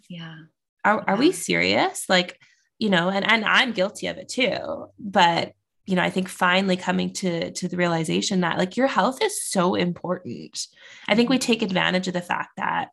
Yeah. 0.10 0.36
Are, 0.84 1.04
are 1.08 1.16
we 1.16 1.32
serious? 1.32 2.06
Like, 2.10 2.40
you 2.80 2.90
know, 2.90 3.10
and, 3.10 3.30
and 3.30 3.46
I'm 3.46 3.72
guilty 3.72 4.08
of 4.08 4.18
it 4.18 4.30
too. 4.30 4.88
But, 5.00 5.54
you 5.86 5.96
know, 5.96 6.04
I 6.04 6.10
think 6.10 6.28
finally 6.28 6.78
coming 6.78 7.14
to 7.14 7.52
to 7.52 7.68
the 7.68 7.78
realization 7.78 8.42
that 8.42 8.58
like 8.58 8.76
your 8.76 8.88
health 8.88 9.22
is 9.22 9.44
so 9.44 9.76
important. 9.76 10.68
I 11.08 11.16
think 11.16 11.30
we 11.30 11.38
mm-hmm. 11.38 11.46
take 11.46 11.62
advantage 11.62 12.08
of 12.08 12.14
the 12.14 12.22
fact 12.22 12.58
that, 12.58 12.90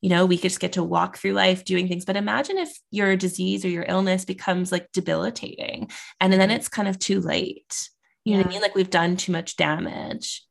you 0.00 0.08
know, 0.08 0.24
we 0.24 0.36
just 0.36 0.60
get 0.60 0.74
to 0.74 0.84
walk 0.84 1.18
through 1.18 1.32
life 1.32 1.64
doing 1.64 1.88
things. 1.88 2.04
But 2.04 2.16
imagine 2.16 2.58
if 2.58 2.78
your 2.90 3.16
disease 3.16 3.64
or 3.64 3.68
your 3.68 3.84
illness 3.88 4.24
becomes 4.24 4.70
like 4.70 4.92
debilitating 4.92 5.90
and 6.20 6.32
then 6.32 6.40
mm-hmm. 6.40 6.50
it's 6.52 6.68
kind 6.68 6.88
of 6.88 6.98
too 6.98 7.20
late. 7.20 7.90
You 8.24 8.34
know 8.34 8.40
what 8.40 8.46
I 8.46 8.50
mean? 8.50 8.62
Like 8.62 8.74
we've 8.74 8.90
done 8.90 9.16
too 9.16 9.32
much 9.32 9.56
damage. 9.56 10.44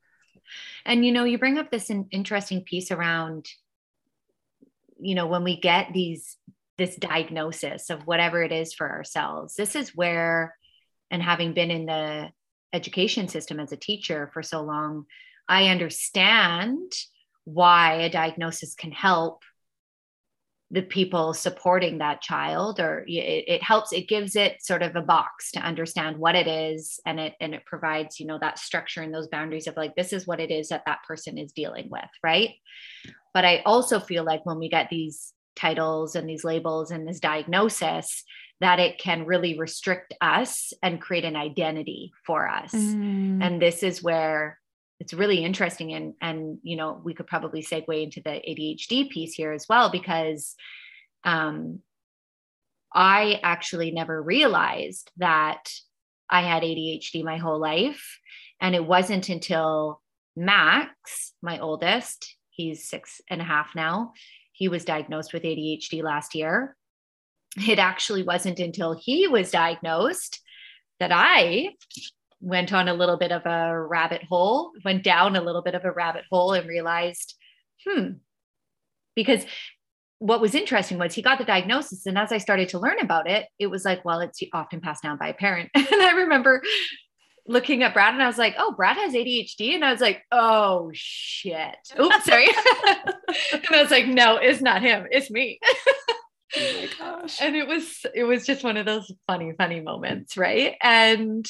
And 0.86 1.06
you 1.06 1.12
know, 1.12 1.24
you 1.24 1.38
bring 1.38 1.58
up 1.58 1.70
this 1.72 1.92
interesting 2.12 2.64
piece 2.64 2.92
around 2.92 3.48
you 5.00 5.16
know 5.16 5.28
when 5.28 5.44
we 5.44 5.60
get 5.60 5.94
these 5.94 6.38
this 6.78 6.96
diagnosis 6.96 7.90
of 7.90 8.06
whatever 8.06 8.44
it 8.44 8.52
is 8.52 8.74
for 8.74 8.90
ourselves. 8.90 9.56
This 9.56 9.76
is 9.76 9.96
where, 9.96 10.56
and 11.10 11.22
having 11.22 11.54
been 11.54 11.72
in 11.72 11.86
the 11.86 12.30
education 12.74 13.28
system 13.28 13.60
as 13.60 13.72
a 13.72 13.78
teacher 13.78 14.30
for 14.34 14.44
so 14.44 14.62
long, 14.62 15.06
I 15.48 15.70
understand 15.70 16.92
why 17.46 18.02
a 18.02 18.10
diagnosis 18.10 18.76
can 18.76 18.92
help 18.92 19.44
the 20.70 20.82
people 20.82 21.34
supporting 21.34 22.00
that 22.00 22.22
child 22.22 22.80
or 22.82 23.06
it, 23.08 23.46
it, 23.48 23.64
helps 23.64 23.94
it 23.94 24.10
gives 24.10 24.36
it 24.36 24.62
sort 24.62 24.82
of 24.82 24.98
a 24.98 25.02
box 25.02 25.52
to 25.52 25.62
understand 25.62 26.18
what 26.18 26.36
it 26.36 26.46
is 26.46 27.00
and 27.06 27.22
it 27.22 27.34
and 27.40 27.56
it 27.56 27.66
provides 27.66 28.20
you 28.20 28.26
know 28.26 28.38
that 28.38 28.60
structure 28.60 29.02
and 29.02 29.14
those 29.14 29.30
boundaries 29.30 29.68
of 29.68 29.78
like 29.78 29.96
this 29.96 30.12
is 30.12 30.28
what 30.28 30.42
it 30.42 30.52
is 30.52 30.68
that 30.68 30.84
that 30.86 31.00
person 31.08 31.38
is 31.38 31.54
dealing 31.54 31.88
with 31.90 32.10
right 32.22 32.56
but 33.34 33.46
i 33.46 33.62
also 33.66 33.98
feel 33.98 34.26
like 34.26 34.46
when 34.46 34.60
we 34.60 34.68
get 34.68 34.90
these 34.90 35.34
titles 35.58 36.16
and 36.16 36.30
these 36.30 36.44
labels 36.44 36.92
and 36.92 37.08
this 37.08 37.20
diagnosis 37.20 38.24
that 38.60 38.80
it 38.80 38.98
can 38.98 39.26
really 39.26 39.58
restrict 39.58 40.14
us 40.20 40.74
and 40.82 41.02
create 41.02 41.26
an 41.26 41.36
identity 41.36 42.12
for 42.26 42.48
us 42.48 42.72
mm. 42.74 43.44
and 43.44 43.62
this 43.62 43.84
is 43.84 44.04
where 44.04 44.60
it's 45.00 45.14
really 45.14 45.44
interesting 45.44 45.94
and 45.94 46.14
and 46.22 46.58
you 46.64 46.76
know 46.76 47.00
we 47.04 47.14
could 47.14 47.28
probably 47.28 47.62
segue 47.62 48.04
into 48.04 48.22
the 48.22 48.30
adhd 48.30 49.10
piece 49.10 49.34
here 49.34 49.52
as 49.52 49.66
well 49.70 49.90
because 49.92 50.56
um 51.24 51.80
i 52.94 53.40
actually 53.44 53.92
never 53.92 54.22
realized 54.22 55.12
that 55.18 55.72
i 56.30 56.42
had 56.42 56.64
adhd 56.64 57.24
my 57.24 57.38
whole 57.38 57.60
life 57.60 58.20
and 58.60 58.76
it 58.76 58.86
wasn't 58.86 59.30
until 59.30 60.02
max 60.36 61.34
my 61.42 61.60
oldest 61.60 62.36
he's 62.50 62.90
six 62.90 63.22
and 63.30 63.42
a 63.42 63.46
half 63.46 63.76
now 63.76 64.14
he 64.58 64.68
was 64.68 64.84
diagnosed 64.84 65.34
with 65.34 65.44
ADHD 65.44 66.02
last 66.02 66.34
year. 66.34 66.76
It 67.68 67.78
actually 67.78 68.24
wasn't 68.24 68.60
until 68.60 68.98
he 69.00 69.28
was 69.28 69.52
diagnosed 69.52 70.42
that 71.00 71.12
I 71.14 71.76
went 72.42 72.74
on 72.74 72.88
a 72.88 72.94
little 72.96 73.18
bit 73.18 73.32
of 73.32 73.46
a 73.46 73.80
rabbit 73.80 74.24
hole, 74.24 74.72
went 74.84 75.04
down 75.04 75.36
a 75.36 75.42
little 75.42 75.62
bit 75.62 75.76
of 75.76 75.86
a 75.86 75.92
rabbit 75.92 76.24
hole 76.32 76.54
and 76.54 76.68
realized, 76.68 77.36
hmm, 77.86 78.14
because 79.16 79.46
what 80.18 80.42
was 80.42 80.56
interesting 80.56 80.98
was 80.98 81.14
he 81.14 81.22
got 81.22 81.38
the 81.38 81.46
diagnosis. 81.46 82.08
And 82.08 82.18
as 82.18 82.32
I 82.32 82.40
started 82.40 82.70
to 82.70 82.80
learn 82.80 83.00
about 83.00 83.30
it, 83.30 83.46
it 83.60 83.68
was 83.68 83.86
like, 83.86 84.04
well, 84.04 84.22
it's 84.22 84.42
often 84.54 84.82
passed 84.82 85.04
down 85.04 85.20
by 85.20 85.28
a 85.28 85.36
parent. 85.36 85.70
and 85.76 85.86
I 85.92 86.14
remember 86.14 86.64
looking 87.48 87.84
at 87.84 87.94
Brad 87.94 88.14
and 88.14 88.22
I 88.22 88.28
was 88.28 88.38
like, 88.38 88.56
oh, 88.58 88.74
Brad 88.74 88.98
has 88.98 89.14
ADHD. 89.14 89.74
And 89.74 89.84
I 89.84 89.92
was 89.92 90.02
like, 90.02 90.24
oh 90.32 90.92
shit. 90.94 91.78
Oops, 92.00 92.26
sorry. 92.26 92.48
and 93.54 93.66
I 93.72 93.82
was 93.82 93.92
like, 93.92 94.08
no, 94.08 94.38
it's 94.38 94.62
not 94.62 94.82
him, 94.82 95.08
it's 95.10 95.32
me. 95.32 95.60
oh 96.58 96.74
my 96.74 96.90
gosh. 96.98 97.42
And 97.42 97.56
it 97.56 97.68
was 97.68 98.06
it 98.14 98.24
was 98.24 98.46
just 98.46 98.64
one 98.64 98.78
of 98.78 98.86
those 98.86 99.12
funny, 99.28 99.54
funny 99.58 99.82
moments, 99.82 100.38
right? 100.38 100.76
And 100.82 101.48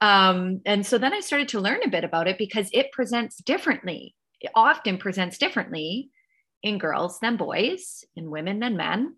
um, 0.00 0.60
and 0.64 0.86
so 0.86 0.98
then 0.98 1.14
I 1.14 1.20
started 1.20 1.48
to 1.48 1.60
learn 1.60 1.80
a 1.84 1.90
bit 1.90 2.04
about 2.04 2.28
it 2.28 2.38
because 2.38 2.68
it 2.72 2.92
presents 2.92 3.36
differently. 3.38 4.14
It 4.40 4.50
often 4.54 4.98
presents 4.98 5.38
differently 5.38 6.10
in 6.62 6.78
girls 6.78 7.18
than 7.20 7.36
boys, 7.36 8.04
in 8.16 8.30
women 8.30 8.58
than 8.58 8.76
men. 8.76 9.14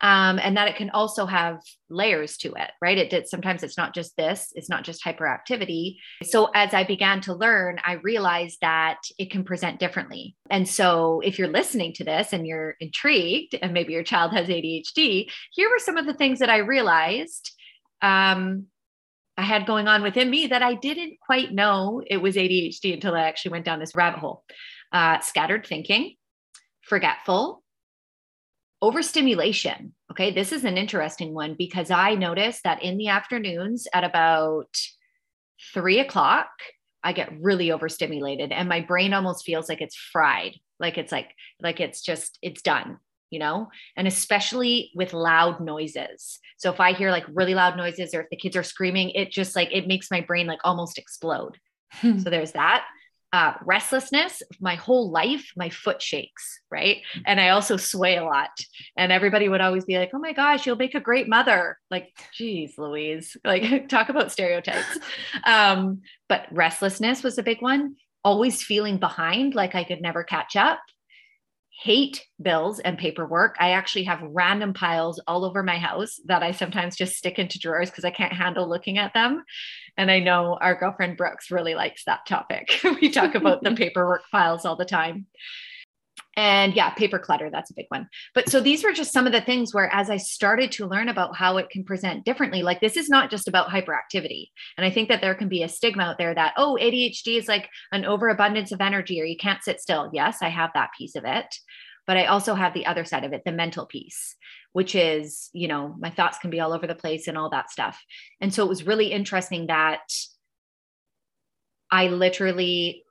Um, 0.00 0.38
and 0.38 0.56
that 0.56 0.68
it 0.68 0.76
can 0.76 0.90
also 0.90 1.26
have 1.26 1.60
layers 1.88 2.36
to 2.38 2.52
it 2.54 2.70
right? 2.80 2.98
It 2.98 3.10
did 3.10 3.28
sometimes 3.28 3.62
it's 3.62 3.76
not 3.76 3.94
just 3.94 4.16
this 4.16 4.52
it's 4.54 4.68
not 4.68 4.84
just 4.84 5.04
hyperactivity. 5.04 5.96
So 6.22 6.50
as 6.54 6.74
i 6.74 6.84
began 6.84 7.20
to 7.22 7.34
learn 7.34 7.78
i 7.84 7.94
realized 7.94 8.58
that 8.60 8.98
it 9.18 9.30
can 9.30 9.44
present 9.44 9.78
differently. 9.78 10.36
And 10.50 10.68
so 10.68 11.20
if 11.24 11.38
you're 11.38 11.48
listening 11.48 11.92
to 11.94 12.04
this 12.04 12.32
and 12.32 12.46
you're 12.46 12.76
intrigued 12.80 13.56
and 13.60 13.72
maybe 13.72 13.92
your 13.92 14.02
child 14.02 14.32
has 14.32 14.48
adhd 14.48 15.30
here 15.52 15.70
were 15.70 15.78
some 15.78 15.96
of 15.96 16.06
the 16.06 16.14
things 16.14 16.38
that 16.38 16.50
i 16.50 16.58
realized 16.58 17.52
um, 18.02 18.66
I 19.36 19.42
had 19.42 19.66
going 19.66 19.88
on 19.88 20.02
within 20.02 20.28
me 20.28 20.48
that 20.48 20.62
I 20.62 20.74
didn't 20.74 21.18
quite 21.18 21.50
know 21.52 22.02
it 22.06 22.18
was 22.18 22.36
ADHD 22.36 22.92
until 22.92 23.14
I 23.14 23.22
actually 23.22 23.52
went 23.52 23.64
down 23.64 23.78
this 23.78 23.96
rabbit 23.96 24.20
hole. 24.20 24.44
Uh, 24.92 25.20
scattered 25.20 25.66
thinking, 25.66 26.16
forgetful, 26.82 27.62
overstimulation. 28.82 29.94
Okay, 30.10 30.32
this 30.32 30.52
is 30.52 30.64
an 30.64 30.76
interesting 30.76 31.34
one 31.34 31.54
because 31.56 31.90
I 31.90 32.14
noticed 32.14 32.64
that 32.64 32.82
in 32.82 32.96
the 32.96 33.08
afternoons 33.08 33.86
at 33.92 34.04
about 34.04 34.74
three 35.74 36.00
o'clock, 36.00 36.48
I 37.02 37.12
get 37.12 37.32
really 37.40 37.72
overstimulated 37.72 38.52
and 38.52 38.68
my 38.68 38.80
brain 38.80 39.14
almost 39.14 39.44
feels 39.44 39.68
like 39.68 39.80
it's 39.80 39.96
fried, 39.96 40.56
like 40.78 40.98
it's 40.98 41.12
like, 41.12 41.30
like 41.62 41.80
it's 41.80 42.02
just, 42.02 42.38
it's 42.42 42.62
done, 42.62 42.98
you 43.30 43.38
know, 43.38 43.68
and 43.96 44.06
especially 44.06 44.90
with 44.94 45.12
loud 45.12 45.60
noises. 45.60 46.38
So 46.58 46.70
if 46.70 46.80
I 46.80 46.92
hear 46.92 47.10
like 47.10 47.24
really 47.32 47.54
loud 47.54 47.76
noises 47.76 48.14
or 48.14 48.22
if 48.22 48.30
the 48.30 48.36
kids 48.36 48.56
are 48.56 48.62
screaming, 48.62 49.10
it 49.10 49.30
just 49.30 49.56
like, 49.56 49.68
it 49.72 49.86
makes 49.86 50.10
my 50.10 50.20
brain 50.20 50.46
like 50.46 50.60
almost 50.64 50.98
explode. 50.98 51.58
Hmm. 51.92 52.18
so 52.20 52.30
there's 52.30 52.52
that 52.52 52.84
uh, 53.32 53.54
restlessness, 53.64 54.42
my 54.60 54.74
whole 54.74 55.10
life, 55.10 55.52
my 55.56 55.68
foot 55.68 56.02
shakes, 56.02 56.60
right? 56.70 56.98
And 57.26 57.40
I 57.40 57.50
also 57.50 57.76
sway 57.76 58.16
a 58.16 58.24
lot. 58.24 58.50
And 58.96 59.12
everybody 59.12 59.48
would 59.48 59.60
always 59.60 59.84
be 59.84 59.98
like, 59.98 60.10
oh 60.12 60.18
my 60.18 60.32
gosh, 60.32 60.66
you'll 60.66 60.76
make 60.76 60.94
a 60.94 61.00
great 61.00 61.28
mother. 61.28 61.78
Like, 61.90 62.08
geez, 62.34 62.74
Louise, 62.76 63.36
like 63.44 63.88
talk 63.88 64.08
about 64.08 64.32
stereotypes. 64.32 64.98
Um, 65.44 66.02
but 66.28 66.46
restlessness 66.50 67.22
was 67.22 67.38
a 67.38 67.42
big 67.42 67.62
one. 67.62 67.96
Always 68.24 68.62
feeling 68.62 68.98
behind, 68.98 69.54
like 69.54 69.74
I 69.74 69.84
could 69.84 70.02
never 70.02 70.24
catch 70.24 70.56
up 70.56 70.80
hate 71.80 72.26
bills 72.42 72.78
and 72.78 72.98
paperwork. 72.98 73.56
I 73.58 73.70
actually 73.70 74.04
have 74.04 74.20
random 74.22 74.74
piles 74.74 75.20
all 75.26 75.46
over 75.46 75.62
my 75.62 75.78
house 75.78 76.20
that 76.26 76.42
I 76.42 76.52
sometimes 76.52 76.94
just 76.94 77.16
stick 77.16 77.38
into 77.38 77.58
drawers 77.58 77.88
because 77.88 78.04
I 78.04 78.10
can't 78.10 78.34
handle 78.34 78.68
looking 78.68 78.98
at 78.98 79.14
them. 79.14 79.42
And 79.96 80.10
I 80.10 80.20
know 80.20 80.58
our 80.60 80.74
girlfriend 80.74 81.16
Brooks 81.16 81.50
really 81.50 81.74
likes 81.74 82.04
that 82.04 82.26
topic. 82.26 82.80
we 83.00 83.10
talk 83.10 83.34
about 83.34 83.62
the 83.62 83.70
paperwork 83.76 84.24
piles 84.30 84.66
all 84.66 84.76
the 84.76 84.84
time. 84.84 85.26
And 86.40 86.74
yeah, 86.74 86.88
paper 86.88 87.18
clutter, 87.18 87.50
that's 87.52 87.70
a 87.70 87.74
big 87.74 87.84
one. 87.90 88.08
But 88.34 88.48
so 88.48 88.62
these 88.62 88.82
were 88.82 88.92
just 88.92 89.12
some 89.12 89.26
of 89.26 89.32
the 89.34 89.42
things 89.42 89.74
where, 89.74 89.92
as 89.92 90.08
I 90.08 90.16
started 90.16 90.72
to 90.72 90.86
learn 90.86 91.10
about 91.10 91.36
how 91.36 91.58
it 91.58 91.68
can 91.68 91.84
present 91.84 92.24
differently, 92.24 92.62
like 92.62 92.80
this 92.80 92.96
is 92.96 93.10
not 93.10 93.30
just 93.30 93.46
about 93.46 93.68
hyperactivity. 93.68 94.46
And 94.78 94.86
I 94.86 94.90
think 94.90 95.10
that 95.10 95.20
there 95.20 95.34
can 95.34 95.50
be 95.50 95.62
a 95.62 95.68
stigma 95.68 96.02
out 96.02 96.16
there 96.16 96.34
that, 96.34 96.54
oh, 96.56 96.78
ADHD 96.80 97.36
is 97.36 97.46
like 97.46 97.68
an 97.92 98.06
overabundance 98.06 98.72
of 98.72 98.80
energy 98.80 99.20
or 99.20 99.26
you 99.26 99.36
can't 99.36 99.62
sit 99.62 99.82
still. 99.82 100.08
Yes, 100.14 100.38
I 100.40 100.48
have 100.48 100.70
that 100.72 100.92
piece 100.96 101.14
of 101.14 101.24
it. 101.26 101.54
But 102.06 102.16
I 102.16 102.24
also 102.24 102.54
have 102.54 102.72
the 102.72 102.86
other 102.86 103.04
side 103.04 103.24
of 103.24 103.34
it, 103.34 103.42
the 103.44 103.52
mental 103.52 103.84
piece, 103.84 104.34
which 104.72 104.94
is, 104.94 105.50
you 105.52 105.68
know, 105.68 105.94
my 105.98 106.08
thoughts 106.08 106.38
can 106.38 106.48
be 106.48 106.60
all 106.60 106.72
over 106.72 106.86
the 106.86 106.94
place 106.94 107.28
and 107.28 107.36
all 107.36 107.50
that 107.50 107.70
stuff. 107.70 108.02
And 108.40 108.54
so 108.54 108.64
it 108.64 108.68
was 108.70 108.86
really 108.86 109.12
interesting 109.12 109.66
that 109.66 110.10
I 111.90 112.08
literally 112.08 113.04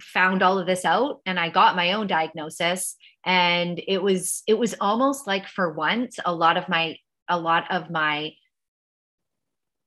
found 0.00 0.42
all 0.42 0.58
of 0.58 0.66
this 0.66 0.84
out 0.84 1.20
and 1.26 1.38
I 1.38 1.48
got 1.48 1.76
my 1.76 1.92
own 1.92 2.06
diagnosis 2.06 2.96
and 3.24 3.80
it 3.86 4.02
was 4.02 4.42
it 4.46 4.58
was 4.58 4.74
almost 4.80 5.26
like 5.26 5.48
for 5.48 5.72
once 5.72 6.18
a 6.24 6.34
lot 6.34 6.56
of 6.56 6.68
my 6.68 6.96
a 7.28 7.38
lot 7.38 7.70
of 7.70 7.90
my 7.90 8.32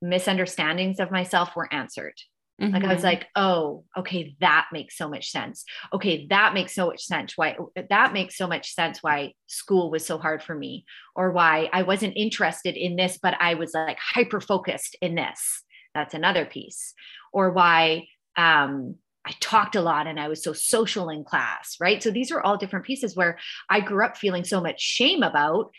misunderstandings 0.02 1.00
of 1.00 1.12
myself 1.12 1.56
were 1.56 1.72
answered. 1.74 2.16
Mm-hmm. 2.62 2.74
Like 2.74 2.84
I 2.84 2.88
was 2.88 2.98
mm-hmm. 2.98 3.06
like, 3.06 3.28
oh, 3.36 3.86
okay, 3.98 4.36
that 4.42 4.68
makes 4.74 4.98
so 4.98 5.08
much 5.08 5.32
sense. 5.32 5.64
Okay, 5.94 6.28
that 6.30 6.54
makes 6.54 6.76
so 6.76 6.88
much 6.88 7.04
sense. 7.04 7.38
Why 7.38 7.56
that 7.90 8.12
makes 8.12 8.36
so 8.36 8.48
much 8.48 8.74
sense 8.74 9.02
why 9.02 9.34
school 9.48 9.90
was 9.90 10.06
so 10.06 10.18
hard 10.18 10.44
for 10.44 10.56
me, 10.56 10.86
or 11.16 11.32
why 11.32 11.70
I 11.72 11.84
wasn't 11.84 12.18
interested 12.18 12.76
in 12.76 12.98
this, 12.98 13.18
but 13.22 13.36
I 13.40 13.54
was 13.54 13.74
like 13.74 13.98
hyper 14.00 14.42
focused 14.42 14.98
in 15.02 15.16
this. 15.16 15.64
That's 15.96 16.14
another 16.14 16.46
piece. 16.46 16.94
Or 17.32 17.52
why 17.52 18.08
um, 18.36 18.96
I 19.26 19.34
talked 19.40 19.76
a 19.76 19.82
lot 19.82 20.08
and 20.08 20.20
I 20.20 20.28
was 20.28 20.44
so 20.44 20.54
social 20.54 21.10
in 21.10 21.24
class, 21.24 21.76
right? 21.80 22.02
So 22.02 22.10
these 22.10 22.32
are 22.32 22.42
all 22.42 22.58
different 22.58 22.86
pieces 22.86 23.16
where 23.16 23.38
I 23.70 23.82
grew 23.82 24.06
up 24.06 24.18
feeling 24.18 24.44
so 24.44 24.62
much 24.62 24.82
shame 24.82 25.24
about. 25.24 25.72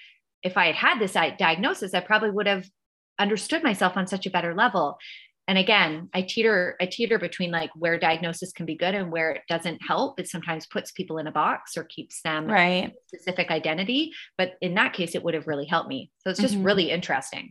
If 0.42 0.56
I 0.56 0.66
had 0.66 0.74
had 0.74 0.98
this 0.98 1.12
diagnosis, 1.12 1.94
I 1.94 2.00
probably 2.00 2.30
would 2.30 2.46
have 2.46 2.66
understood 3.18 3.62
myself 3.62 3.96
on 3.96 4.06
such 4.06 4.26
a 4.26 4.30
better 4.30 4.54
level. 4.54 4.98
And 5.48 5.58
again, 5.58 6.08
I 6.14 6.22
teeter, 6.22 6.76
I 6.80 6.86
teeter 6.86 7.18
between 7.18 7.50
like 7.50 7.70
where 7.74 7.98
diagnosis 7.98 8.52
can 8.52 8.66
be 8.66 8.76
good 8.76 8.94
and 8.94 9.10
where 9.10 9.32
it 9.32 9.42
doesn't 9.48 9.80
help. 9.86 10.20
It 10.20 10.28
sometimes 10.28 10.66
puts 10.66 10.92
people 10.92 11.18
in 11.18 11.26
a 11.26 11.32
box 11.32 11.76
or 11.76 11.84
keeps 11.84 12.22
them 12.22 12.46
right 12.46 12.92
specific 13.08 13.50
identity. 13.50 14.12
But 14.38 14.52
in 14.60 14.74
that 14.74 14.92
case, 14.92 15.16
it 15.16 15.24
would 15.24 15.34
have 15.34 15.48
really 15.48 15.66
helped 15.66 15.88
me. 15.88 16.12
So 16.18 16.30
it's 16.30 16.40
just 16.40 16.54
mm-hmm. 16.54 16.62
really 16.62 16.90
interesting. 16.90 17.50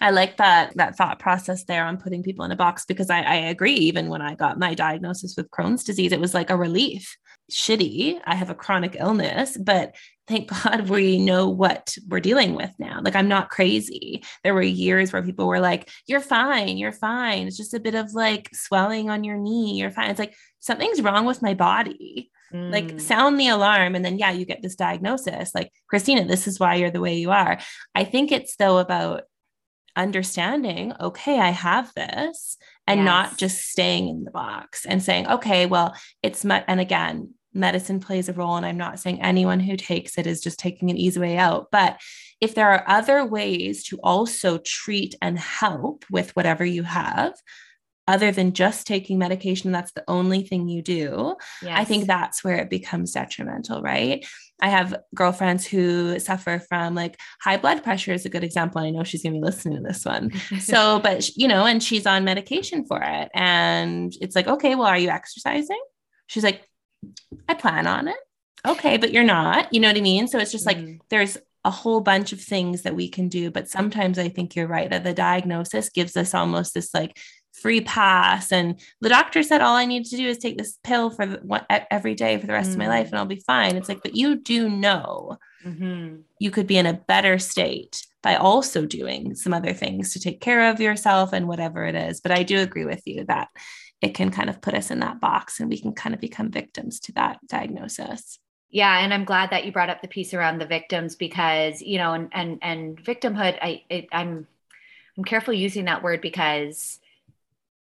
I 0.00 0.10
like 0.10 0.36
that 0.38 0.76
that 0.76 0.96
thought 0.96 1.18
process 1.18 1.64
there 1.64 1.84
on 1.84 1.98
putting 1.98 2.22
people 2.22 2.44
in 2.44 2.50
a 2.52 2.56
box 2.56 2.84
because 2.84 3.10
I, 3.10 3.20
I 3.20 3.34
agree. 3.34 3.74
Even 3.74 4.08
when 4.08 4.22
I 4.22 4.34
got 4.34 4.58
my 4.58 4.74
diagnosis 4.74 5.34
with 5.36 5.50
Crohn's 5.50 5.84
disease, 5.84 6.12
it 6.12 6.20
was 6.20 6.34
like 6.34 6.50
a 6.50 6.56
relief. 6.56 7.16
Shitty. 7.50 8.20
I 8.24 8.34
have 8.34 8.48
a 8.48 8.54
chronic 8.54 8.96
illness, 8.98 9.56
but 9.56 9.94
thank 10.26 10.48
God 10.64 10.88
we 10.88 11.18
know 11.18 11.48
what 11.48 11.94
we're 12.08 12.20
dealing 12.20 12.54
with 12.54 12.70
now. 12.78 13.00
Like 13.02 13.16
I'm 13.16 13.28
not 13.28 13.50
crazy. 13.50 14.24
There 14.42 14.54
were 14.54 14.62
years 14.62 15.12
where 15.12 15.22
people 15.22 15.46
were 15.46 15.60
like, 15.60 15.90
"You're 16.06 16.20
fine. 16.20 16.78
You're 16.78 16.92
fine. 16.92 17.46
It's 17.46 17.56
just 17.56 17.74
a 17.74 17.80
bit 17.80 17.94
of 17.94 18.14
like 18.14 18.50
swelling 18.52 19.10
on 19.10 19.24
your 19.24 19.36
knee. 19.36 19.78
You're 19.78 19.90
fine." 19.90 20.10
It's 20.10 20.18
like 20.18 20.34
something's 20.60 21.02
wrong 21.02 21.26
with 21.26 21.42
my 21.42 21.54
body. 21.54 22.30
Like 22.54 22.86
mm. 22.86 23.00
sound 23.00 23.40
the 23.40 23.48
alarm 23.48 23.96
and 23.96 24.04
then 24.04 24.16
yeah, 24.16 24.30
you 24.30 24.44
get 24.44 24.62
this 24.62 24.76
diagnosis. 24.76 25.52
Like, 25.56 25.72
Christina, 25.88 26.24
this 26.24 26.46
is 26.46 26.60
why 26.60 26.76
you're 26.76 26.90
the 26.90 27.00
way 27.00 27.16
you 27.16 27.32
are. 27.32 27.58
I 27.96 28.04
think 28.04 28.30
it's 28.30 28.54
though 28.54 28.78
about 28.78 29.22
understanding, 29.96 30.92
okay, 31.00 31.38
I 31.38 31.50
have 31.50 31.92
this, 31.94 32.56
and 32.86 33.00
yes. 33.00 33.04
not 33.04 33.38
just 33.38 33.68
staying 33.70 34.08
in 34.08 34.24
the 34.24 34.30
box 34.30 34.84
and 34.84 35.02
saying, 35.02 35.28
okay, 35.28 35.66
well, 35.66 35.94
it's, 36.22 36.44
my, 36.44 36.64
and 36.68 36.80
again, 36.80 37.34
medicine 37.54 38.00
plays 38.00 38.28
a 38.28 38.32
role. 38.32 38.56
And 38.56 38.66
I'm 38.66 38.76
not 38.76 38.98
saying 38.98 39.22
anyone 39.22 39.60
who 39.60 39.76
takes 39.76 40.18
it 40.18 40.26
is 40.26 40.40
just 40.42 40.58
taking 40.58 40.90
an 40.90 40.96
easy 40.96 41.20
way 41.20 41.38
out. 41.38 41.68
But 41.70 42.00
if 42.40 42.54
there 42.54 42.70
are 42.70 42.84
other 42.86 43.24
ways 43.24 43.84
to 43.84 43.98
also 44.02 44.58
treat 44.58 45.14
and 45.22 45.38
help 45.38 46.04
with 46.10 46.34
whatever 46.36 46.64
you 46.64 46.82
have, 46.82 47.34
other 48.06 48.30
than 48.30 48.52
just 48.52 48.86
taking 48.86 49.18
medication, 49.18 49.72
that's 49.72 49.92
the 49.92 50.04
only 50.08 50.42
thing 50.42 50.68
you 50.68 50.82
do. 50.82 51.36
Yes. 51.62 51.78
I 51.78 51.84
think 51.84 52.06
that's 52.06 52.44
where 52.44 52.56
it 52.56 52.70
becomes 52.70 53.12
detrimental, 53.12 53.82
right? 53.82 54.24
I 54.60 54.68
have 54.68 54.96
girlfriends 55.14 55.66
who 55.66 56.18
suffer 56.18 56.60
from 56.68 56.94
like 56.94 57.18
high 57.40 57.56
blood 57.56 57.82
pressure 57.82 58.12
is 58.12 58.24
a 58.24 58.30
good 58.30 58.44
example. 58.44 58.80
I 58.80 58.90
know 58.90 59.04
she's 59.04 59.22
going 59.22 59.34
to 59.34 59.40
be 59.40 59.44
listening 59.44 59.76
to 59.76 59.82
this 59.82 60.04
one. 60.04 60.32
so, 60.60 60.98
but 61.02 61.34
you 61.36 61.48
know, 61.48 61.64
and 61.64 61.82
she's 61.82 62.06
on 62.06 62.24
medication 62.24 62.84
for 62.84 63.00
it. 63.02 63.30
And 63.34 64.12
it's 64.20 64.36
like, 64.36 64.46
okay, 64.46 64.74
well, 64.74 64.86
are 64.86 64.98
you 64.98 65.08
exercising? 65.08 65.80
She's 66.26 66.44
like, 66.44 66.62
I 67.48 67.54
plan 67.54 67.86
on 67.86 68.08
it. 68.08 68.16
Okay, 68.66 68.96
but 68.96 69.12
you're 69.12 69.24
not. 69.24 69.72
You 69.72 69.80
know 69.80 69.88
what 69.88 69.96
I 69.96 70.02
mean? 70.02 70.28
So 70.28 70.38
it's 70.38 70.52
just 70.52 70.66
like 70.66 70.78
mm. 70.78 70.98
there's 71.10 71.36
a 71.64 71.70
whole 71.70 72.00
bunch 72.00 72.32
of 72.32 72.40
things 72.40 72.82
that 72.82 72.94
we 72.94 73.08
can 73.08 73.28
do. 73.28 73.50
But 73.50 73.68
sometimes 73.68 74.18
I 74.18 74.28
think 74.28 74.54
you're 74.54 74.66
right 74.66 74.88
that 74.90 75.04
the 75.04 75.14
diagnosis 75.14 75.90
gives 75.90 76.16
us 76.16 76.34
almost 76.34 76.74
this 76.74 76.94
like 76.94 77.18
free 77.54 77.80
pass. 77.80 78.52
And 78.52 78.78
the 79.00 79.08
doctor 79.08 79.42
said, 79.42 79.60
all 79.60 79.76
I 79.76 79.86
need 79.86 80.04
to 80.06 80.16
do 80.16 80.28
is 80.28 80.38
take 80.38 80.58
this 80.58 80.78
pill 80.82 81.10
for 81.10 81.24
the, 81.24 81.86
every 81.90 82.14
day 82.14 82.36
for 82.36 82.46
the 82.46 82.52
rest 82.52 82.70
mm. 82.70 82.72
of 82.74 82.78
my 82.78 82.88
life 82.88 83.08
and 83.08 83.16
I'll 83.16 83.26
be 83.26 83.42
fine. 83.46 83.76
It's 83.76 83.88
like, 83.88 84.02
but 84.02 84.16
you 84.16 84.36
do 84.36 84.68
know 84.68 85.38
mm-hmm. 85.64 86.16
you 86.38 86.50
could 86.50 86.66
be 86.66 86.78
in 86.78 86.86
a 86.86 86.92
better 86.92 87.38
state 87.38 88.06
by 88.22 88.36
also 88.36 88.84
doing 88.84 89.34
some 89.34 89.54
other 89.54 89.72
things 89.72 90.12
to 90.12 90.20
take 90.20 90.40
care 90.40 90.70
of 90.70 90.80
yourself 90.80 91.32
and 91.32 91.46
whatever 91.46 91.84
it 91.84 91.94
is. 91.94 92.20
But 92.20 92.32
I 92.32 92.42
do 92.42 92.58
agree 92.58 92.84
with 92.84 93.02
you 93.06 93.24
that 93.26 93.48
it 94.02 94.14
can 94.14 94.30
kind 94.30 94.50
of 94.50 94.60
put 94.60 94.74
us 94.74 94.90
in 94.90 95.00
that 95.00 95.20
box 95.20 95.60
and 95.60 95.70
we 95.70 95.80
can 95.80 95.92
kind 95.92 96.14
of 96.14 96.20
become 96.20 96.50
victims 96.50 97.00
to 97.00 97.12
that 97.12 97.38
diagnosis. 97.46 98.38
Yeah, 98.70 98.98
and 98.98 99.14
I'm 99.14 99.24
glad 99.24 99.50
that 99.50 99.64
you 99.64 99.70
brought 99.70 99.90
up 99.90 100.02
the 100.02 100.08
piece 100.08 100.34
around 100.34 100.58
the 100.58 100.66
victims 100.66 101.14
because 101.14 101.80
you 101.80 101.96
know, 101.96 102.12
and 102.12 102.28
and 102.32 102.58
and 102.60 103.00
victimhood. 103.00 103.56
I 103.62 103.84
it, 103.88 104.08
I'm 104.10 104.48
I'm 105.16 105.22
careful 105.22 105.54
using 105.54 105.84
that 105.84 106.02
word 106.02 106.20
because 106.20 106.98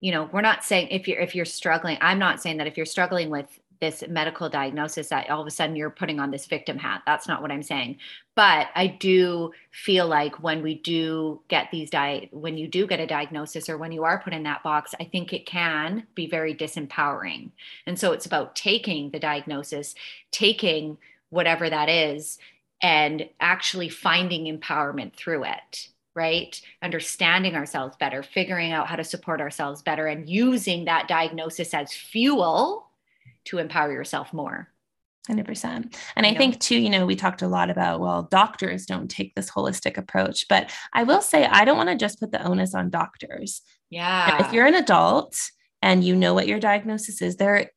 you 0.03 0.11
know 0.11 0.29
we're 0.33 0.41
not 0.41 0.63
saying 0.65 0.89
if 0.89 1.07
you're 1.07 1.19
if 1.19 1.33
you're 1.33 1.45
struggling 1.45 1.97
i'm 2.01 2.19
not 2.19 2.41
saying 2.41 2.57
that 2.57 2.67
if 2.67 2.75
you're 2.75 2.85
struggling 2.85 3.29
with 3.29 3.59
this 3.79 4.03
medical 4.07 4.47
diagnosis 4.47 5.09
that 5.09 5.29
all 5.29 5.41
of 5.41 5.47
a 5.47 5.51
sudden 5.51 5.75
you're 5.75 5.89
putting 5.89 6.17
on 6.17 6.31
this 6.31 6.45
victim 6.45 6.77
hat. 6.77 7.01
That's 7.05 7.27
not 7.27 7.41
what 7.41 7.51
i'm 7.51 7.63
saying. 7.63 7.97
But 8.35 8.67
i 8.75 8.87
do 8.87 9.51
feel 9.71 10.07
like 10.07 10.41
when 10.41 10.61
we 10.63 10.75
do 10.75 11.41
get 11.49 11.69
these 11.71 11.89
di 11.89 12.29
when 12.31 12.57
you 12.57 12.67
do 12.67 12.87
get 12.87 13.01
a 13.01 13.07
diagnosis 13.07 13.67
or 13.67 13.77
when 13.77 13.91
you 13.91 14.05
are 14.05 14.21
put 14.21 14.31
in 14.31 14.43
that 14.43 14.63
box 14.63 14.95
i 15.01 15.03
think 15.03 15.33
it 15.33 15.45
can 15.45 16.07
be 16.15 16.27
very 16.27 16.55
disempowering. 16.55 17.51
And 17.85 17.99
so 17.99 18.13
it's 18.13 18.25
about 18.25 18.55
taking 18.55 19.11
the 19.11 19.19
diagnosis 19.19 19.95
taking 20.31 20.97
whatever 21.29 21.69
that 21.69 21.89
is 21.89 22.37
and 22.81 23.27
actually 23.39 23.89
finding 23.89 24.45
empowerment 24.45 25.13
through 25.13 25.43
it 25.45 25.89
right? 26.15 26.59
Understanding 26.81 27.55
ourselves 27.55 27.95
better, 27.97 28.23
figuring 28.23 28.71
out 28.71 28.87
how 28.87 28.95
to 28.95 29.03
support 29.03 29.41
ourselves 29.41 29.81
better, 29.81 30.07
and 30.07 30.29
using 30.29 30.85
that 30.85 31.07
diagnosis 31.07 31.73
as 31.73 31.93
fuel 31.93 32.87
to 33.45 33.57
empower 33.57 33.91
yourself 33.91 34.33
more. 34.33 34.69
100%. 35.29 35.95
And 36.17 36.25
I 36.25 36.33
think 36.33 36.59
too, 36.59 36.75
you 36.75 36.89
know, 36.89 37.05
we 37.05 37.15
talked 37.15 37.41
a 37.41 37.47
lot 37.47 37.69
about, 37.69 38.01
well, 38.01 38.23
doctors 38.23 38.85
don't 38.85 39.09
take 39.09 39.33
this 39.35 39.49
holistic 39.49 39.97
approach, 39.97 40.47
but 40.49 40.69
I 40.91 41.03
will 41.03 41.21
say, 41.21 41.45
I 41.45 41.63
don't 41.63 41.77
want 41.77 41.89
to 41.89 41.95
just 41.95 42.19
put 42.19 42.31
the 42.31 42.43
onus 42.43 42.75
on 42.75 42.89
doctors. 42.89 43.61
Yeah. 43.89 44.35
And 44.35 44.45
if 44.45 44.51
you're 44.51 44.65
an 44.65 44.75
adult 44.75 45.37
and 45.81 46.03
you 46.03 46.15
know 46.15 46.33
what 46.33 46.47
your 46.47 46.59
diagnosis 46.59 47.21
is, 47.21 47.37
there 47.37 47.71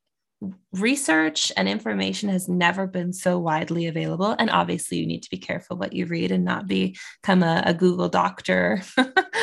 research 0.72 1.50
and 1.56 1.68
information 1.68 2.28
has 2.28 2.48
never 2.48 2.86
been 2.86 3.12
so 3.12 3.38
widely 3.38 3.86
available. 3.86 4.36
And 4.38 4.50
obviously 4.50 4.98
you 4.98 5.06
need 5.06 5.22
to 5.22 5.30
be 5.30 5.38
careful 5.38 5.76
what 5.76 5.94
you 5.94 6.06
read 6.06 6.30
and 6.30 6.44
not 6.44 6.66
become 6.66 7.42
a, 7.42 7.62
a 7.64 7.74
google 7.74 8.08
doctor 8.08 8.82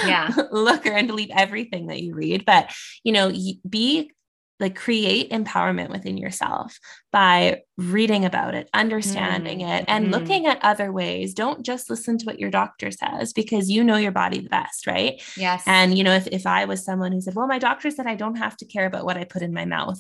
yeah. 0.06 0.32
looker 0.52 0.92
and 0.92 1.08
believe 1.08 1.32
everything 1.34 1.88
that 1.88 2.02
you 2.02 2.14
read. 2.14 2.46
But 2.46 2.72
you 3.04 3.12
know 3.12 3.32
be 3.68 4.12
like 4.60 4.76
create 4.76 5.32
empowerment 5.32 5.90
within 5.90 6.16
yourself 6.16 6.78
by 7.12 7.64
reading 7.76 8.24
about 8.24 8.54
it 8.54 8.70
understanding 8.74 9.60
mm-hmm. 9.60 9.70
it 9.70 9.86
and 9.88 10.06
mm-hmm. 10.06 10.14
looking 10.14 10.46
at 10.46 10.64
other 10.64 10.92
ways. 10.92 11.34
Don't 11.34 11.66
just 11.66 11.90
listen 11.90 12.20
to 12.20 12.26
what 12.26 12.40
your 12.40 12.52
doctor 12.52 12.92
says 12.92 13.34
because 13.34 13.70
you 13.70 13.84
know 13.84 13.98
your 13.98 14.12
body 14.12 14.40
the 14.40 14.50
best 14.50 14.86
right? 14.86 15.22
Yes. 15.36 15.64
And 15.66 15.98
you 15.98 16.04
know 16.04 16.14
if, 16.14 16.28
if 16.28 16.46
i 16.46 16.66
was 16.66 16.86
someone 16.86 17.12
who 17.12 17.20
said 17.20 17.36
well 17.36 17.48
my 17.48 17.60
doctor 17.60 17.90
said 17.90 18.06
i 18.06 18.16
don't 18.16 18.36
have 18.36 18.56
to 18.58 18.66
care 18.66 18.86
about 18.86 19.06
what 19.06 19.18
i 19.18 19.24
put 19.24 19.42
in 19.42 19.54
my 19.54 19.66
mouth 19.66 20.00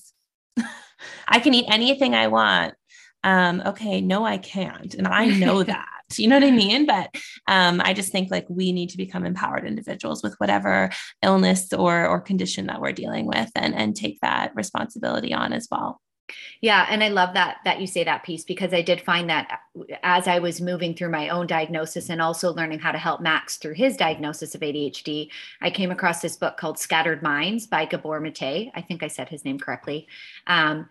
I 1.27 1.39
can 1.39 1.53
eat 1.53 1.65
anything 1.67 2.15
I 2.15 2.27
want. 2.27 2.75
Um, 3.23 3.61
okay, 3.65 4.01
no, 4.01 4.25
I 4.25 4.37
can't. 4.37 4.93
And 4.95 5.07
I 5.07 5.25
know 5.25 5.63
that. 5.63 5.87
You 6.17 6.27
know 6.27 6.35
what 6.35 6.43
I 6.43 6.51
mean? 6.51 6.85
But 6.85 7.15
um, 7.47 7.81
I 7.83 7.93
just 7.93 8.11
think 8.11 8.29
like 8.29 8.45
we 8.47 8.71
need 8.71 8.89
to 8.89 8.97
become 8.97 9.25
empowered 9.25 9.65
individuals 9.65 10.21
with 10.21 10.35
whatever 10.37 10.91
illness 11.23 11.73
or 11.73 12.05
or 12.05 12.21
condition 12.21 12.67
that 12.67 12.81
we're 12.81 12.91
dealing 12.91 13.25
with 13.25 13.49
and 13.55 13.73
and 13.73 13.95
take 13.95 14.19
that 14.21 14.51
responsibility 14.53 15.33
on 15.33 15.53
as 15.53 15.67
well. 15.71 16.02
Yeah, 16.61 16.85
and 16.89 17.03
I 17.03 17.09
love 17.09 17.33
that 17.33 17.57
that 17.65 17.81
you 17.81 17.87
say 17.87 18.03
that 18.03 18.23
piece 18.23 18.43
because 18.43 18.73
I 18.73 18.81
did 18.81 19.01
find 19.01 19.29
that 19.29 19.61
as 20.03 20.27
I 20.27 20.39
was 20.39 20.61
moving 20.61 20.95
through 20.95 21.09
my 21.09 21.29
own 21.29 21.47
diagnosis 21.47 22.09
and 22.09 22.21
also 22.21 22.53
learning 22.53 22.79
how 22.79 22.91
to 22.91 22.97
help 22.97 23.21
Max 23.21 23.57
through 23.57 23.73
his 23.73 23.97
diagnosis 23.97 24.55
of 24.55 24.61
ADHD, 24.61 25.29
I 25.61 25.69
came 25.69 25.91
across 25.91 26.21
this 26.21 26.35
book 26.35 26.57
called 26.57 26.79
Scattered 26.79 27.21
Minds 27.21 27.67
by 27.67 27.85
Gabor 27.85 28.19
Mate. 28.19 28.71
I 28.73 28.81
think 28.81 29.03
I 29.03 29.07
said 29.07 29.29
his 29.29 29.45
name 29.45 29.59
correctly. 29.59 30.07
Um, 30.47 30.89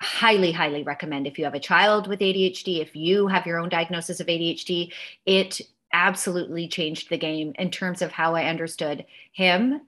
highly, 0.00 0.52
highly 0.52 0.82
recommend 0.82 1.26
if 1.26 1.38
you 1.38 1.44
have 1.44 1.54
a 1.54 1.60
child 1.60 2.08
with 2.08 2.20
ADHD, 2.20 2.80
if 2.80 2.96
you 2.96 3.26
have 3.26 3.46
your 3.46 3.58
own 3.58 3.68
diagnosis 3.68 4.20
of 4.20 4.26
ADHD, 4.26 4.92
it 5.26 5.60
absolutely 5.92 6.68
changed 6.68 7.10
the 7.10 7.18
game 7.18 7.52
in 7.58 7.70
terms 7.70 8.00
of 8.00 8.12
how 8.12 8.34
I 8.34 8.44
understood 8.44 9.04
him 9.32 9.82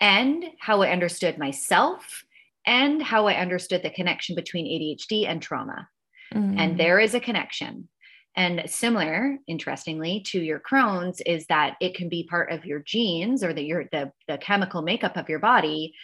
and 0.00 0.44
how 0.58 0.82
I 0.82 0.90
understood 0.90 1.38
myself 1.38 2.24
and 2.68 3.02
how 3.02 3.26
I 3.26 3.40
understood 3.40 3.82
the 3.82 3.90
connection 3.90 4.36
between 4.36 4.66
ADHD 4.66 5.26
and 5.26 5.40
trauma. 5.40 5.88
Mm. 6.34 6.58
And 6.58 6.78
there 6.78 7.00
is 7.00 7.14
a 7.14 7.20
connection. 7.20 7.88
And 8.36 8.62
similar, 8.66 9.38
interestingly, 9.48 10.22
to 10.26 10.38
your 10.38 10.60
Crohn's 10.60 11.22
is 11.22 11.46
that 11.46 11.76
it 11.80 11.94
can 11.94 12.10
be 12.10 12.28
part 12.28 12.52
of 12.52 12.66
your 12.66 12.80
genes 12.80 13.42
or 13.42 13.54
the 13.54 13.62
your 13.62 13.84
the, 13.90 14.12
the 14.28 14.36
chemical 14.36 14.82
makeup 14.82 15.16
of 15.16 15.30
your 15.30 15.38
body, 15.38 15.94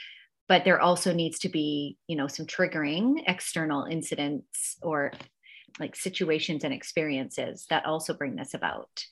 but 0.48 0.64
there 0.64 0.80
also 0.80 1.12
needs 1.12 1.38
to 1.40 1.50
be, 1.50 1.98
you 2.08 2.16
know, 2.16 2.28
some 2.28 2.46
triggering 2.46 3.22
external 3.26 3.84
incidents 3.84 4.78
or 4.80 5.12
like 5.78 5.94
situations 5.94 6.64
and 6.64 6.72
experiences 6.72 7.66
that 7.68 7.84
also 7.84 8.14
bring 8.14 8.36
this 8.36 8.54
about 8.54 9.04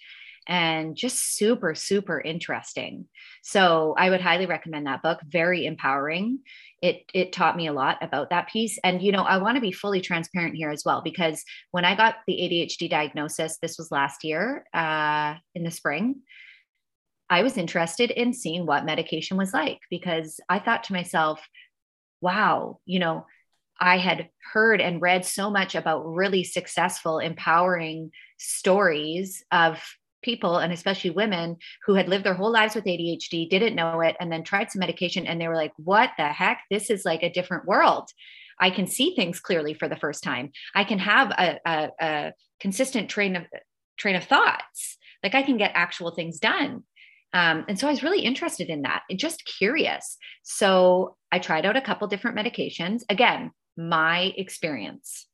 and 0.46 0.96
just 0.96 1.36
super 1.36 1.74
super 1.74 2.20
interesting. 2.20 3.06
So 3.42 3.94
i 3.98 4.10
would 4.10 4.20
highly 4.20 4.46
recommend 4.46 4.86
that 4.86 5.02
book 5.02 5.20
very 5.26 5.66
empowering. 5.66 6.40
It 6.80 7.04
it 7.14 7.32
taught 7.32 7.56
me 7.56 7.68
a 7.68 7.72
lot 7.72 7.98
about 8.02 8.30
that 8.30 8.48
piece. 8.48 8.78
And 8.82 9.02
you 9.02 9.12
know 9.12 9.22
i 9.22 9.38
want 9.38 9.56
to 9.56 9.60
be 9.60 9.72
fully 9.72 10.00
transparent 10.00 10.54
here 10.54 10.70
as 10.70 10.84
well 10.84 11.02
because 11.02 11.44
when 11.70 11.84
i 11.84 11.94
got 11.96 12.16
the 12.26 12.34
adhd 12.34 12.88
diagnosis 12.90 13.58
this 13.58 13.78
was 13.78 13.90
last 13.90 14.24
year 14.24 14.64
uh, 14.74 15.34
in 15.54 15.64
the 15.64 15.70
spring 15.70 16.22
i 17.30 17.42
was 17.42 17.56
interested 17.56 18.10
in 18.10 18.32
seeing 18.32 18.66
what 18.66 18.84
medication 18.84 19.36
was 19.36 19.52
like 19.52 19.78
because 19.90 20.40
i 20.48 20.58
thought 20.58 20.84
to 20.84 20.92
myself 20.92 21.46
wow 22.20 22.78
you 22.84 22.98
know 22.98 23.26
i 23.80 23.98
had 23.98 24.28
heard 24.52 24.80
and 24.80 25.02
read 25.02 25.24
so 25.24 25.50
much 25.50 25.74
about 25.74 26.06
really 26.06 26.44
successful 26.44 27.18
empowering 27.18 28.10
stories 28.38 29.44
of 29.50 29.82
people 30.22 30.58
and 30.58 30.72
especially 30.72 31.10
women 31.10 31.56
who 31.84 31.94
had 31.94 32.08
lived 32.08 32.24
their 32.24 32.34
whole 32.34 32.50
lives 32.50 32.74
with 32.74 32.84
ADHD, 32.84 33.48
didn't 33.48 33.74
know 33.74 34.00
it, 34.00 34.16
and 34.20 34.30
then 34.30 34.42
tried 34.42 34.70
some 34.70 34.80
medication 34.80 35.26
and 35.26 35.40
they 35.40 35.48
were 35.48 35.56
like, 35.56 35.72
what 35.76 36.10
the 36.16 36.28
heck? 36.28 36.62
This 36.70 36.90
is 36.90 37.04
like 37.04 37.22
a 37.22 37.32
different 37.32 37.66
world. 37.66 38.10
I 38.58 38.70
can 38.70 38.86
see 38.86 39.14
things 39.14 39.40
clearly 39.40 39.74
for 39.74 39.88
the 39.88 39.96
first 39.96 40.22
time. 40.22 40.52
I 40.74 40.84
can 40.84 40.98
have 40.98 41.30
a, 41.30 41.58
a, 41.66 41.90
a 42.00 42.32
consistent 42.60 43.08
train 43.08 43.36
of 43.36 43.44
train 43.98 44.16
of 44.16 44.24
thoughts. 44.24 44.98
Like 45.22 45.34
I 45.34 45.42
can 45.42 45.56
get 45.56 45.72
actual 45.74 46.12
things 46.12 46.38
done. 46.38 46.84
Um, 47.34 47.64
and 47.68 47.78
so 47.78 47.88
I 47.88 47.90
was 47.90 48.02
really 48.02 48.20
interested 48.20 48.68
in 48.68 48.82
that 48.82 49.02
and 49.08 49.18
just 49.18 49.44
curious. 49.44 50.16
So 50.42 51.16
I 51.30 51.38
tried 51.38 51.64
out 51.64 51.76
a 51.76 51.80
couple 51.80 52.06
different 52.08 52.36
medications. 52.36 53.02
Again, 53.08 53.52
my 53.76 54.32
experience. 54.36 55.26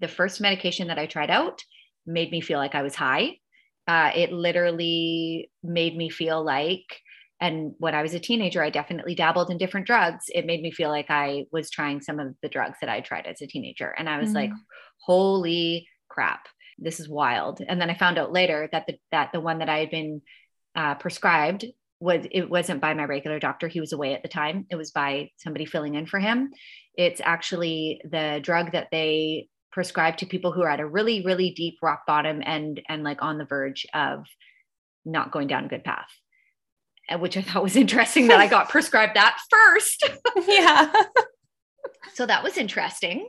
The 0.00 0.08
first 0.08 0.40
medication 0.40 0.88
that 0.88 0.98
I 0.98 1.06
tried 1.06 1.30
out 1.30 1.62
made 2.06 2.30
me 2.32 2.40
feel 2.40 2.58
like 2.58 2.74
I 2.74 2.82
was 2.82 2.94
high 2.94 3.38
uh, 3.86 4.10
it 4.14 4.32
literally 4.32 5.50
made 5.62 5.96
me 5.96 6.08
feel 6.08 6.42
like 6.42 7.00
and 7.40 7.72
when 7.78 7.94
i 7.94 8.02
was 8.02 8.14
a 8.14 8.20
teenager 8.20 8.62
i 8.62 8.70
definitely 8.70 9.14
dabbled 9.14 9.50
in 9.50 9.58
different 9.58 9.86
drugs. 9.86 10.24
It 10.28 10.46
made 10.46 10.62
me 10.62 10.70
feel 10.70 10.88
like 10.90 11.10
i 11.10 11.44
was 11.52 11.70
trying 11.70 12.00
some 12.00 12.20
of 12.20 12.34
the 12.42 12.48
drugs 12.48 12.78
that 12.80 12.90
i 12.90 13.00
tried 13.00 13.26
as 13.26 13.42
a 13.42 13.46
teenager. 13.46 13.88
And 13.96 14.08
i 14.08 14.18
was 14.18 14.30
mm. 14.30 14.34
like 14.34 14.52
holy 15.00 15.88
crap 16.08 16.46
this 16.78 16.98
is 16.98 17.08
wild. 17.08 17.60
And 17.66 17.80
then 17.80 17.90
i 17.90 17.94
found 17.94 18.18
out 18.18 18.32
later 18.32 18.68
that 18.72 18.86
the 18.86 18.96
that 19.10 19.32
the 19.32 19.40
one 19.40 19.58
that 19.58 19.68
i 19.68 19.78
had 19.78 19.90
been 19.90 20.22
uh, 20.74 20.94
prescribed 20.96 21.64
was 22.00 22.26
it 22.30 22.50
wasn't 22.50 22.80
by 22.80 22.92
my 22.94 23.04
regular 23.04 23.38
doctor. 23.38 23.68
He 23.68 23.80
was 23.80 23.92
away 23.92 24.14
at 24.14 24.22
the 24.22 24.28
time. 24.28 24.66
It 24.70 24.76
was 24.76 24.90
by 24.90 25.30
somebody 25.38 25.64
filling 25.64 25.94
in 25.94 26.06
for 26.06 26.18
him. 26.18 26.50
It's 26.96 27.20
actually 27.24 28.00
the 28.04 28.40
drug 28.42 28.72
that 28.72 28.88
they 28.90 29.48
prescribed 29.74 30.20
to 30.20 30.26
people 30.26 30.52
who 30.52 30.62
are 30.62 30.70
at 30.70 30.78
a 30.78 30.86
really 30.86 31.22
really 31.22 31.50
deep 31.50 31.78
rock 31.82 32.06
bottom 32.06 32.40
and 32.46 32.80
and 32.88 33.02
like 33.02 33.22
on 33.22 33.38
the 33.38 33.44
verge 33.44 33.84
of 33.92 34.24
not 35.04 35.32
going 35.32 35.48
down 35.48 35.64
a 35.64 35.68
good 35.68 35.82
path 35.82 36.08
uh, 37.10 37.18
which 37.18 37.36
i 37.36 37.42
thought 37.42 37.62
was 37.62 37.74
interesting 37.74 38.28
that 38.28 38.38
i 38.38 38.46
got 38.46 38.68
prescribed 38.74 39.16
that 39.16 39.36
first. 39.50 40.08
Yeah. 40.48 40.92
So 42.14 42.26
that 42.26 42.44
was 42.44 42.56
interesting. 42.56 43.28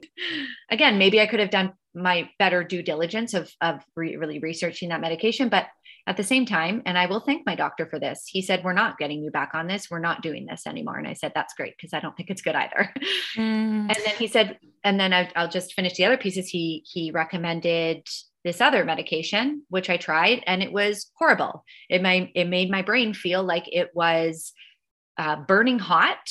Again 0.69 0.99
maybe 0.99 1.19
i 1.19 1.25
could 1.25 1.39
have 1.39 1.49
done 1.49 1.73
my 1.95 2.29
better 2.37 2.63
due 2.63 2.83
diligence 2.83 3.33
of 3.33 3.51
of 3.59 3.83
re- 3.95 4.17
really 4.17 4.39
researching 4.39 4.89
that 4.89 5.01
medication 5.01 5.49
but 5.49 5.65
at 6.07 6.17
the 6.17 6.23
same 6.23 6.45
time, 6.45 6.83
and 6.85 6.97
I 6.97 7.07
will 7.07 7.19
thank 7.19 7.45
my 7.45 7.55
doctor 7.55 7.87
for 7.87 7.99
this, 7.99 8.25
he 8.27 8.41
said, 8.41 8.63
We're 8.63 8.73
not 8.73 8.97
getting 8.97 9.23
you 9.23 9.31
back 9.31 9.51
on 9.53 9.67
this. 9.67 9.89
We're 9.89 9.99
not 9.99 10.21
doing 10.21 10.45
this 10.45 10.67
anymore. 10.67 10.97
And 10.97 11.07
I 11.07 11.13
said, 11.13 11.31
That's 11.33 11.55
great 11.55 11.75
because 11.77 11.93
I 11.93 11.99
don't 11.99 12.15
think 12.15 12.29
it's 12.29 12.41
good 12.41 12.55
either. 12.55 12.93
Mm. 13.35 13.89
And 13.89 13.97
then 14.05 14.15
he 14.17 14.27
said, 14.27 14.59
and 14.85 14.99
then 14.99 15.11
I, 15.11 15.29
I'll 15.35 15.49
just 15.49 15.73
finish 15.73 15.95
the 15.95 16.05
other 16.05 16.15
pieces. 16.15 16.47
He 16.47 16.83
he 16.85 17.11
recommended 17.11 18.07
this 18.45 18.61
other 18.61 18.85
medication, 18.85 19.63
which 19.69 19.89
I 19.89 19.97
tried, 19.97 20.43
and 20.45 20.61
it 20.61 20.71
was 20.71 21.11
horrible. 21.15 21.65
It 21.89 22.01
made 22.01 22.31
it 22.35 22.47
made 22.47 22.69
my 22.69 22.83
brain 22.83 23.13
feel 23.13 23.43
like 23.43 23.65
it 23.71 23.89
was 23.93 24.53
uh, 25.17 25.37
burning 25.37 25.79
hot, 25.79 26.29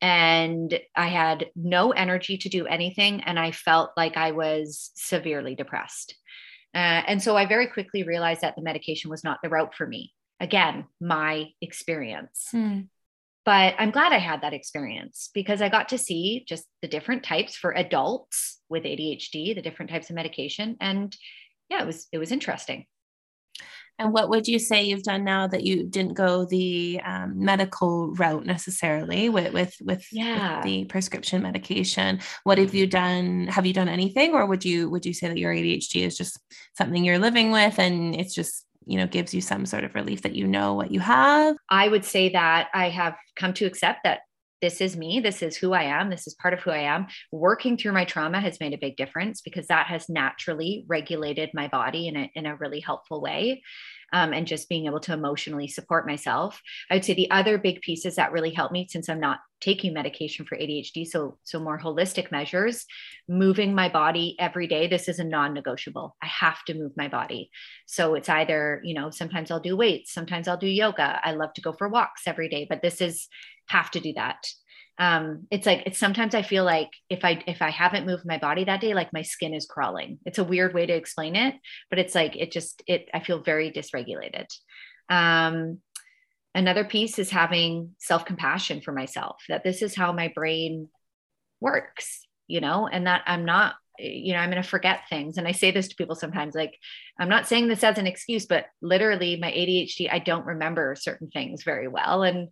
and 0.00 0.78
I 0.94 1.08
had 1.08 1.46
no 1.56 1.90
energy 1.90 2.38
to 2.38 2.48
do 2.48 2.66
anything, 2.66 3.22
and 3.22 3.38
I 3.38 3.50
felt 3.50 3.90
like 3.96 4.16
I 4.16 4.30
was 4.30 4.92
severely 4.94 5.56
depressed. 5.56 6.14
Uh, 6.74 7.02
and 7.06 7.22
so 7.22 7.36
I 7.36 7.46
very 7.46 7.66
quickly 7.66 8.02
realized 8.02 8.42
that 8.42 8.54
the 8.56 8.62
medication 8.62 9.10
was 9.10 9.24
not 9.24 9.38
the 9.42 9.48
route 9.48 9.74
for 9.74 9.86
me. 9.86 10.12
Again, 10.40 10.84
my 11.00 11.46
experience. 11.60 12.48
Hmm. 12.50 12.80
But 13.44 13.74
I'm 13.78 13.90
glad 13.90 14.12
I 14.12 14.18
had 14.18 14.42
that 14.42 14.52
experience 14.52 15.30
because 15.32 15.62
I 15.62 15.70
got 15.70 15.88
to 15.88 15.98
see 15.98 16.44
just 16.46 16.66
the 16.82 16.88
different 16.88 17.22
types 17.22 17.56
for 17.56 17.72
adults 17.72 18.58
with 18.68 18.84
ADHD, 18.84 19.54
the 19.54 19.62
different 19.62 19.90
types 19.90 20.10
of 20.10 20.16
medication. 20.16 20.76
And 20.80 21.16
yeah, 21.70 21.82
it 21.82 21.86
was 21.86 22.08
it 22.12 22.18
was 22.18 22.30
interesting. 22.30 22.84
And 23.98 24.12
what 24.12 24.28
would 24.30 24.46
you 24.46 24.58
say 24.58 24.84
you've 24.84 25.02
done 25.02 25.24
now 25.24 25.48
that 25.48 25.64
you 25.64 25.84
didn't 25.84 26.14
go 26.14 26.44
the 26.44 27.00
um, 27.04 27.32
medical 27.36 28.12
route 28.14 28.46
necessarily 28.46 29.28
with 29.28 29.52
with 29.52 29.76
with, 29.80 30.06
yeah. 30.12 30.56
with, 30.56 30.64
the 30.64 30.84
prescription 30.84 31.42
medication? 31.42 32.20
What 32.44 32.58
have 32.58 32.74
you 32.74 32.86
done? 32.86 33.48
Have 33.48 33.66
you 33.66 33.72
done 33.72 33.88
anything, 33.88 34.34
or 34.34 34.46
would 34.46 34.64
you 34.64 34.88
would 34.88 35.04
you 35.04 35.12
say 35.12 35.28
that 35.28 35.38
your 35.38 35.52
ADHD 35.52 36.02
is 36.02 36.16
just 36.16 36.38
something 36.76 37.04
you're 37.04 37.18
living 37.18 37.50
with, 37.50 37.78
and 37.78 38.14
it's 38.14 38.34
just 38.34 38.64
you 38.86 38.98
know 38.98 39.06
gives 39.06 39.34
you 39.34 39.40
some 39.40 39.66
sort 39.66 39.84
of 39.84 39.94
relief 39.94 40.22
that 40.22 40.36
you 40.36 40.46
know 40.46 40.74
what 40.74 40.92
you 40.92 41.00
have? 41.00 41.56
I 41.68 41.88
would 41.88 42.04
say 42.04 42.28
that 42.30 42.68
I 42.72 42.90
have 42.90 43.16
come 43.34 43.52
to 43.54 43.66
accept 43.66 44.04
that 44.04 44.20
this 44.60 44.80
is 44.80 44.96
me. 44.96 45.20
This 45.20 45.42
is 45.42 45.56
who 45.56 45.72
I 45.72 45.84
am. 45.84 46.10
This 46.10 46.26
is 46.26 46.34
part 46.34 46.54
of 46.54 46.60
who 46.60 46.70
I 46.70 46.78
am. 46.78 47.06
Working 47.30 47.76
through 47.76 47.92
my 47.92 48.04
trauma 48.04 48.40
has 48.40 48.60
made 48.60 48.72
a 48.72 48.78
big 48.78 48.96
difference 48.96 49.40
because 49.40 49.68
that 49.68 49.86
has 49.86 50.08
naturally 50.08 50.84
regulated 50.88 51.50
my 51.54 51.68
body 51.68 52.08
in 52.08 52.16
a, 52.16 52.30
in 52.34 52.46
a 52.46 52.56
really 52.56 52.80
helpful 52.80 53.20
way. 53.20 53.62
Um, 54.10 54.32
and 54.32 54.46
just 54.46 54.70
being 54.70 54.86
able 54.86 55.00
to 55.00 55.12
emotionally 55.12 55.68
support 55.68 56.06
myself. 56.06 56.62
I 56.90 56.94
would 56.94 57.04
say 57.04 57.12
the 57.12 57.30
other 57.30 57.58
big 57.58 57.82
pieces 57.82 58.16
that 58.16 58.32
really 58.32 58.54
help 58.54 58.72
me 58.72 58.86
since 58.88 59.06
I'm 59.06 59.20
not 59.20 59.40
taking 59.60 59.92
medication 59.92 60.46
for 60.46 60.56
ADHD, 60.56 61.06
so 61.06 61.36
so 61.42 61.60
more 61.60 61.78
holistic 61.78 62.30
measures, 62.30 62.86
moving 63.28 63.74
my 63.74 63.90
body 63.90 64.34
every 64.38 64.66
day. 64.66 64.86
This 64.86 65.08
is 65.08 65.18
a 65.18 65.24
non-negotiable. 65.24 66.16
I 66.22 66.26
have 66.26 66.64
to 66.68 66.74
move 66.74 66.92
my 66.96 67.08
body. 67.08 67.50
So 67.84 68.14
it's 68.14 68.30
either 68.30 68.80
you 68.82 68.94
know 68.94 69.10
sometimes 69.10 69.50
I'll 69.50 69.60
do 69.60 69.76
weights, 69.76 70.14
sometimes 70.14 70.48
I'll 70.48 70.56
do 70.56 70.66
yoga. 70.66 71.20
I 71.22 71.32
love 71.32 71.52
to 71.54 71.60
go 71.60 71.74
for 71.74 71.86
walks 71.90 72.22
every 72.26 72.48
day, 72.48 72.66
but 72.66 72.80
this 72.80 73.02
is 73.02 73.28
have 73.68 73.90
to 73.92 74.00
do 74.00 74.12
that. 74.14 74.46
Um 74.98 75.46
it's 75.50 75.66
like 75.66 75.84
it's 75.86 75.98
sometimes 75.98 76.34
i 76.34 76.42
feel 76.42 76.64
like 76.64 76.90
if 77.08 77.24
i 77.24 77.40
if 77.46 77.62
i 77.62 77.70
haven't 77.70 78.06
moved 78.06 78.26
my 78.26 78.38
body 78.38 78.64
that 78.64 78.80
day 78.80 78.94
like 78.94 79.12
my 79.12 79.22
skin 79.22 79.54
is 79.54 79.66
crawling. 79.66 80.18
It's 80.26 80.38
a 80.38 80.44
weird 80.44 80.74
way 80.74 80.86
to 80.86 80.92
explain 80.92 81.36
it 81.36 81.54
but 81.88 81.98
it's 81.98 82.14
like 82.14 82.36
it 82.36 82.50
just 82.50 82.82
it 82.86 83.08
i 83.14 83.20
feel 83.20 83.40
very 83.40 83.70
dysregulated. 83.70 84.46
Um 85.08 85.78
another 86.54 86.84
piece 86.84 87.18
is 87.18 87.30
having 87.30 87.94
self 87.98 88.24
compassion 88.24 88.80
for 88.80 88.92
myself 88.92 89.36
that 89.48 89.62
this 89.62 89.82
is 89.82 89.94
how 89.94 90.12
my 90.12 90.32
brain 90.34 90.88
works 91.60 92.26
you 92.48 92.60
know 92.60 92.88
and 92.88 93.06
that 93.06 93.22
i'm 93.26 93.44
not 93.44 93.74
you 93.98 94.32
know 94.32 94.38
i'm 94.38 94.50
going 94.50 94.62
to 94.62 94.68
forget 94.68 95.08
things. 95.08 95.38
And 95.38 95.46
i 95.46 95.52
say 95.52 95.70
this 95.70 95.88
to 95.88 95.96
people 95.96 96.14
sometimes 96.14 96.54
like 96.54 96.78
i'm 97.18 97.28
not 97.28 97.46
saying 97.46 97.68
this 97.68 97.84
as 97.84 97.98
an 97.98 98.06
excuse 98.06 98.46
but 98.46 98.66
literally 98.80 99.36
my 99.36 99.50
adhd 99.50 100.08
i 100.10 100.18
don't 100.18 100.46
remember 100.46 100.94
certain 100.96 101.28
things 101.30 101.62
very 101.62 101.88
well. 101.88 102.22
And 102.22 102.48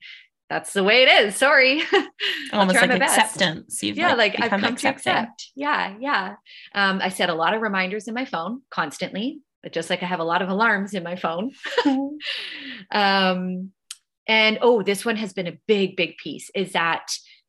that's 0.49 0.72
the 0.72 0.84
way 0.84 1.03
it 1.03 1.09
is. 1.09 1.36
Sorry. 1.36 1.82
Almost 2.53 2.80
like 2.80 2.90
acceptance. 2.90 3.82
You've 3.82 3.97
yeah, 3.97 4.14
like, 4.14 4.38
like 4.38 4.44
I've 4.44 4.51
come 4.51 4.64
accepting. 4.64 5.12
to 5.12 5.18
accept. 5.18 5.51
Yeah, 5.57 5.97
yeah. 5.99 6.36
Um, 6.74 7.01
I 7.03 7.09
set 7.09 7.30
a 7.30 7.34
lot 7.34 7.55
of 7.55 7.62
reminders 7.62 8.07
in 8.07 8.14
my 8.14 8.24
phone 8.24 8.62
constantly, 8.70 9.40
but 9.62 9.72
just 9.72 9.90
like 9.90 10.03
I 10.03 10.07
have 10.07 10.20
a 10.20 10.24
lot 10.24 10.42
of 10.42 10.49
alarms 10.49 10.94
in 10.94 11.03
my 11.03 11.16
phone. 11.16 11.51
um, 12.92 13.72
and 14.28 14.59
oh, 14.62 14.82
this 14.82 15.05
one 15.05 15.16
has 15.16 15.32
been 15.32 15.47
a 15.47 15.59
big, 15.66 15.97
big 15.97 16.16
piece 16.16 16.51
is 16.55 16.72
that 16.72 17.07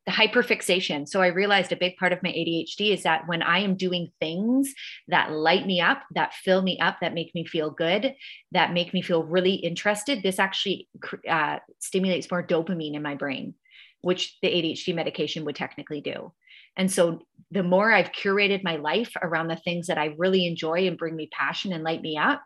the 0.08 0.14
hyperfixation. 0.14 1.06
So 1.06 1.22
I 1.22 1.28
realized 1.28 1.74
a 1.74 1.76
big 1.76 1.98
part 1.98 2.14
of 2.14 2.24
my 2.24 2.30
ADHD 2.30 2.94
is 2.94 3.04
that 3.04 3.28
when 3.28 3.42
I 3.44 3.60
am 3.60 3.76
doing 3.76 4.10
things 4.22 4.74
that 5.10 5.34
light 5.34 5.68
me 5.68 5.82
up, 5.82 6.02
that 6.16 6.34
fill 6.34 6.62
me 6.62 6.80
up, 6.80 7.00
that 7.02 7.14
make 7.14 7.36
me 7.36 7.46
feel 7.46 7.70
good, 7.70 8.16
that 8.54 8.72
make 8.72 8.94
me 8.94 9.02
feel 9.02 9.26
really 9.26 9.56
interested, 9.56 10.24
this 10.24 10.40
actually 10.40 10.88
uh, 11.30 11.58
stimulates 11.80 12.32
more 12.32 12.42
dopamine 12.42 12.96
in 12.96 13.02
my 13.02 13.16
brain, 13.16 13.54
which 14.00 14.38
the 14.42 14.48
ADHD 14.48 14.96
medication 14.96 15.44
would 15.44 15.58
technically 15.58 16.00
do. 16.00 16.32
And 16.78 16.90
so 16.90 17.24
the 17.52 17.64
more 17.64 17.92
I've 17.92 18.14
curated 18.14 18.64
my 18.64 18.78
life 18.78 19.12
around 19.22 19.50
the 19.50 19.58
things 19.58 19.88
that 19.88 19.98
I 19.98 20.16
really 20.18 20.48
enjoy 20.48 20.88
and 20.88 20.98
bring 20.98 21.18
me 21.18 21.28
passion 21.34 21.74
and 21.74 21.84
light 21.84 22.02
me 22.02 22.18
up, 22.18 22.46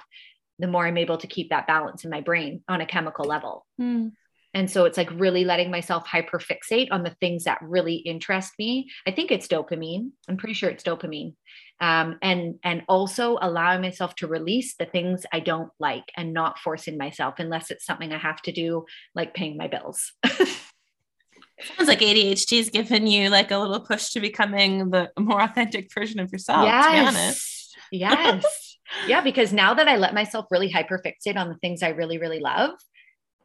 the 0.57 0.67
more 0.67 0.87
I'm 0.87 0.97
able 0.97 1.17
to 1.17 1.27
keep 1.27 1.51
that 1.51 1.67
balance 1.67 2.05
in 2.05 2.09
my 2.09 2.21
brain 2.21 2.63
on 2.67 2.81
a 2.81 2.87
chemical 2.87 3.25
level. 3.25 3.67
Mm. 3.79 4.13
And 4.53 4.69
so 4.69 4.85
it's 4.85 4.97
like 4.97 5.09
really 5.11 5.45
letting 5.45 5.71
myself 5.71 6.05
hyperfixate 6.05 6.89
on 6.91 7.03
the 7.03 7.15
things 7.21 7.45
that 7.45 7.59
really 7.61 7.95
interest 7.95 8.53
me. 8.59 8.89
I 9.07 9.11
think 9.11 9.31
it's 9.31 9.47
dopamine. 9.47 10.09
I'm 10.27 10.37
pretty 10.37 10.53
sure 10.53 10.69
it's 10.69 10.83
dopamine. 10.83 11.35
Um, 11.79 12.17
and 12.21 12.59
and 12.63 12.83
also 12.87 13.39
allowing 13.41 13.81
myself 13.81 14.13
to 14.17 14.27
release 14.27 14.75
the 14.75 14.85
things 14.85 15.25
I 15.31 15.39
don't 15.39 15.71
like 15.79 16.11
and 16.15 16.33
not 16.33 16.59
forcing 16.59 16.97
myself 16.97 17.35
unless 17.39 17.71
it's 17.71 17.85
something 17.85 18.11
I 18.11 18.17
have 18.17 18.41
to 18.43 18.51
do, 18.51 18.85
like 19.15 19.33
paying 19.33 19.57
my 19.57 19.67
bills. 19.67 20.11
Sounds 20.25 21.87
like 21.87 21.99
ADHD 21.99 22.57
has 22.57 22.69
given 22.69 23.07
you 23.07 23.29
like 23.29 23.51
a 23.51 23.57
little 23.57 23.79
push 23.79 24.09
to 24.11 24.19
becoming 24.19 24.89
the 24.89 25.11
more 25.17 25.41
authentic 25.41 25.93
version 25.93 26.19
of 26.19 26.31
yourself. 26.31 26.65
Yes. 26.65 26.85
To 26.85 26.91
be 26.91 27.07
honest. 27.07 27.77
yes. 27.91 28.77
yeah, 29.07 29.21
because 29.21 29.53
now 29.53 29.73
that 29.73 29.87
I 29.87 29.95
let 29.95 30.13
myself 30.13 30.47
really 30.51 30.71
hyperfixate 30.71 31.37
on 31.37 31.49
the 31.49 31.55
things 31.55 31.83
I 31.83 31.89
really, 31.89 32.17
really 32.17 32.39
love, 32.39 32.71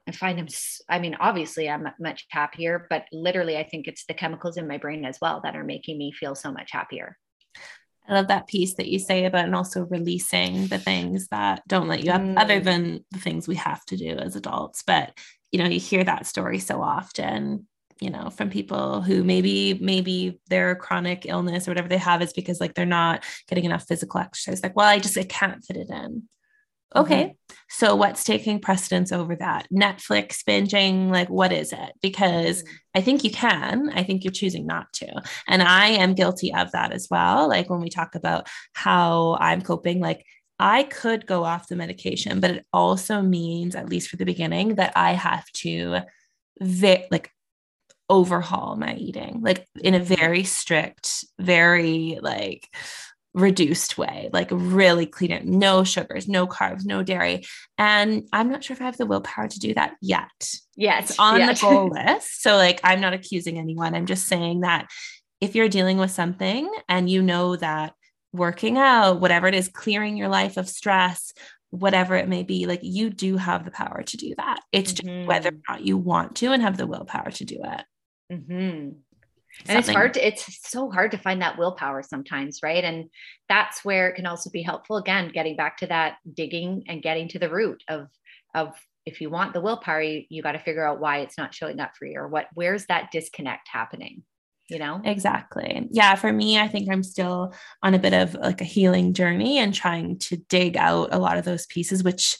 I 0.08 0.12
find 0.12 0.38
them, 0.38 0.46
I 0.88 0.98
mean, 0.98 1.16
obviously 1.18 1.68
I'm 1.68 1.88
much 1.98 2.26
happier, 2.30 2.86
but 2.88 3.06
literally 3.12 3.56
I 3.56 3.64
think 3.64 3.88
it's 3.88 4.04
the 4.06 4.14
chemicals 4.14 4.56
in 4.56 4.68
my 4.68 4.78
brain 4.78 5.04
as 5.04 5.18
well 5.20 5.40
that 5.42 5.56
are 5.56 5.64
making 5.64 5.98
me 5.98 6.12
feel 6.12 6.34
so 6.34 6.52
much 6.52 6.70
happier. 6.70 7.16
I 8.08 8.14
love 8.14 8.28
that 8.28 8.46
piece 8.46 8.74
that 8.74 8.88
you 8.88 8.98
say 8.98 9.24
about 9.24 9.46
and 9.46 9.54
also 9.54 9.84
releasing 9.86 10.68
the 10.68 10.78
things 10.78 11.26
that 11.28 11.62
don't 11.66 11.88
let 11.88 12.04
you 12.04 12.12
up, 12.12 12.20
mm. 12.20 12.38
other 12.38 12.60
than 12.60 13.04
the 13.10 13.18
things 13.18 13.48
we 13.48 13.56
have 13.56 13.84
to 13.86 13.96
do 13.96 14.10
as 14.10 14.36
adults. 14.36 14.84
But 14.86 15.18
you 15.52 15.58
know, 15.58 15.68
you 15.68 15.80
hear 15.80 16.04
that 16.04 16.26
story 16.26 16.58
so 16.58 16.82
often, 16.82 17.66
you 18.00 18.10
know, 18.10 18.30
from 18.30 18.50
people 18.50 19.00
who 19.00 19.24
maybe 19.24 19.74
maybe 19.80 20.38
their 20.48 20.76
chronic 20.76 21.26
illness 21.26 21.66
or 21.66 21.70
whatever 21.70 21.88
they 21.88 21.98
have 21.98 22.22
is 22.22 22.32
because 22.32 22.60
like 22.60 22.74
they're 22.74 22.86
not 22.86 23.24
getting 23.48 23.64
enough 23.64 23.86
physical 23.86 24.20
exercise. 24.20 24.62
Like, 24.62 24.76
well, 24.76 24.86
I 24.86 24.98
just 24.98 25.18
I 25.18 25.24
can't 25.24 25.64
fit 25.64 25.76
it 25.76 25.90
in. 25.90 26.24
Okay. 26.94 27.24
Mm-hmm. 27.24 27.54
So 27.68 27.96
what's 27.96 28.22
taking 28.22 28.60
precedence 28.60 29.10
over 29.10 29.34
that? 29.36 29.66
Netflix 29.72 30.42
binging, 30.44 31.10
like 31.10 31.28
what 31.28 31.52
is 31.52 31.72
it? 31.72 31.92
Because 32.00 32.62
mm-hmm. 32.62 32.74
I 32.94 33.00
think 33.00 33.24
you 33.24 33.30
can. 33.30 33.90
I 33.90 34.02
think 34.02 34.24
you're 34.24 34.32
choosing 34.32 34.66
not 34.66 34.92
to. 34.94 35.22
And 35.48 35.62
I 35.62 35.88
am 35.88 36.14
guilty 36.14 36.54
of 36.54 36.72
that 36.72 36.92
as 36.92 37.08
well. 37.10 37.48
Like 37.48 37.68
when 37.68 37.80
we 37.80 37.90
talk 37.90 38.14
about 38.14 38.46
how 38.72 39.36
I'm 39.40 39.62
coping, 39.62 40.00
like 40.00 40.24
I 40.58 40.84
could 40.84 41.26
go 41.26 41.44
off 41.44 41.68
the 41.68 41.76
medication, 41.76 42.40
but 42.40 42.50
it 42.50 42.66
also 42.72 43.20
means, 43.20 43.74
at 43.74 43.88
least 43.88 44.08
for 44.08 44.16
the 44.16 44.24
beginning, 44.24 44.76
that 44.76 44.92
I 44.96 45.12
have 45.12 45.44
to 45.56 45.98
vi- 46.60 47.08
like 47.10 47.30
overhaul 48.08 48.76
my 48.76 48.94
eating, 48.94 49.40
like 49.42 49.66
in 49.82 49.94
a 49.94 50.00
very 50.00 50.44
strict, 50.44 51.24
very 51.38 52.18
like 52.22 52.68
reduced 53.36 53.98
way, 53.98 54.30
like 54.32 54.48
really 54.50 55.04
clean 55.04 55.30
it, 55.30 55.44
no 55.44 55.84
sugars, 55.84 56.26
no 56.26 56.46
carbs, 56.46 56.86
no 56.86 57.02
dairy. 57.02 57.44
And 57.76 58.26
I'm 58.32 58.50
not 58.50 58.64
sure 58.64 58.74
if 58.74 58.80
I 58.80 58.86
have 58.86 58.96
the 58.96 59.04
willpower 59.04 59.46
to 59.46 59.58
do 59.60 59.74
that 59.74 59.94
yet. 60.00 60.50
Yes. 60.74 61.10
It's 61.10 61.18
on 61.18 61.38
the 61.38 61.58
goal 61.60 61.88
list. 61.92 62.42
So, 62.42 62.56
like, 62.56 62.80
I'm 62.82 63.00
not 63.00 63.12
accusing 63.12 63.58
anyone. 63.58 63.94
I'm 63.94 64.06
just 64.06 64.26
saying 64.26 64.60
that 64.60 64.88
if 65.40 65.54
you're 65.54 65.68
dealing 65.68 65.98
with 65.98 66.10
something 66.10 66.68
and 66.88 67.10
you 67.10 67.22
know 67.22 67.56
that 67.56 67.92
working 68.32 68.78
out, 68.78 69.20
whatever 69.20 69.46
it 69.46 69.54
is, 69.54 69.68
clearing 69.68 70.16
your 70.16 70.28
life 70.28 70.56
of 70.56 70.66
stress, 70.66 71.34
whatever 71.68 72.14
it 72.14 72.28
may 72.28 72.42
be, 72.42 72.64
like 72.64 72.80
you 72.82 73.10
do 73.10 73.36
have 73.36 73.66
the 73.66 73.70
power 73.70 74.02
to 74.02 74.16
do 74.16 74.34
that. 74.38 74.60
It's 74.72 74.94
mm-hmm. 74.94 75.08
just 75.08 75.28
whether 75.28 75.50
or 75.50 75.60
not 75.68 75.84
you 75.84 75.98
want 75.98 76.36
to 76.36 76.52
and 76.52 76.62
have 76.62 76.78
the 76.78 76.86
willpower 76.86 77.30
to 77.32 77.44
do 77.44 77.60
it. 77.62 77.84
Mm-hmm 78.32 78.88
and 79.68 79.78
it's 79.78 79.88
hard 79.88 80.14
to 80.14 80.26
it's 80.26 80.68
so 80.68 80.90
hard 80.90 81.10
to 81.10 81.18
find 81.18 81.42
that 81.42 81.58
willpower 81.58 82.02
sometimes 82.02 82.60
right? 82.62 82.84
And 82.84 83.08
that's 83.48 83.84
where 83.84 84.08
it 84.08 84.14
can 84.14 84.26
also 84.26 84.50
be 84.50 84.62
helpful 84.62 84.96
again 84.96 85.30
getting 85.32 85.56
back 85.56 85.78
to 85.78 85.86
that 85.86 86.16
digging 86.32 86.84
and 86.88 87.02
getting 87.02 87.28
to 87.28 87.38
the 87.38 87.50
root 87.50 87.82
of 87.88 88.08
of 88.54 88.74
if 89.04 89.20
you 89.20 89.30
want 89.30 89.52
the 89.54 89.60
willpower 89.60 90.02
you, 90.02 90.24
you 90.28 90.42
got 90.42 90.52
to 90.52 90.58
figure 90.58 90.86
out 90.86 91.00
why 91.00 91.18
it's 91.18 91.38
not 91.38 91.54
showing 91.54 91.80
up 91.80 91.92
for 91.96 92.06
you 92.06 92.18
or 92.18 92.28
what 92.28 92.46
where's 92.54 92.86
that 92.86 93.10
disconnect 93.10 93.68
happening 93.68 94.22
you 94.68 94.80
know? 94.80 95.00
Exactly. 95.04 95.86
Yeah 95.92 96.16
for 96.16 96.32
me 96.32 96.58
i 96.58 96.66
think 96.66 96.90
i'm 96.90 97.04
still 97.04 97.54
on 97.82 97.94
a 97.94 97.98
bit 97.98 98.12
of 98.12 98.34
like 98.34 98.60
a 98.60 98.64
healing 98.64 99.14
journey 99.14 99.58
and 99.58 99.72
trying 99.72 100.18
to 100.18 100.36
dig 100.36 100.76
out 100.76 101.10
a 101.12 101.18
lot 101.18 101.38
of 101.38 101.44
those 101.44 101.66
pieces 101.66 102.02
which 102.02 102.36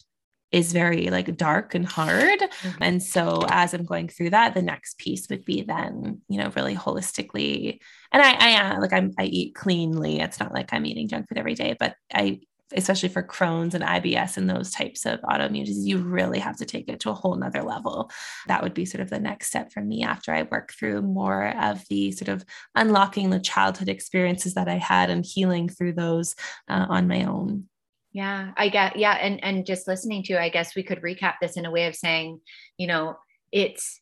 is 0.53 0.73
very 0.73 1.09
like 1.11 1.37
dark 1.37 1.75
and 1.75 1.87
hard. 1.87 2.39
Mm-hmm. 2.39 2.83
And 2.83 3.03
so 3.03 3.45
as 3.49 3.75
I'm 3.75 3.85
going 3.85 4.09
through 4.09 4.31
that, 4.31 4.55
the 4.55 4.63
next 4.63 4.99
piece 4.99 5.29
would 5.29 5.45
be 5.45 5.63
then, 5.63 6.21
you 6.29 6.39
know, 6.39 6.53
really 6.57 6.75
holistically. 6.75 7.81
And 8.13 8.23
I, 8.23 8.33
I 8.33 8.71
uh, 8.75 8.81
like 8.81 8.93
I'm 8.93 9.13
I 9.19 9.25
eat 9.25 9.55
cleanly. 9.55 10.21
It's 10.21 10.41
not 10.41 10.55
like 10.55 10.73
I'm 10.73 10.87
eating 10.87 11.09
junk 11.09 11.29
food 11.29 11.39
every 11.39 11.55
day, 11.55 11.77
but 11.79 11.97
I 12.15 12.41
especially 12.75 13.09
for 13.09 13.23
Crohn's 13.23 13.75
and 13.75 13.85
IBS 13.85 14.37
and 14.37 14.51
those 14.51 14.71
types 14.71 15.07
of 15.07 15.21
autoimmune 15.21 15.65
diseases, 15.65 15.87
you 15.87 15.99
really 15.99 16.41
have 16.41 16.57
to 16.57 16.65
take 16.65 16.89
it 16.89 17.01
to 17.01 17.11
a 17.11 17.15
whole 17.15 17.37
nother 17.37 17.63
level. 17.63 18.11
That 18.49 18.63
would 18.63 18.75
be 18.75 18.85
sort 18.85 19.03
of 19.03 19.11
the 19.11 19.21
next 19.21 19.49
step 19.49 19.73
for 19.73 19.81
me 19.81 20.03
after 20.03 20.33
I 20.33 20.43
work 20.43 20.73
through 20.73 21.03
more 21.03 21.57
of 21.57 21.85
the 21.89 22.11
sort 22.13 22.29
of 22.29 22.45
unlocking 22.75 23.31
the 23.31 23.39
childhood 23.39 23.89
experiences 23.89 24.55
that 24.55 24.69
I 24.69 24.79
had 24.79 25.11
and 25.11 25.25
healing 25.25 25.69
through 25.69 25.93
those 25.93 26.35
uh, 26.69 26.87
on 26.89 27.07
my 27.07 27.25
own. 27.25 27.69
Yeah, 28.17 28.53
I 28.57 28.71
get 28.71 28.97
yeah, 28.97 29.13
and 29.13 29.45
and 29.45 29.67
just 29.67 29.87
listening 29.87 30.23
to, 30.23 30.41
I 30.41 30.49
guess 30.49 30.75
we 30.75 30.83
could 30.83 31.03
recap 31.03 31.35
this 31.39 31.59
in 31.59 31.67
a 31.67 31.71
way 31.71 31.87
of 31.87 31.95
saying, 31.95 32.41
you 32.79 32.87
know, 32.87 33.17
it's 33.53 34.01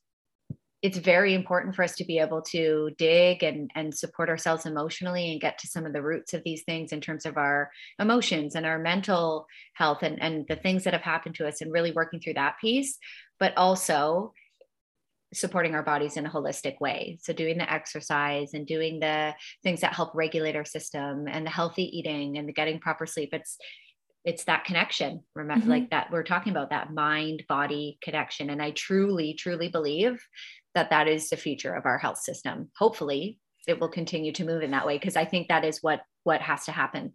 it's 0.83 0.99
very 0.99 1.35
important 1.35 1.75
for 1.75 1.83
us 1.83 1.97
to 1.97 2.05
be 2.05 2.21
able 2.21 2.41
to 2.43 2.93
dig 2.97 3.43
and 3.43 3.73
and 3.75 3.93
support 3.93 4.29
ourselves 4.29 4.67
emotionally 4.67 5.33
and 5.33 5.41
get 5.41 5.59
to 5.59 5.67
some 5.67 5.85
of 5.85 5.93
the 5.93 6.01
roots 6.01 6.33
of 6.33 6.45
these 6.45 6.63
things 6.63 6.93
in 6.93 7.01
terms 7.01 7.27
of 7.27 7.37
our 7.37 7.73
emotions 7.99 8.55
and 8.55 8.65
our 8.65 8.79
mental 8.79 9.49
health 9.75 10.05
and 10.05 10.23
and 10.23 10.47
the 10.47 10.55
things 10.55 10.85
that 10.85 10.93
have 10.93 11.03
happened 11.03 11.35
to 11.35 11.49
us 11.49 11.61
and 11.61 11.73
really 11.73 11.91
working 11.91 12.21
through 12.21 12.35
that 12.35 12.55
piece, 12.61 12.97
but 13.41 13.53
also 13.57 14.33
supporting 15.33 15.75
our 15.75 15.83
bodies 15.83 16.17
in 16.17 16.25
a 16.25 16.31
holistic 16.31 16.81
way. 16.81 17.19
So, 17.21 17.33
doing 17.33 17.59
the 17.59 17.73
exercise 17.73 18.55
and 18.55 18.65
doing 18.65 19.01
the 19.01 19.35
things 19.65 19.81
that 19.81 19.93
help 19.93 20.15
regulate 20.15 20.55
our 20.55 20.65
system 20.65 21.27
and 21.27 21.45
the 21.45 21.51
healthy 21.51 21.99
eating 21.99 22.39
and 22.39 22.49
the 22.49 22.53
getting 22.53 22.79
proper 22.79 23.07
sleep. 23.07 23.31
It's 23.33 23.59
it's 24.25 24.45
that 24.45 24.65
connection 24.65 25.23
remember 25.35 25.63
mm-hmm. 25.63 25.71
like 25.71 25.91
that 25.91 26.11
we're 26.11 26.23
talking 26.23 26.51
about 26.51 26.71
that 26.71 26.93
mind 26.93 27.43
body 27.49 27.99
connection 28.03 28.51
and 28.51 28.63
i 28.63 28.71
truly 28.73 29.35
truly 29.35 29.69
believe 29.69 30.19
that 30.75 30.91
that 30.91 31.09
is 31.09 31.31
the 31.31 31.37
future 31.37 31.75
of 31.75 31.87
our 31.87 31.99
health 31.99 32.19
system. 32.19 32.71
Hopefully, 32.79 33.39
it 33.67 33.81
will 33.81 33.89
continue 33.89 34.33
to 34.33 34.45
move 34.45 34.63
in 34.63 34.73
that 34.73 34.87
way 34.87 34.99
because 34.99 35.17
I 35.17 35.25
think 35.25 35.49
that 35.49 35.65
is 35.65 35.79
what 35.83 36.01
what 36.25 36.41
has 36.41 36.65
to 36.67 36.73
happen. 36.73 37.15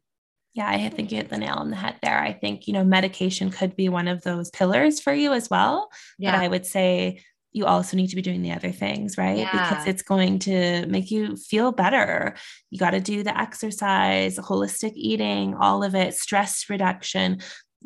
Yeah, 0.56 0.68
I 0.68 0.90
think 0.90 1.12
you 1.12 1.18
hit 1.18 1.30
the 1.30 1.38
nail 1.38 1.56
on 1.56 1.70
the 1.70 1.76
head 1.76 1.98
there. 2.02 2.20
I 2.20 2.34
think, 2.34 2.68
you 2.68 2.74
know, 2.74 2.84
medication 2.84 3.52
could 3.52 3.76
be 3.76 3.88
one 3.88 4.08
of 4.08 4.24
those 4.24 4.50
pillars 4.50 5.00
for 5.00 5.14
you 5.14 5.32
as 5.32 5.48
well. 5.50 5.90
Yeah. 6.18 6.32
But 6.32 6.44
I 6.44 6.48
would 6.48 6.66
say 6.66 7.22
you 7.52 7.66
also 7.66 7.98
need 7.98 8.08
to 8.08 8.16
be 8.16 8.22
doing 8.22 8.42
the 8.42 8.52
other 8.52 8.72
things, 8.72 9.18
right? 9.18 9.40
Yeah. 9.40 9.52
Because 9.52 9.88
it's 9.88 10.04
going 10.04 10.40
to 10.40 10.86
make 10.86 11.10
you 11.10 11.36
feel 11.36 11.72
better. 11.72 12.36
You 12.70 12.78
got 12.78 12.92
to 12.92 13.00
do 13.00 13.24
the 13.24 13.38
exercise, 13.38 14.38
holistic 14.38 14.92
eating, 14.96 15.56
all 15.56 15.84
of 15.84 15.96
it, 15.96 16.14
stress 16.14 16.66
reduction, 16.70 17.40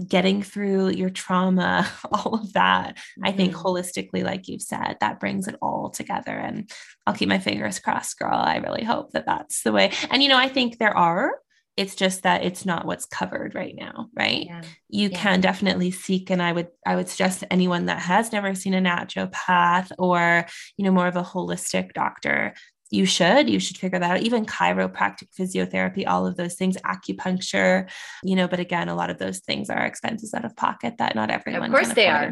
getting 0.07 0.41
through 0.41 0.89
your 0.89 1.09
trauma, 1.09 1.89
all 2.11 2.35
of 2.35 2.53
that. 2.53 2.95
Mm-hmm. 2.95 3.25
I 3.25 3.31
think 3.31 3.53
mm-hmm. 3.53 3.65
holistically, 3.65 4.23
like 4.23 4.47
you've 4.47 4.61
said, 4.61 4.97
that 4.99 5.19
brings 5.19 5.47
it 5.47 5.55
all 5.61 5.89
together. 5.89 6.31
And 6.31 6.69
I'll 7.07 7.13
keep 7.13 7.29
my 7.29 7.39
fingers 7.39 7.79
crossed, 7.79 8.17
girl. 8.19 8.35
I 8.35 8.57
really 8.57 8.83
hope 8.83 9.11
that 9.11 9.25
that's 9.25 9.63
the 9.63 9.71
way. 9.71 9.91
And, 10.09 10.21
you 10.21 10.29
know, 10.29 10.37
I 10.37 10.49
think 10.49 10.77
there 10.77 10.95
are. 10.97 11.31
It's 11.75 11.95
just 11.95 12.23
that 12.23 12.43
it's 12.43 12.65
not 12.65 12.85
what's 12.85 13.05
covered 13.05 13.55
right 13.55 13.75
now, 13.75 14.09
right? 14.15 14.45
Yeah. 14.45 14.61
You 14.89 15.09
yeah. 15.09 15.17
can 15.17 15.41
definitely 15.41 15.89
seek, 15.91 16.29
and 16.29 16.41
I 16.41 16.51
would 16.51 16.67
I 16.85 16.95
would 16.95 17.09
suggest 17.09 17.39
to 17.39 17.51
anyone 17.51 17.87
that 17.87 17.99
has 17.99 18.31
never 18.31 18.53
seen 18.53 18.73
a 18.73 18.81
naturopath 18.81 19.91
or 19.97 20.45
you 20.77 20.85
know 20.85 20.91
more 20.91 21.07
of 21.07 21.15
a 21.15 21.23
holistic 21.23 21.93
doctor 21.93 22.53
you 22.93 23.07
should 23.07 23.49
you 23.49 23.59
should 23.59 23.77
figure 23.77 23.97
that 23.97 24.17
out 24.17 24.21
even 24.21 24.45
chiropractic 24.45 25.27
physiotherapy 25.37 26.07
all 26.07 26.27
of 26.27 26.37
those 26.37 26.53
things 26.53 26.77
acupuncture 26.85 27.89
you 28.23 28.35
know 28.35 28.47
but 28.47 28.59
again 28.59 28.87
a 28.87 28.95
lot 28.95 29.09
of 29.09 29.17
those 29.17 29.39
things 29.39 29.69
are 29.69 29.83
expenses 29.83 30.33
out 30.33 30.45
of 30.45 30.55
pocket 30.55 30.93
that 30.99 31.15
not 31.15 31.31
everyone 31.31 31.65
of 31.65 31.71
course 31.71 31.93
they 31.93 32.07
are 32.07 32.31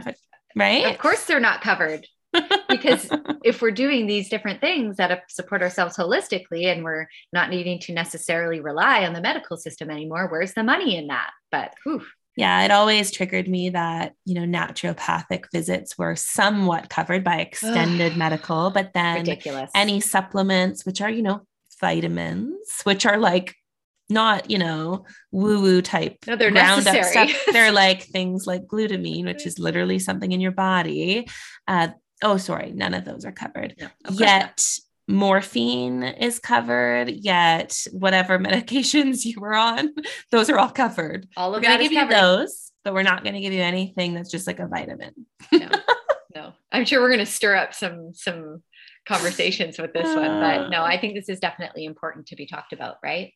right 0.56 0.86
of 0.86 1.00
course 1.00 1.26
they're 1.26 1.39
not 1.39 1.62
covered 1.62 2.06
because 2.69 3.09
if 3.43 3.61
we're 3.61 3.71
doing 3.71 4.07
these 4.07 4.29
different 4.29 4.61
things 4.61 4.97
that 4.97 5.23
support 5.29 5.61
ourselves 5.61 5.97
holistically 5.97 6.65
and 6.65 6.84
we're 6.84 7.07
not 7.34 7.49
needing 7.49 7.79
to 7.79 7.93
necessarily 7.93 8.59
rely 8.59 9.05
on 9.05 9.13
the 9.13 9.21
medical 9.21 9.57
system 9.57 9.89
anymore 9.89 10.27
where's 10.29 10.53
the 10.53 10.63
money 10.63 10.95
in 10.97 11.07
that 11.07 11.32
but 11.51 11.73
whew, 11.84 12.03
yeah, 12.38 12.63
it 12.63 12.71
always 12.71 13.11
triggered 13.11 13.47
me 13.49 13.71
that, 13.71 14.13
you 14.25 14.36
know, 14.36 14.59
naturopathic 14.59 15.51
visits 15.51 15.97
were 15.97 16.15
somewhat 16.15 16.89
covered 16.89 17.23
by 17.23 17.38
extended 17.41 18.15
medical, 18.17 18.69
but 18.69 18.93
then 18.93 19.17
Ridiculous. 19.17 19.69
any 19.75 19.99
supplements, 19.99 20.86
which 20.86 21.01
are, 21.01 21.09
you 21.09 21.23
know, 21.23 21.41
vitamins, 21.82 22.82
which 22.84 23.05
are 23.05 23.17
like 23.17 23.55
not, 24.09 24.49
you 24.49 24.57
know, 24.57 25.05
woo 25.32 25.61
woo 25.61 25.82
type. 25.82 26.17
No, 26.27 26.36
they're 26.36 26.51
necessary. 26.51 27.29
Stuff. 27.29 27.45
They're 27.51 27.71
like 27.73 28.03
things 28.03 28.47
like 28.47 28.65
glutamine, 28.65 29.25
which 29.25 29.45
is 29.45 29.59
literally 29.59 29.99
something 29.99 30.32
in 30.32 30.41
your 30.41 30.51
body. 30.51 31.27
Uh, 31.67 31.89
oh, 32.22 32.38
sorry, 32.38 32.72
none 32.72 32.93
of 32.93 33.05
those 33.05 33.26
are 33.26 33.32
covered. 33.32 33.76
No, 33.80 33.88
Yet 34.11 34.63
morphine 35.07 36.03
is 36.03 36.39
covered, 36.39 37.09
yet 37.09 37.86
whatever 37.91 38.39
medications 38.39 39.26
you 39.26 39.39
were 39.39 39.53
on, 39.53 39.93
those 40.32 40.49
are 40.49 40.57
all 40.57 40.69
covered. 40.69 41.28
All 41.38 41.55
of 41.55 41.61
we're 41.61 41.69
that 41.69 41.80
give 41.80 41.91
covered. 41.91 42.13
you 42.13 42.22
those, 42.22 42.72
but 42.84 42.93
we're 42.93 43.03
not 43.03 43.24
going 43.24 43.36
to 43.36 43.41
give 43.41 43.53
you 43.53 43.61
anything 43.61 44.13
that's 44.13 44.32
just 44.32 44.47
like 44.47 44.59
a 44.59 44.67
vitamin. 44.67 45.13
no, 45.51 45.69
no. 46.36 46.53
I'm 46.72 46.86
sure 46.86 47.01
we're 47.01 47.09
going 47.09 47.19
to 47.19 47.26
stir 47.26 47.55
up 47.55 47.74
some 47.74 48.13
some 48.13 48.63
conversations 49.05 49.80
with 49.80 49.93
this 49.93 50.15
one, 50.15 50.39
but 50.39 50.61
uh. 50.61 50.69
no, 50.69 50.84
I 50.84 50.99
think 50.99 51.15
this 51.15 51.30
is 51.30 51.39
definitely 51.39 51.86
important 51.86 52.28
to 52.28 52.36
be 52.36 52.45
talked 52.45 52.74
about, 52.74 52.97
right? 53.03 53.34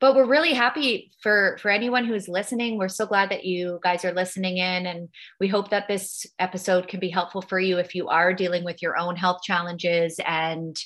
But 0.00 0.14
we're 0.14 0.26
really 0.26 0.52
happy 0.52 1.12
for 1.22 1.56
for 1.60 1.70
anyone 1.70 2.04
who's 2.04 2.28
listening. 2.28 2.76
We're 2.76 2.88
so 2.88 3.06
glad 3.06 3.30
that 3.30 3.44
you 3.44 3.80
guys 3.82 4.04
are 4.04 4.12
listening 4.12 4.58
in 4.58 4.86
and 4.86 5.08
we 5.40 5.48
hope 5.48 5.70
that 5.70 5.88
this 5.88 6.26
episode 6.38 6.88
can 6.88 7.00
be 7.00 7.08
helpful 7.08 7.42
for 7.42 7.58
you 7.58 7.78
if 7.78 7.94
you 7.94 8.08
are 8.08 8.34
dealing 8.34 8.64
with 8.64 8.82
your 8.82 8.98
own 8.98 9.16
health 9.16 9.42
challenges 9.42 10.20
and 10.24 10.76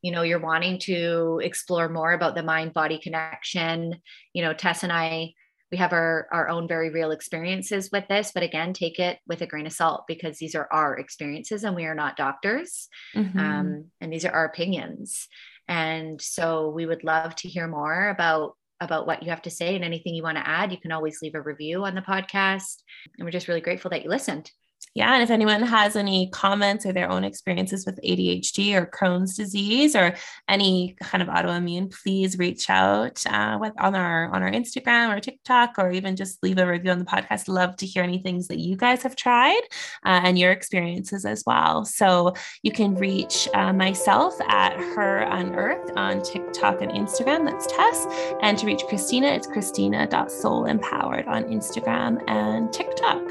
you 0.00 0.12
know 0.12 0.22
you're 0.22 0.38
wanting 0.38 0.78
to 0.80 1.40
explore 1.42 1.88
more 1.88 2.12
about 2.12 2.34
the 2.34 2.42
mind 2.42 2.72
body 2.72 2.98
connection. 2.98 3.96
You 4.32 4.42
know 4.42 4.54
tess 4.54 4.82
and 4.82 4.92
i 4.92 5.32
we 5.70 5.78
have 5.78 5.92
our 5.92 6.28
our 6.32 6.48
own 6.48 6.68
very 6.68 6.90
real 6.90 7.10
experiences 7.10 7.90
with 7.90 8.06
this 8.08 8.30
but 8.32 8.44
again 8.44 8.72
take 8.72 8.98
it 8.98 9.18
with 9.26 9.42
a 9.42 9.46
grain 9.46 9.66
of 9.66 9.72
salt 9.72 10.04
because 10.06 10.38
these 10.38 10.54
are 10.54 10.68
our 10.70 10.96
experiences 10.96 11.64
and 11.64 11.74
we 11.74 11.84
are 11.84 11.94
not 11.94 12.16
doctors. 12.16 12.88
Mm-hmm. 13.14 13.38
um, 13.38 13.84
and 14.00 14.12
these 14.12 14.24
are 14.24 14.32
our 14.32 14.44
opinions 14.46 15.28
and 15.68 16.20
so 16.20 16.68
we 16.70 16.86
would 16.86 17.04
love 17.04 17.34
to 17.36 17.48
hear 17.48 17.66
more 17.66 18.08
about 18.08 18.56
about 18.80 19.06
what 19.06 19.22
you 19.22 19.30
have 19.30 19.42
to 19.42 19.50
say 19.50 19.74
and 19.74 19.84
anything 19.84 20.14
you 20.14 20.22
want 20.22 20.36
to 20.36 20.46
add. 20.46 20.72
You 20.72 20.78
can 20.78 20.92
always 20.92 21.22
leave 21.22 21.34
a 21.34 21.40
review 21.40 21.84
on 21.84 21.94
the 21.94 22.02
podcast. 22.02 22.82
And 23.16 23.24
we're 23.24 23.30
just 23.30 23.48
really 23.48 23.60
grateful 23.60 23.90
that 23.90 24.02
you 24.02 24.10
listened. 24.10 24.50
Yeah. 24.94 25.12
And 25.12 25.24
if 25.24 25.30
anyone 25.30 25.62
has 25.62 25.96
any 25.96 26.28
comments 26.30 26.86
or 26.86 26.92
their 26.92 27.10
own 27.10 27.24
experiences 27.24 27.84
with 27.84 28.00
ADHD 28.02 28.74
or 28.74 28.86
Crohn's 28.86 29.36
disease 29.36 29.96
or 29.96 30.14
any 30.48 30.96
kind 31.02 31.20
of 31.20 31.28
autoimmune, 31.28 31.92
please 31.92 32.38
reach 32.38 32.70
out 32.70 33.20
uh, 33.26 33.58
with, 33.60 33.72
on 33.78 33.96
our 33.96 34.32
on 34.32 34.42
our 34.42 34.50
Instagram 34.50 35.14
or 35.14 35.18
TikTok 35.18 35.74
or 35.78 35.90
even 35.90 36.14
just 36.14 36.40
leave 36.44 36.58
a 36.58 36.66
review 36.66 36.92
on 36.92 37.00
the 37.00 37.04
podcast. 37.04 37.48
Love 37.48 37.76
to 37.78 37.86
hear 37.86 38.04
any 38.04 38.18
things 38.18 38.46
that 38.46 38.60
you 38.60 38.76
guys 38.76 39.02
have 39.02 39.16
tried 39.16 39.62
uh, 40.04 40.20
and 40.22 40.38
your 40.38 40.52
experiences 40.52 41.24
as 41.24 41.42
well. 41.44 41.84
So 41.84 42.34
you 42.62 42.70
can 42.70 42.94
reach 42.94 43.48
uh, 43.52 43.72
myself 43.72 44.34
at 44.48 44.76
Her 44.76 45.22
Unearthed 45.22 45.90
on 45.96 46.22
TikTok 46.22 46.82
and 46.82 46.92
Instagram. 46.92 47.44
That's 47.44 47.66
Tess. 47.66 48.06
And 48.42 48.56
to 48.58 48.66
reach 48.66 48.82
Christina, 48.88 49.26
it's 49.28 49.48
Christina.soulempowered 49.48 51.26
on 51.26 51.44
Instagram 51.44 52.22
and 52.28 52.72
TikTok. 52.72 53.22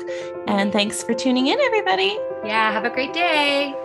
And 0.48 0.74
thanks 0.74 1.02
for 1.04 1.14
tuning 1.14 1.48
in 1.48 1.53
in, 1.54 1.60
everybody. 1.62 2.18
Yeah, 2.44 2.72
have 2.72 2.86
a 2.86 2.90
great 2.90 3.14
day. 3.14 3.83